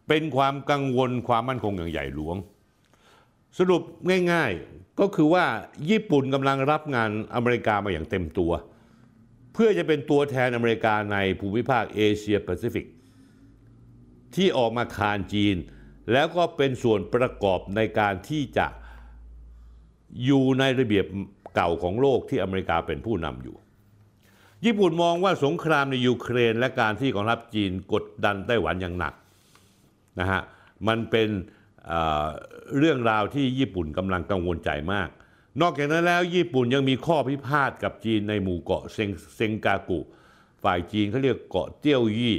[0.07, 2.35] เป็นความกังวลความมั่นคงอย่างใหญ่หลวง
[3.57, 3.81] สรุป
[4.31, 5.45] ง่าย ๆก็คือว่า
[5.89, 8.51] ญี่ปุ่นกำลังรับงานอเมริกามาอย่างเต็มตัว
[9.59, 12.85] เพื่อจะเป็นตัวแทนอเมริกาในภูมิภาคเอเชียแปซิฟิก
[14.35, 15.55] ที่ออกมาคานจีน
[16.11, 18.67] แล้วก็เป็นส่วนประกอบในการที่จะ
[20.25, 21.05] อยู่ในระเบียบ
[21.55, 23.55] เก่าของโลกที่อเมริกาเป็นผู้นำอยู่
[24.65, 29.13] ญี่ปุ่นมองว่าสงครามในยูเครนและการที่กองทัพจีนกดดันไต้หวันอย่างหนัก
[30.19, 30.41] นะฮะ
[30.87, 31.29] มันเป็น
[31.87, 35.09] เเรื่องราวที่ญี่ปุ่นกำลังกังวลใจมาก
[35.61, 39.99] นอกจากนั้นแล้วญี่ปุ่นยังมีข้อพิพาทกับจีนในหมู่เกาะเซงเซงกากุ
[40.63, 42.35] ฝ่ายจีนเขาเรียกเกาะเตี้ยวยี่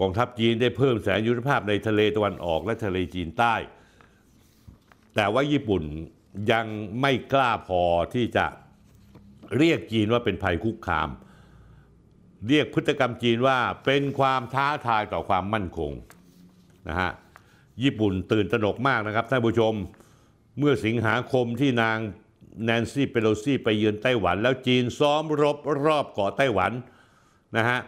[0.00, 3.54] กองทัพจีนได้เพิ่มแสนยุทธภาพในทะเลตะวันออกและทะเลจีนใต้
[5.14, 5.82] แต่ว่าญี่ปุ่น
[6.52, 6.66] ยัง
[7.00, 7.82] ไม่กล้าพอ
[8.14, 8.46] ที่จะ
[9.58, 11.08] เรียกจีนว่าเป็นภัยคุกคาม
[12.48, 15.92] เรียกพฤติกรรมจีนว่าเป็นความท้าทายต่อความมั่นคง
[16.88, 17.10] นะฮะ
[17.82, 19.74] ญี่ปุ่นตื่นตระหนกมากนะครับท่านผู้ชม
[20.58, 21.98] เมื่อสิงหาคมที่นาง
[22.64, 26.72] แนนซี่เปโลซี่ไปเยือนไต้หวัน แล้วจีนซ้อมรบรอบเกาะไต้หวัน
[27.56, 27.80] นะฮะ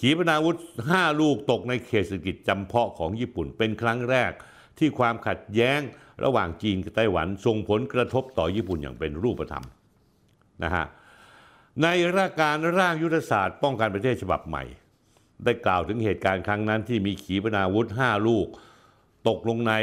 [0.00, 0.56] ขีปนาวุธ
[0.90, 4.32] 5 ลูกตกในเขตเศรษฐกิจจำเพาะของญี่ปุ่นเป็นครั้งแรก
[4.78, 5.80] ที่ความขัดแย้ง
[6.24, 9.64] ระหว่างจีนกับไต้หวันส่งผลกระทบต่อญี่ปุ่นอย่างเป็นรูปธรรม
[10.64, 10.86] นะฮะ
[11.82, 11.86] ใน
[12.18, 14.64] ราการร่างยุทธศาสตร์ป้องกันประเทศฉบับใหม่
[15.44, 18.46] ได้กล่าวถึงเหตุการณ์ครั้งนั้นที่มีขีปนาวุธ 5 ลูก
[19.28, 19.74] ตกลงใน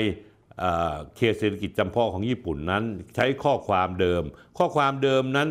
[0.60, 2.84] เอ่อเขตเศรษฐกิจจำเพาะของญี่ปุ่นนั้น
[3.16, 4.24] ใช้ข้อความเดิม
[4.58, 5.50] ข้อความเดิมนั้น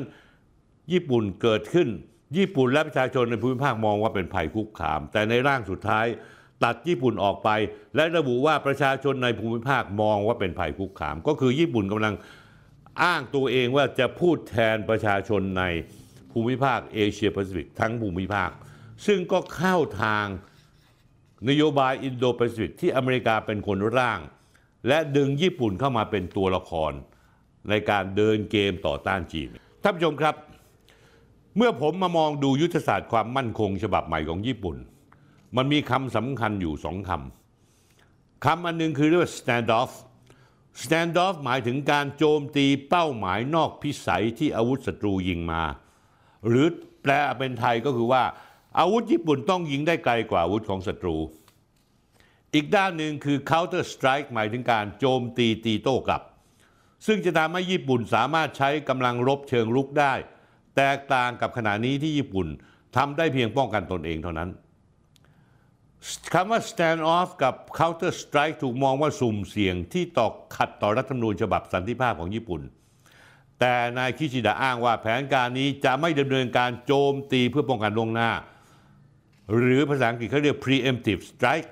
[0.93, 1.89] ญี่ปุ่นเกิดขึ้น
[2.37, 6.07] ญี่ปุ่นและประชาชนในภูมิภาคมองว่าเป็นภัยคุกคาม แต่ในร่างสุดท้าย
[6.65, 7.49] ตัดญี่ปุ่นออกไป
[7.97, 12.15] และระบุว่าประชาชนในภูมิภาคมองว่าเป็นภัยคุกคาม ก็คือญี่ปุ่นกำลัง
[13.03, 15.65] อ้างตัวเองว่าจะพูดแทนประชาชนใน
[16.33, 18.51] ภูมิภาคเอเชียแปซิฟิกทั้งภูมิภาค
[19.07, 20.27] ซึ่งก็เข้าทาง
[21.49, 24.21] นโยบายอินโดแปซิฟิกที่อเมริกาเป็นคนร่าง
[24.89, 26.93] และดึงญี่ปุ่นเข้ามาเป็นตัวละคร
[27.69, 29.49] ในการเดินเกมต่อต้านจีน
[29.83, 30.35] ท่านผู้ชมครับ
[31.57, 34.77] เมื่อผมมามองดูยุทธศาสตร์ความมั่นคงฉบับใหม่ของญี่ปุ่น
[35.57, 39.91] มันมีคำสำคัญอยู่สองคำคำอันหนึ่งคือเรียกว่า standoff
[40.83, 45.63] standoff หมายถึงการโจมตีเป้าหมายนอกพิสัยที่อาวุธศัตรูยิงมา
[46.49, 46.67] หรือ
[47.03, 48.23] แปลเป็นไทยก็คือว่า
[48.79, 51.17] อาวุธญี่ปุ่นต้องยิงได้ไกลกว่าอาวุธของศัตรู
[52.55, 56.23] อีกด้านหนึ่งคือ counter strike หมายถึงการโจมตีตีโต้กลับ
[57.07, 60.15] ซึ่งจะทำให้ญี่ปุ่นสามารถใช้กำลังรบเชิงรุกได้
[60.77, 62.47] แตกต่างกับขณะนี้ที่ญี่ปุ่น
[62.97, 64.51] ทำได้เพียงป้องกันตนเองเท่านั้น
[66.35, 72.63] คำว่า stand off กับ counter strike ถูกมองว่าสุ่มเสี่ยงที่ต่อขัดต่อรัฐธรรมนูญฉบับสันติภาพของญี่ปุ่น
[73.61, 78.31] แต่นายคิชิดะอ้างว่าแผนการนี้จะไม่ดำเนินการโจมตีเพื่อป้องกันล่วงหน้า
[79.57, 81.69] หรือภาษาอังกฤษเขาเรียก preemptive strike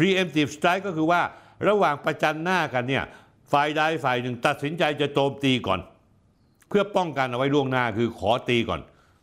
[0.00, 1.22] preemptive strike ก็คือว่า
[1.68, 3.04] ระหว่างประจันหน้ากันเนี่ย
[3.52, 5.80] ฝ่ายใดฝ่ายหนึ่งตัดสินใจจะโจมตีก่อน
[6.68, 8.80] เพื่อป้องกันเอาไว้ล่วงหน้าคือขอตีก่อน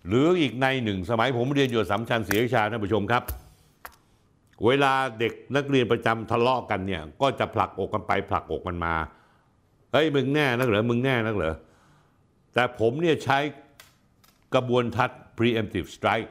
[0.07, 3.23] หรืออีกในหนึ่ง สมัยผมเรียนอยู่สัมชันศรีวิชาท่านผู้ชมครับ
[4.65, 8.93] เวลาเด็กนักเรียนประจำทะเลาะกันเนี่ยก็จะผลักอกกันไปผลักอกกันมา
[9.93, 11.55] เฮ้ยมึงแน่นักเหรอมึงแน่นักเหรอ
[12.53, 13.39] แต่ผมเนี่ยใช้
[14.55, 16.27] กระบวนทัศน์ preemptive strike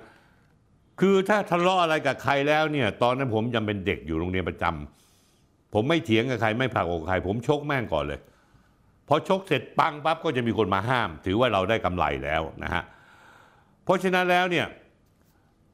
[1.00, 8.20] คือถ้าทะเลาะอะไรกับใครแล้วเนี่ยตอนนั้นผมยังเป็นเด็กอยู่โรงเรียนประจำผมไม่เถียงกับใครไม่ผลักอกใคร ผมชกแม่งก่อนเลย
[9.08, 12.82] พอชกเสร็จปังปั๊บก็จะมีคนมาห้าม ถือว่าเราได้กำไรแล้วนะฮะ
[13.84, 14.66] เพราะฉะนั้นแล้วเนี่ย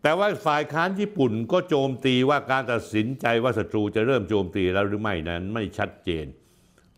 [0.03, 6.27] แต่ว่าฝ่ายค้านญี่ปุ่นก็โจมตีว่าการตัดสินใจว่าศัตรูจะเริ่มโจมตีแล้วหรือไม่นั้นไม่ชัดเจน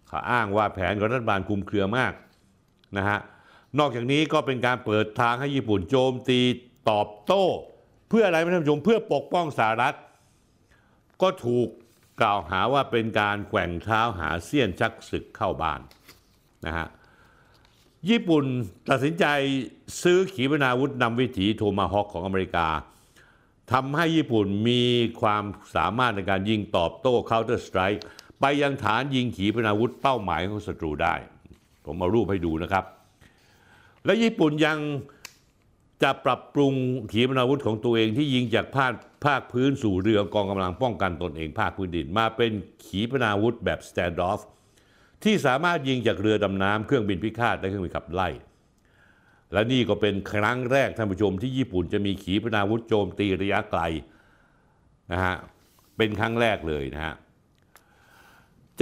[0.08, 2.12] เขาอ้างว่าแผนของรัฐบาลคุมเครือมาก
[2.96, 3.18] นะฮะ
[3.78, 6.40] นอกจากนี้ก็เป็นการเปิดทางให้ญี่ปุ่นโจมตี
[6.90, 7.46] ตอบโต้
[8.16, 9.94] พื่ออะไรไม่ท่านผู้ชมเพื่อปกป้องสหรัฐ
[11.22, 11.68] ก็ถูก
[12.20, 15.80] กล่าวหาว่าเป็นการแกว่งเท้าหาเสี้ยนชักศึกเข้าบ้าน
[16.66, 16.86] นะฮะ
[18.08, 18.44] ญี่ปุ่น
[18.90, 19.24] ตัดสินใจ
[20.02, 22.68] ซื้อขีปนาวุธนำวิถีโทมาฮอคของอเมริกา
[23.72, 24.82] ทำให้ญี่ปุ่นมี
[25.20, 25.44] ความ
[25.76, 28.00] สามารถในการยิงตอบโต้ Counter Strike
[28.40, 31.14] ไปยังฐานยิงขีปนาวุธเป้าหมายของศัตรูได้
[31.84, 32.84] ผมเอารูปให้ดูนะครับ
[34.04, 34.78] และญี่ปุ่นยัง
[36.04, 36.72] จะปรับปรุง
[37.12, 38.92] ขีปนาวุธของตัวเองที่ยิงจากภาค
[39.24, 42.50] ภาคพื้นสู่เรือกองกำลังป้องกันตนเองภาคพื้นดิน มาเป็น
[42.84, 44.40] ขีปนาวุธแบบ standoff
[45.24, 48.28] ที่สามารถยิงจากเรือดำน้ำเครื่องบินพิฆาตและเครื่องบินขับไล่
[49.52, 53.82] และนี่ก็เป็นครั้งแรกท่านผู้ชมที่ญี่ปุ่นจะมีขีปนาวุธโจมตีระยะไกล
[55.12, 55.36] นะฮะ
[55.96, 57.14] เป็นครั้งแรกเลยนะฮะ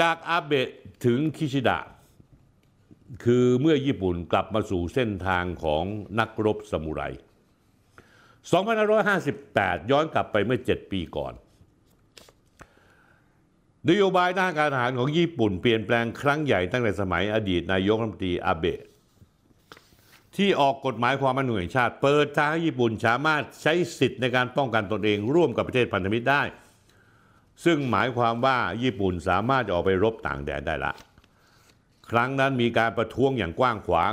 [0.00, 0.68] จากอาเบะ
[1.04, 1.78] ถึงคิชิดะ
[3.24, 5.84] คือเมื่อญี่ปุ่นกลับมาสู่เส้นทางของ
[6.18, 7.02] นักรบซามูไร
[9.02, 11.32] 2558 ย้อนกลับไปเมื่อ 7 ปีก่อน
[13.88, 18.80] นโยบายด้านการทหารของญี่ปุ่นเปลี่ยนแปลงครั้งใหญ่ตั้งแต่สมัยอดีตนายกรัฐมนตรีอาเบะ
[20.36, 26.42] ที่ออกกฎหมายความมั่นคงแห่งชาติ เปิดทางให้ญี่ปุ่นสามารถใช้สิทธิ์ในการป้องกันตนเองร่วมกับประเทศพันธมิตรได้
[27.64, 30.92] ซึ่งหมายความว่าญี่ปุ่นสามารถออกไปรบต่างแดนได้ละ
[32.12, 34.12] ครั้งนั้นมีการประท้วงอย่างกว้างขวาง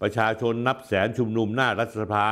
[0.00, 2.28] ประชาชนนับแสนชุมนุมหน้ารัฐสภา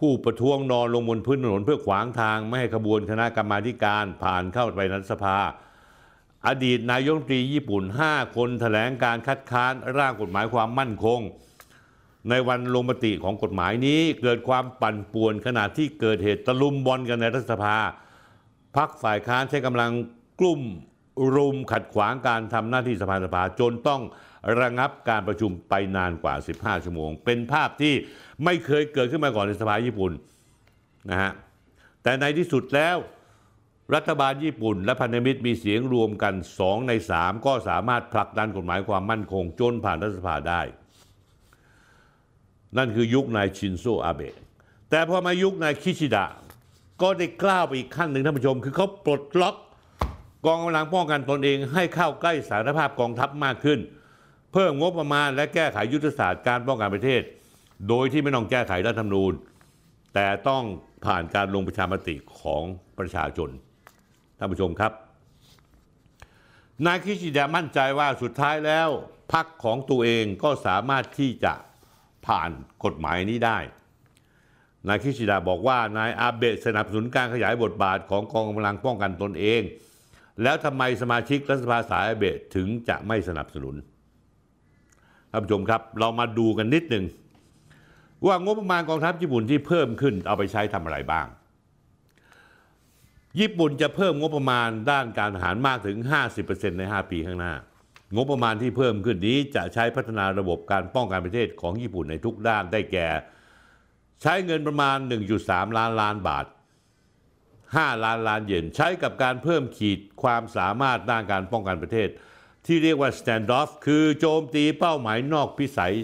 [0.00, 5.38] ผู้ประท้วงนอนลงบนพื้นถนนเพื่อขวางทางไม่ให้ขบวนคณะกรรมาการผ่านเข้าไปรัฐสภา
[6.46, 11.20] อดีตนายกรัฐมนตรีญี่ปุ่น 5 คนแถลงการคัดค้านร่างกฎหมายความมั่นคง
[12.30, 17.76] ในวันลงมติของกฎหมายนี้เกิดความปั่นป่วนขณะที่เกิดเหตุตะลุมบอลกันในรัฐสภา
[18.76, 19.90] พักฝ่ายค้านใช้กำลัง
[20.40, 20.60] กลุ่ม
[21.34, 24.02] รุมขัดขวางการทำหน้าที่สภาสภาจนต้อง
[24.60, 27.94] ระงับการประชุมไปนานกว่า 15 ชั่วโมง เป็นภาพที่
[28.44, 30.12] ไม่เคยเกิดขึ้นมาก่อนในสภาญี่ปุ่น
[31.10, 31.32] นะฮะ
[32.02, 32.96] แต่ในที่สุดแล้ว
[33.94, 40.62] รัฐบาลญี่ปุ่น และพันธมิตรมีเสียงรวมกัน 2 ใน 3 ก็สามารถผลักดันกฎหมายความมั่นคง จนผ่านรัฐสภาได้
[42.76, 44.36] นั่นคือยุคนายชินโซอาเบะ
[44.90, 46.26] แต่พอมายุคนายคิชิดะ
[47.02, 49.56] ก็ได้กล้าวไปอีกขั้นหนึ่งท่านผู้ชม คือเขาปลดล็อก
[50.46, 53.80] กองกำลังป้องกันตนเองให้เข้าใกล้สารภาพกองทัพมากขึ้น
[54.52, 57.22] เพิ่มงบประมาณและแก้ไขยุทธศาสตร์การป้องกันประเทศ
[57.88, 59.32] โดยที่ไม่ต้องแก้ไขรัฐธรรมนูญ
[60.14, 60.64] แต่ต้อง
[61.04, 62.64] ผ่านการลงประชามติของ
[62.98, 63.50] ประชาชน
[64.38, 64.92] ท่านผู้ชมครับ
[66.86, 68.88] นายคิชิดะมั่นใจว่าสุดท้ายแล้ว
[69.32, 71.54] พรรคของตัวเองก็สามารถที่จะ
[72.26, 72.50] ผ่าน
[72.84, 73.58] กฎหมายนี้ได้
[74.88, 79.62] นายคิชิดะบอกว่านายอาเบะสนับสนุนการขยายบทบาทของกองกำลังป้องกันตนเอง
[80.42, 83.74] แล้วทำไมสมาชิกรัฐสภาสายเบะถึงจะไม่สนับสนุน
[85.30, 87.04] ท่านผู้ชมครับ เรามาดูกันนิดหนึ่ง
[88.26, 91.26] ว่างบประมาณกองทัพญี่ปุ่นที่เพิ่มขึ้นเอาไปใช้ทำอะไรบ้าง
[93.40, 95.96] ญี่ปุ่นจะเพิ่มงบประมาณด้านการทหารมากถึง
[96.38, 97.54] 50%ใน 5 ปีข้างหน้า
[98.16, 103.08] งบประมาณที่เพิ่มขึ้นนี้จะใช้พัฒนาระบบการป้องกันประเทศของญี่ปุ่นในทุกด้านได้แก่
[104.22, 104.96] ใช้เงินประมาณ
[105.36, 106.44] 1.3 ล้านล้านบาท
[107.72, 112.08] 5 ล้านล้านเยนใช้กับการเพิ่มขีดความสามารถด้านการป้องกันประเทศ
[112.66, 115.94] ที่เรียกว่า standoff คือโจมตีเป้าหมายนอกพิสัย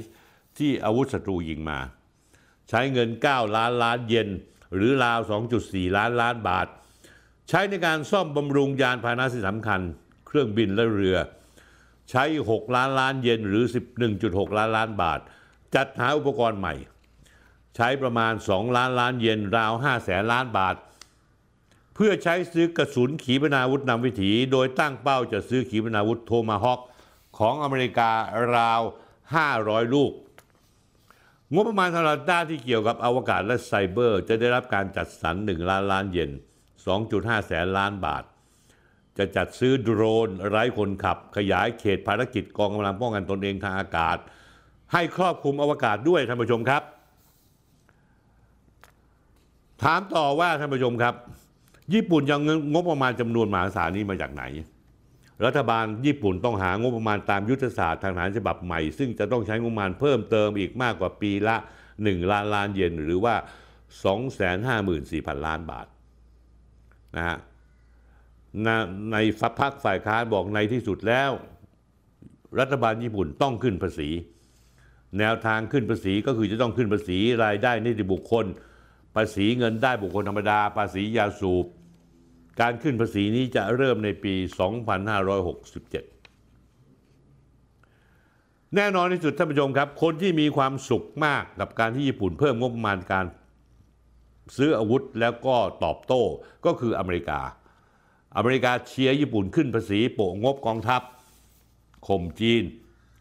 [0.58, 1.78] ที่อาวุธศัตรูยิงมา
[2.68, 4.28] ใช้เงิน 9 ล้านล้านเยน
[4.74, 5.20] หรือราว
[5.58, 6.66] 2.4 ล้านล้านบาท
[7.48, 9.80] ใช้ในการซ่อมบำรุงยานพาหนะที่สำคัญ
[10.26, 11.18] เครื่องบินและเรือ
[12.10, 13.64] ใช้ 6 ล้านล้านเยนหรือ
[14.10, 15.20] 11.6 ล้านล้านบาท
[15.74, 16.74] จัดหาอุปกรณ์ใหม่
[17.76, 20.76] ใช้ประมาณ 2 ล้านล้านเยนราว 5 แสนล้านบาท
[22.00, 26.80] เพื่อใช้ซื้อกระสุนขีปนาวุธนำวิถี โดยตั้งเป้าจะซื้อขีปนาวุธโทมาฮอค
[27.38, 28.10] ของอเมริกา
[28.56, 28.82] ราว
[29.38, 30.12] 500 ลูก
[31.54, 36.30] งบประมาณสำหรับด้านที่เกี่ยวกับอวกาศและไซเบอร์ จะได้รับการจัดสรร 1 ล้านล้านเยน
[36.88, 38.24] 2.5 แสนล้านบาท
[39.18, 44.16] จะจัดซื้อโดรนไร้คนขับ ขยายเขตภารกิจกองกำลังป้องกันตนเองทางอากาศ
[44.92, 46.82] ให้ครอบคลุมอวกาศด้วยท่านผู้ชมครับ
[49.84, 51.14] ถามต่อว่าท่านผู้ชมครับ
[51.94, 52.40] ญี่ปุ่นยัง
[52.72, 54.44] งบประมาณจำนวนมหาศาลนี้มาจากไหน
[55.44, 61.56] รัฐบาลญี่ปุ่นต้องหางบประมาณตามยุทธศาสตร์ทางทหารฉบับใหม่ ซึ่งจะต้องใช้งบประมาณเพิ่มเติมอีกมากกว่าปีละ
[61.92, 63.34] 1 ล้านล้านเยนหรือว่า
[64.16, 65.86] 254,000 ล้านบาท
[67.16, 67.36] นะฮะ
[69.12, 71.30] ในฝักพักฝ่ายค้านบอกในที่สุดแล้ว
[72.60, 74.08] รัฐบาลญี่ปุ่นต้องขึ้นภาษี
[75.18, 78.46] แนวทางขึ้นภาษีก็คือจะต้องขึ้นภาษีรายได้นิติบุคคล
[79.16, 81.66] ภาษีเงินได้บุคคลธรรมดา ภาษียาสูบ
[82.60, 84.38] การขึ้นภาษีนี้จะเริ่มในปี 2567
[88.74, 93.26] แน่นอนที่สุดท่านผู้ชมครับ คนที่มีความสุขมากกับการที่ญี่ปุ่นเพิ่มงบประมาณการ
[94.56, 96.22] ซื้ออาวุธแล้วก็ตอบโต้
[96.66, 97.40] ก็คืออเมริกา
[98.36, 101.02] อเมริกาเชียร์ญี่ปุ่นขึ้นภาษีโปะงบกองทัพ
[102.06, 102.62] ข่มจีน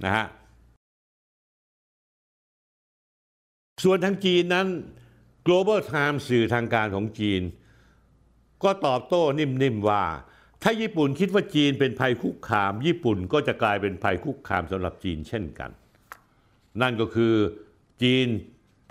[0.03, 0.25] นะฮะ
[3.83, 4.67] ส่วนทางจีนนั้น
[5.47, 7.41] Global Times สื่อทางการของจีน
[8.63, 10.03] ก็ตอบโต้นิ่มๆว่า
[10.63, 15.69] ถ้าญี่ปุ่นคิดว่าจีนเป็นภัยคุกคาม ญี่ปุ่นก็จะกลายเป็นภัยคุกคามสำหรับจีนเช่นกัน
[16.81, 17.33] นั่นก็คือ
[18.01, 18.27] จีน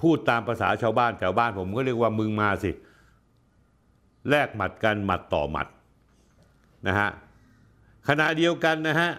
[0.02, 2.70] พูดตามภาษาชาวบ้านแถวบ้านผมก็เรียกว่ามึงมาสิ
[4.30, 5.66] แลกหมัดกันหมัดต่อหมัด
[6.86, 7.10] นะฮะ
[8.08, 9.10] ขณะเดียวกันนะฮะ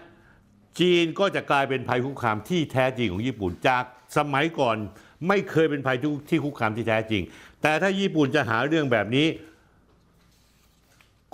[0.80, 3.84] จีนก็จะกลายเป็นภัยคุกคามที่แท้จริงของญี่ปุ่นจาก
[4.16, 4.76] สมัยก่อน
[5.28, 5.96] ไม่เคยเป็นภัย
[6.28, 7.22] ที่คุกคามที่แท้จริง
[7.62, 9.26] แต่ถ้าญี่ปุ่นจะหาเรื่องแบบนี้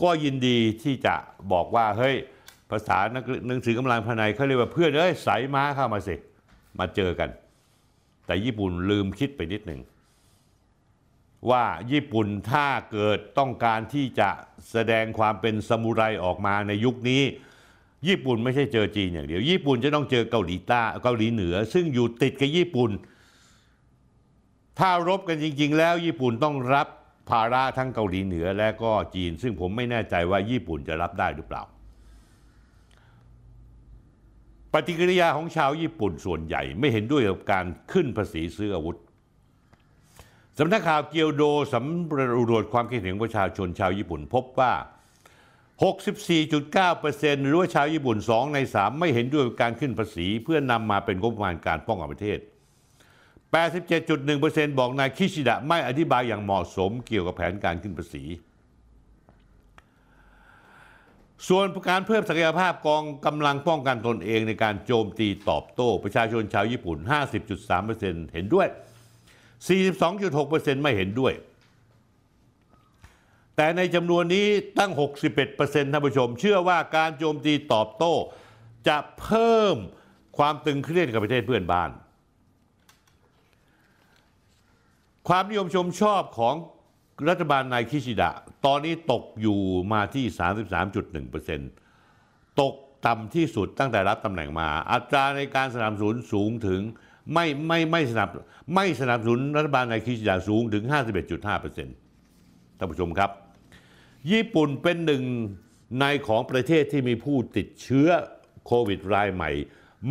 [0.02, 1.14] ก็ยินดีที่จะ
[1.52, 2.16] บอกว่าเฮ้ย
[2.70, 2.98] ภาษา
[3.48, 6.16] หนังสือกำลังภายในเขาเรียกว่าเพื่อนเอ้ยใส่ม้าเข้ามาสิ
[6.78, 7.30] มาเจอกัน
[8.26, 9.80] แต่ญี่ปุ่นลืมคิดไปนิดหนึ่ง
[11.50, 14.30] ว่าญี่ปุ่นถ้าเกิดต้องการที่จะ
[14.70, 17.22] แสดงความเป็นสมุไรออกมาในยุคนี้
[18.08, 22.90] ญี่ปุ่นไม่ใช่เจอจีนอย่างเดียว ญี่ปุ่นจะต้องเจอเกาหลีใต้เกาหลีเหนือ ซึ่งอยู่ติดกับญี่ปุ่น
[24.78, 26.88] ถ้ารบกันจริง ๆ แล้วญี่ปุ่นต้องรับ
[27.30, 31.62] ภาระทั้งเกาหลีเหนือและก็จีน ซึ่งผมไม่แน่ใจว่าญี่ปุ่นจะรับได้หรือเปล่า
[34.72, 38.96] ปฏิกิริยาของชาวญี่ปุ่นส่วนใหญ่ไม่เห็นด้วยกับการขึ้นภาษีซื้ออาวุธ
[40.58, 41.42] สำนักข่าวเกียวโด
[41.74, 44.72] สำรวจความคิดเห็นของประชาชนชาวญี่ปุ่นพบว่า
[45.84, 52.38] 64.9%หรือว่าชาวญี่ปุ่น 2 ใน 3 ไม่เห็นด้วยกับการขึ้นภาษี เพื่อนำมาเป็นงบประมาณการป้องกันประเทศ
[53.54, 58.24] 87.1%บอกนายคิชิดะไม่อธิบายอย่างเหมาะสมเกี่ยวกับแผนการขึ้นภาษี
[61.48, 66.98] ส่วนการเพิ่มศักยภาพกองกำลังป้องกันตนเองในการโจมตีตอบโต้ ประชาชนชาวญี่ปุ่น
[67.64, 68.68] 50.3%เห็นด้วย
[69.70, 71.32] 42.6%ไม่เห็นด้วย
[73.56, 74.46] แต่ในจำนวนนี้
[74.78, 74.92] ตั้ง
[75.38, 78.14] 61%ท่านผู้ชม เชื่อว่าการโจมตีตอบโต้
[78.88, 79.76] จะเพิ่ม
[80.38, 81.90] ความตึงเครียดกับประเทศเพื่อนบ้าน
[85.28, 86.54] ความนิยมชมชอบของ
[87.28, 88.30] รัฐบาลนายคิชิดะ
[88.66, 89.60] ตอนนี้ตกอยู่
[89.92, 90.24] มาที่
[91.82, 92.74] 33.1%ตก
[93.06, 96.80] ต่ำที่สุดตั้งแต่รับตำแหน่งมา อัตราในการสนับสนุนสูงถึง
[97.32, 98.28] ไม่ไม่ไม่สนับ
[98.74, 100.84] ไม่สนับสนุนรัฐบาลนายคิชิดะสูงถึง
[101.40, 103.30] 51.5%ท่านผู้ชมครับ
[104.30, 105.22] ญี่ปุ่นเป็นหนึ่ง
[106.00, 108.08] ในของประเทศที่มีผู้ติดเชื้อ
[108.66, 109.50] โควิดรายใหม่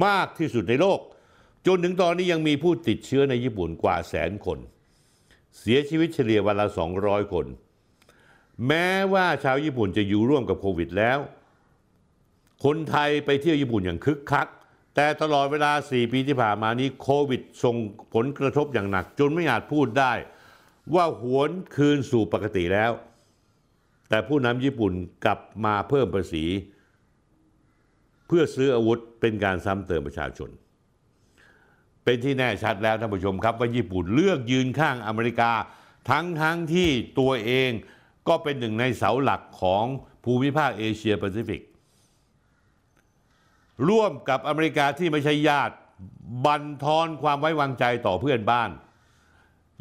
[0.05, 0.99] มากที่สุดในโลก
[1.67, 4.59] จนถึงตอนนี้ยังมีผู้ติดเชื้อในญี่ปุ่นกว่าแสนคน
[5.59, 6.67] เสียชีวิตเฉลี่ยวันละ
[6.99, 7.45] 200 คน
[8.67, 11.19] แม้ว่าชาวญี่ปุ่นจะอยู่ร่วมกับโควิดแล้ว
[12.65, 14.47] คนไทยไปเที่ยวญี่ปุ่นอย่างคึกคัก
[14.95, 17.75] แต่ตลอดเวลา 4 ปีที่ผ่านมานี้โควิดส่ง
[18.13, 20.13] ผลกระทบอย่างหนัก จนไม่อาจพูดได้
[20.95, 22.91] ว่าหวนคืนสู่ปกติแล้ว
[24.09, 24.93] แต่ผู้นำญี่ปุ่น
[25.25, 26.45] กลับมาเพิ่มภาษี
[28.27, 30.49] เพื่อซื้ออาวุธเป็นการซ้ำเติมประชาชน
[32.03, 35.51] เป็นที่แน่ชัดแล้วท่านผู้ชมครับ ว่าญี่ปุ่นเลือกยืนข้างอเมริกา
[36.09, 36.89] ทั้งทั้งที่
[37.19, 37.71] ตัวเอง
[38.27, 39.85] ก็เป็นหนึ่งในเสาหลักของ
[40.23, 41.61] ภูมิภาคเอเชียแปซิฟิก
[43.87, 45.75] ร่วมกับอเมริกาที่ไม่ใช่ญาติ
[46.45, 48.69] บันทอนความไว้วางใจต่อเพื่อนบ้าน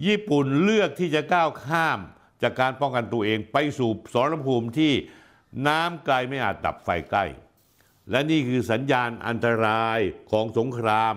[0.06, 1.98] ญี่ปุ่นเลือกที่จะก้าวข้าม
[2.42, 4.92] จากการป้องกันตัวเองไปสู่สรภูมิที่
[5.66, 7.24] น้ำไกลไม่อาจดับไฟใกล้
[8.10, 9.98] และนี่คือสัญญาณอันตราย
[10.30, 11.14] ของสงคราม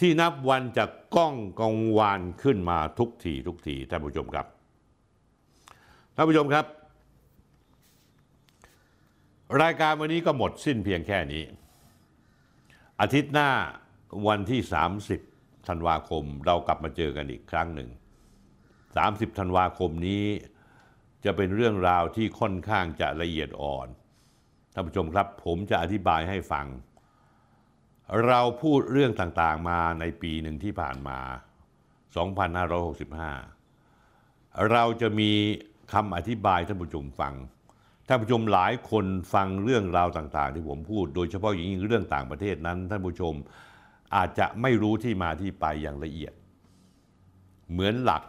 [0.00, 0.84] ที่นับวันจะ
[1.14, 4.46] ก้องกังวานขึ้นมาทุกทีทุกทีท่านผู้ชมครับ
[6.16, 6.64] ท่านผู้ชมครับ
[9.62, 11.42] รายการวันนี้ก็หมดสิ้นเพียงแค่นี้
[13.00, 13.50] อาทิตย์หน้า
[14.28, 14.60] วันที่
[15.14, 17.88] 30ธันวาคมเรากลับมาเจอกันอีกครั้งหนึ่ง
[18.84, 20.24] 30ธันวาคมนี้
[21.24, 23.88] จะเป็นเรื่องราวที่ค่อนข้างจะละเอียดอ่อน
[24.72, 26.66] ท่านผู้ชมครับ ผมจะอธิบายให้ฟัง
[28.26, 31.18] เราพูดเรื่องต่างๆมาในปีหนึ่งที่ผ่านมา
[33.70, 35.30] 2565 เราจะมี
[35.92, 37.34] คำอธิบายท่านผู้ชมฟัง
[38.06, 43.34] ท่านผู้ชมหลายคนฟังเรื่องราวต่างๆ ที่ผมพูด โดยเฉพาะอย่างยิ่งเรื่องต่างประเทศนั้น ท่านผู้ชม
[44.16, 46.32] อาจจะไม่รู้ที่มาที่ไปอย่างละเอียด
[47.70, 48.22] เหมือนหลัก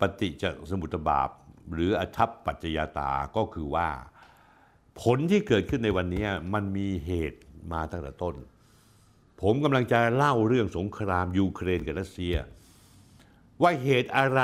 [0.00, 1.28] ปฏิจจสมุตบาป
[1.72, 3.88] หรืออทัปปัจจยตาก็คือว่า
[5.00, 7.40] ผลที่เกิดขึ้นในวันนี้มันมีเหตุ
[7.72, 8.34] มาตั้งแต่ต้น
[9.42, 12.34] ผมกำลังจะเล่าเรื่องสงครามยูเครนกับรัสเซีย
[13.62, 14.40] ว่าเหตุอะไร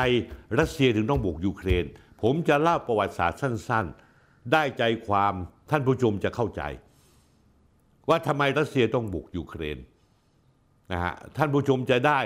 [0.58, 1.84] รัสเซียถึงต้องบุกยูเครน
[2.22, 3.86] ผมจะเล่าประวัติศาสตร์สั้น
[4.18, 5.34] ๆ ได้ใจความ
[5.70, 6.62] ท่านผู้ชมจะเข้าใจ
[8.08, 9.78] ว่าทำไมรัสเซียต้องบุกยูเครน
[10.92, 12.20] นะฮะท่านผู้ชมจะได้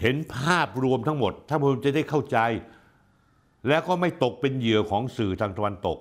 [0.00, 2.38] เห็นภาพรวมทั้งหมดท่านผู้ชมจะได้เข้าใจ
[3.68, 5.98] แล้วก็ไม่ตกเป็นเหยื่อของสื่อทางตะวันตก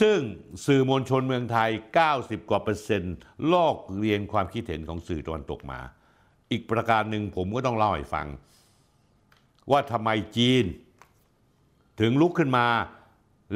[0.00, 0.18] ซึ่ง
[0.66, 1.70] สื่อมวลชนเมืองไทย
[2.10, 3.14] 90 กว่าเปอร์เซ็นต์
[3.52, 5.80] ลอกเรียนความคิดเห็นของสื่อตะวันตกมา
[6.50, 8.26] อีกประการหนึ่งผมก็ต้องเล่าให้ฟัง
[9.70, 10.64] ว่าทำไมจีน
[12.00, 12.66] ถึงลุกขึ้นมา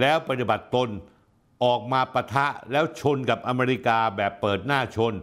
[0.00, 0.88] แล้วปฏิบัติตน
[1.64, 5.14] ออกมาปะทะแล้วชนกับอเมริกาแบบเปิดหน้าชน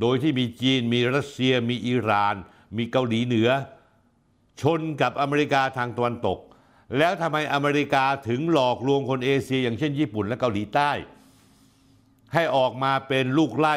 [0.00, 2.34] โดยที่มีจีน มีรัสเซีย มีอิหร่าน
[2.76, 3.50] มีเกาหลีเหนือ
[4.62, 6.38] ชนกับอเมริกาทางตะวันตก
[6.96, 10.90] แล้วทำไมอเมริกาถึงหลอกลวงคนเอเชีย อย่างเช่นญี่ปุ่นและเกาหลีใต้
[12.34, 13.76] ให้ออกมาเป็นลูกไล่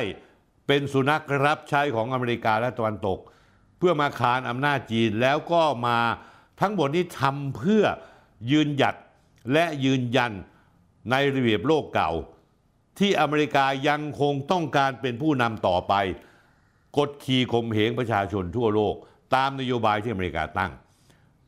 [0.67, 3.19] เป็นสุนัขรับใช้ของอเมริกาและตะวันตก
[3.77, 5.99] เพื่อมาคานอำนาจจีนแล้วก็มา
[6.61, 7.83] ทั้งหมดนี้ทำเพื่อ
[8.51, 8.95] ยืนหยัด
[9.53, 10.31] และยืนยัน
[11.11, 12.11] ในระเบียบโลกเก่า
[12.99, 15.93] ที่อเมริกายังคงต้องการเป็นผู้นำต่อไป
[16.97, 18.95] กดขี่ข่มเหงประชาชนทั่วโลก
[19.35, 20.71] ตามนโยบายที่อเมริกาตั้ง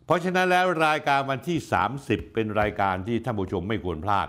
[0.05, 1.57] เพราะฉะนั้นแล้วรายการวันที่
[1.95, 4.27] 30 เป็นรายการที่ท่านผู้ชมไม่ควรพลาด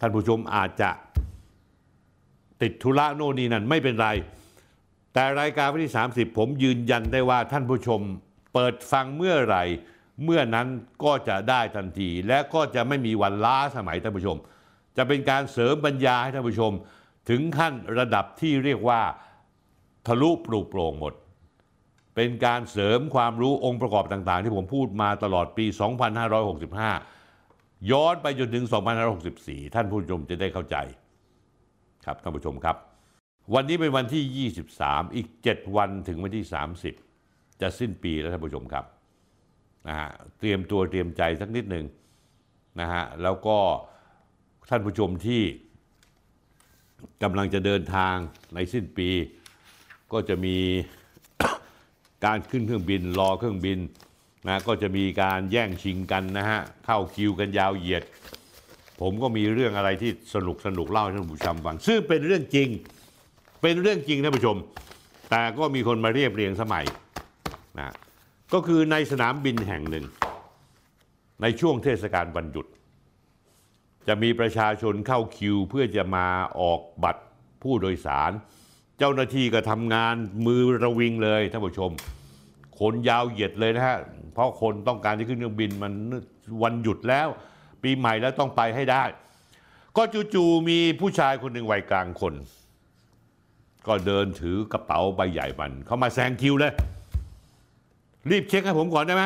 [0.00, 0.90] ท่านผู้ชมอาจจะ
[2.62, 4.08] ติดธุระโน่นนี่นั่นไม่เป็นไร
[5.12, 8.00] แต่รายการวันที่ 30 ผมยืนยันได้ว่าท่านผู้ชม
[8.54, 9.64] เปิดฟังเมื่อไหร่
[10.24, 10.66] เมื่อนั้น
[11.04, 14.36] ก็จะได้ทันที และก็จะไม่มีวันล้าสมัยท่านผู้ชม
[14.96, 16.72] จะเป็นการเสริมปัญญาให้ท่านผู้ชม
[17.28, 19.00] ถึงขั้นระดับที่เรียกว่า
[20.06, 21.14] ทะลุปลุกโปร่งหมด
[22.16, 25.64] เป็นการเสริมความรู้องค์ประกอบต่าง ๆ ที่ผมพูดมาตลอดปี
[26.98, 28.64] 2565 ย้อนไปจนถึง
[29.20, 30.76] 2564 ท่านผู้ชมจะได้เข้าใจ
[32.04, 32.76] ครับท่านผู้ชมครับ
[33.54, 36.44] วันนี้เป็นวันที่ 23 อีก 7 วันถึงวันที่
[37.02, 38.84] 30 จะสิ้นปีแล้วท่านผู้ชมครับ
[39.88, 41.84] นะฮะเตรียมตัวเตรียมใจสักนิดหนึ่ง
[42.80, 43.58] นะฮะแล้วก็
[44.70, 45.42] ท่านผู้ชมที่
[47.22, 48.14] กำลังจะเดินทาง
[48.54, 49.08] ในสิ้นปี
[50.12, 50.56] ก็จะมี
[52.26, 53.78] การขึ้นเครื่องบินรอเครื่องบิน
[54.48, 58.02] นะก็จะมีการแย่งชิงกันนะฮะเข้าคิวกันยาวเหยียด
[59.00, 62.68] ผมก็มีเรื่องอะไรที่สนุกสนุกเล่าให้ท่านผู้ชมฟัง ซึ่งเป็นเรื่องจริง
[63.62, 64.56] เป็นเรื่องจริงท่านผู้ชม
[65.30, 66.84] แต่ก็มีคนมาเรียบเรียงสมัย
[67.78, 67.94] นะ
[68.52, 70.04] ก็คือในสนามบินแห่งหนึ่ง
[71.42, 72.66] ในช่วงเทศกาลวันหยุด
[74.08, 76.26] จะมีประชาชนเข้าคิวเพื่อจะมา
[76.60, 77.22] ออกบัตร
[77.62, 78.32] ผู้โดยสาร
[78.98, 80.14] เจ้าหน้าที่ก็ทำงาน
[80.46, 81.90] มือระวิงเลยท่านผู้ชม
[82.80, 83.98] คนยาวเหยียดเลยนะฮะ
[84.32, 85.92] เพราะคนต้องการที่ขึ้นเครื่องบินมัน
[86.62, 87.28] วันหยุดแล้ว
[87.82, 89.04] ปีใหม่แล้วต้องไปให้ได้
[89.96, 90.02] ก็
[90.34, 92.34] จู่ๆมีผู้ชายคนหนึ่งวัยกลางคน
[93.86, 96.72] ก็เดินถือกระเป๋าใบใหญ่มัน เข้ามาแซงคิวเลย
[98.30, 99.24] รีบเช็คให้ผมก่อนได้ไหม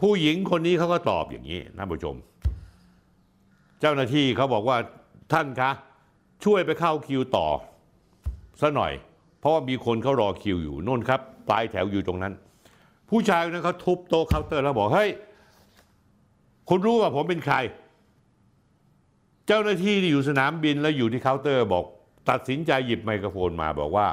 [0.00, 2.16] ผู้หญิงคนนี้เขาก็ตอบอย่างนี้ท่านผู้ชม
[3.80, 4.76] เจ้าหน้าที่เขาบอกว่า
[5.32, 5.70] ท่านคะ
[6.44, 7.48] ช่วยไปเข้าคิวต่อ
[8.60, 8.92] ซะหน่อย
[9.40, 12.32] เพราะว่ามีคนเขารอคิวอยู่โน่นครับปลายแถวอยู่ตรงนั้น
[13.10, 15.10] ผู้ชายคนนั้นเขาทุบโต๊ะเคาน์เตอร์แล้วบอกเฮ้ย
[16.68, 17.56] คุณรู้ว่าผมเป็นใคร
[19.46, 21.84] เจ้าหน้าที่ที่อยู่สนามบินแล้วอยู่ที่เคาน์เตอร์บอก
[22.30, 24.06] ตัดสินใจหยิบไมโครโฟนมาบอกว่า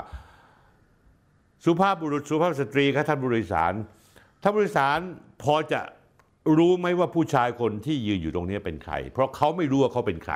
[1.65, 3.73] สุภาพบุรุษสุภาพสตรีครับท่านผู้โดยสาร
[4.41, 4.99] ท่านผู้โดยสาร
[5.43, 5.79] พอจะ
[6.57, 10.35] รู้ไหมว่าผู้ชายคนที่ยืนอยู่ตรงนี้เป็นใคร เพราะเขาไม่รู้ว่าเขาเป็นใคร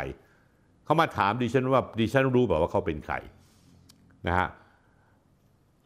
[0.86, 3.16] เขามาถามดิฉันว่าดิฉันรู้แบบว่าเขาเป็นใคร
[4.28, 4.50] นะฮะ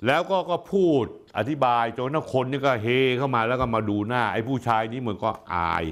[0.07, 1.03] แล้วก็ก็พูด
[1.38, 2.88] อธิบายจนนักคนนี่ก็เฮ
[3.18, 5.84] เข้ามาแล้วก็มาดูหน้า ไอ้ผู้ชายนี้มันก็อาย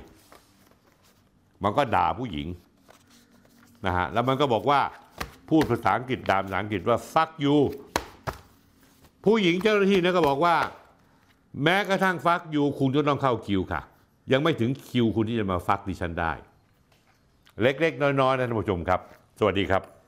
[1.63, 2.47] มันก็ด่าผู้หญิง
[3.85, 4.79] นะฮะแล้วมันก็บอกว่า
[5.49, 7.57] พูดภาษาอังกฤษด่าภาษาอังกฤษว่า fuck you
[9.25, 10.55] ผู้หญิงเจ้าหน้าที่นั่นก็บอกว่า
[11.63, 13.81] แม้กระทั่งฟักยูคุณก็ต้องเข้าคิวค่ะ
[14.31, 16.31] ยังไม่ถึงคิวคุณที่จะมาฟักดิฉันได้
[17.61, 18.99] เล็กๆ น้อยๆนะท่านผู้ชมครับ
[19.39, 19.98] สวัสดีครับ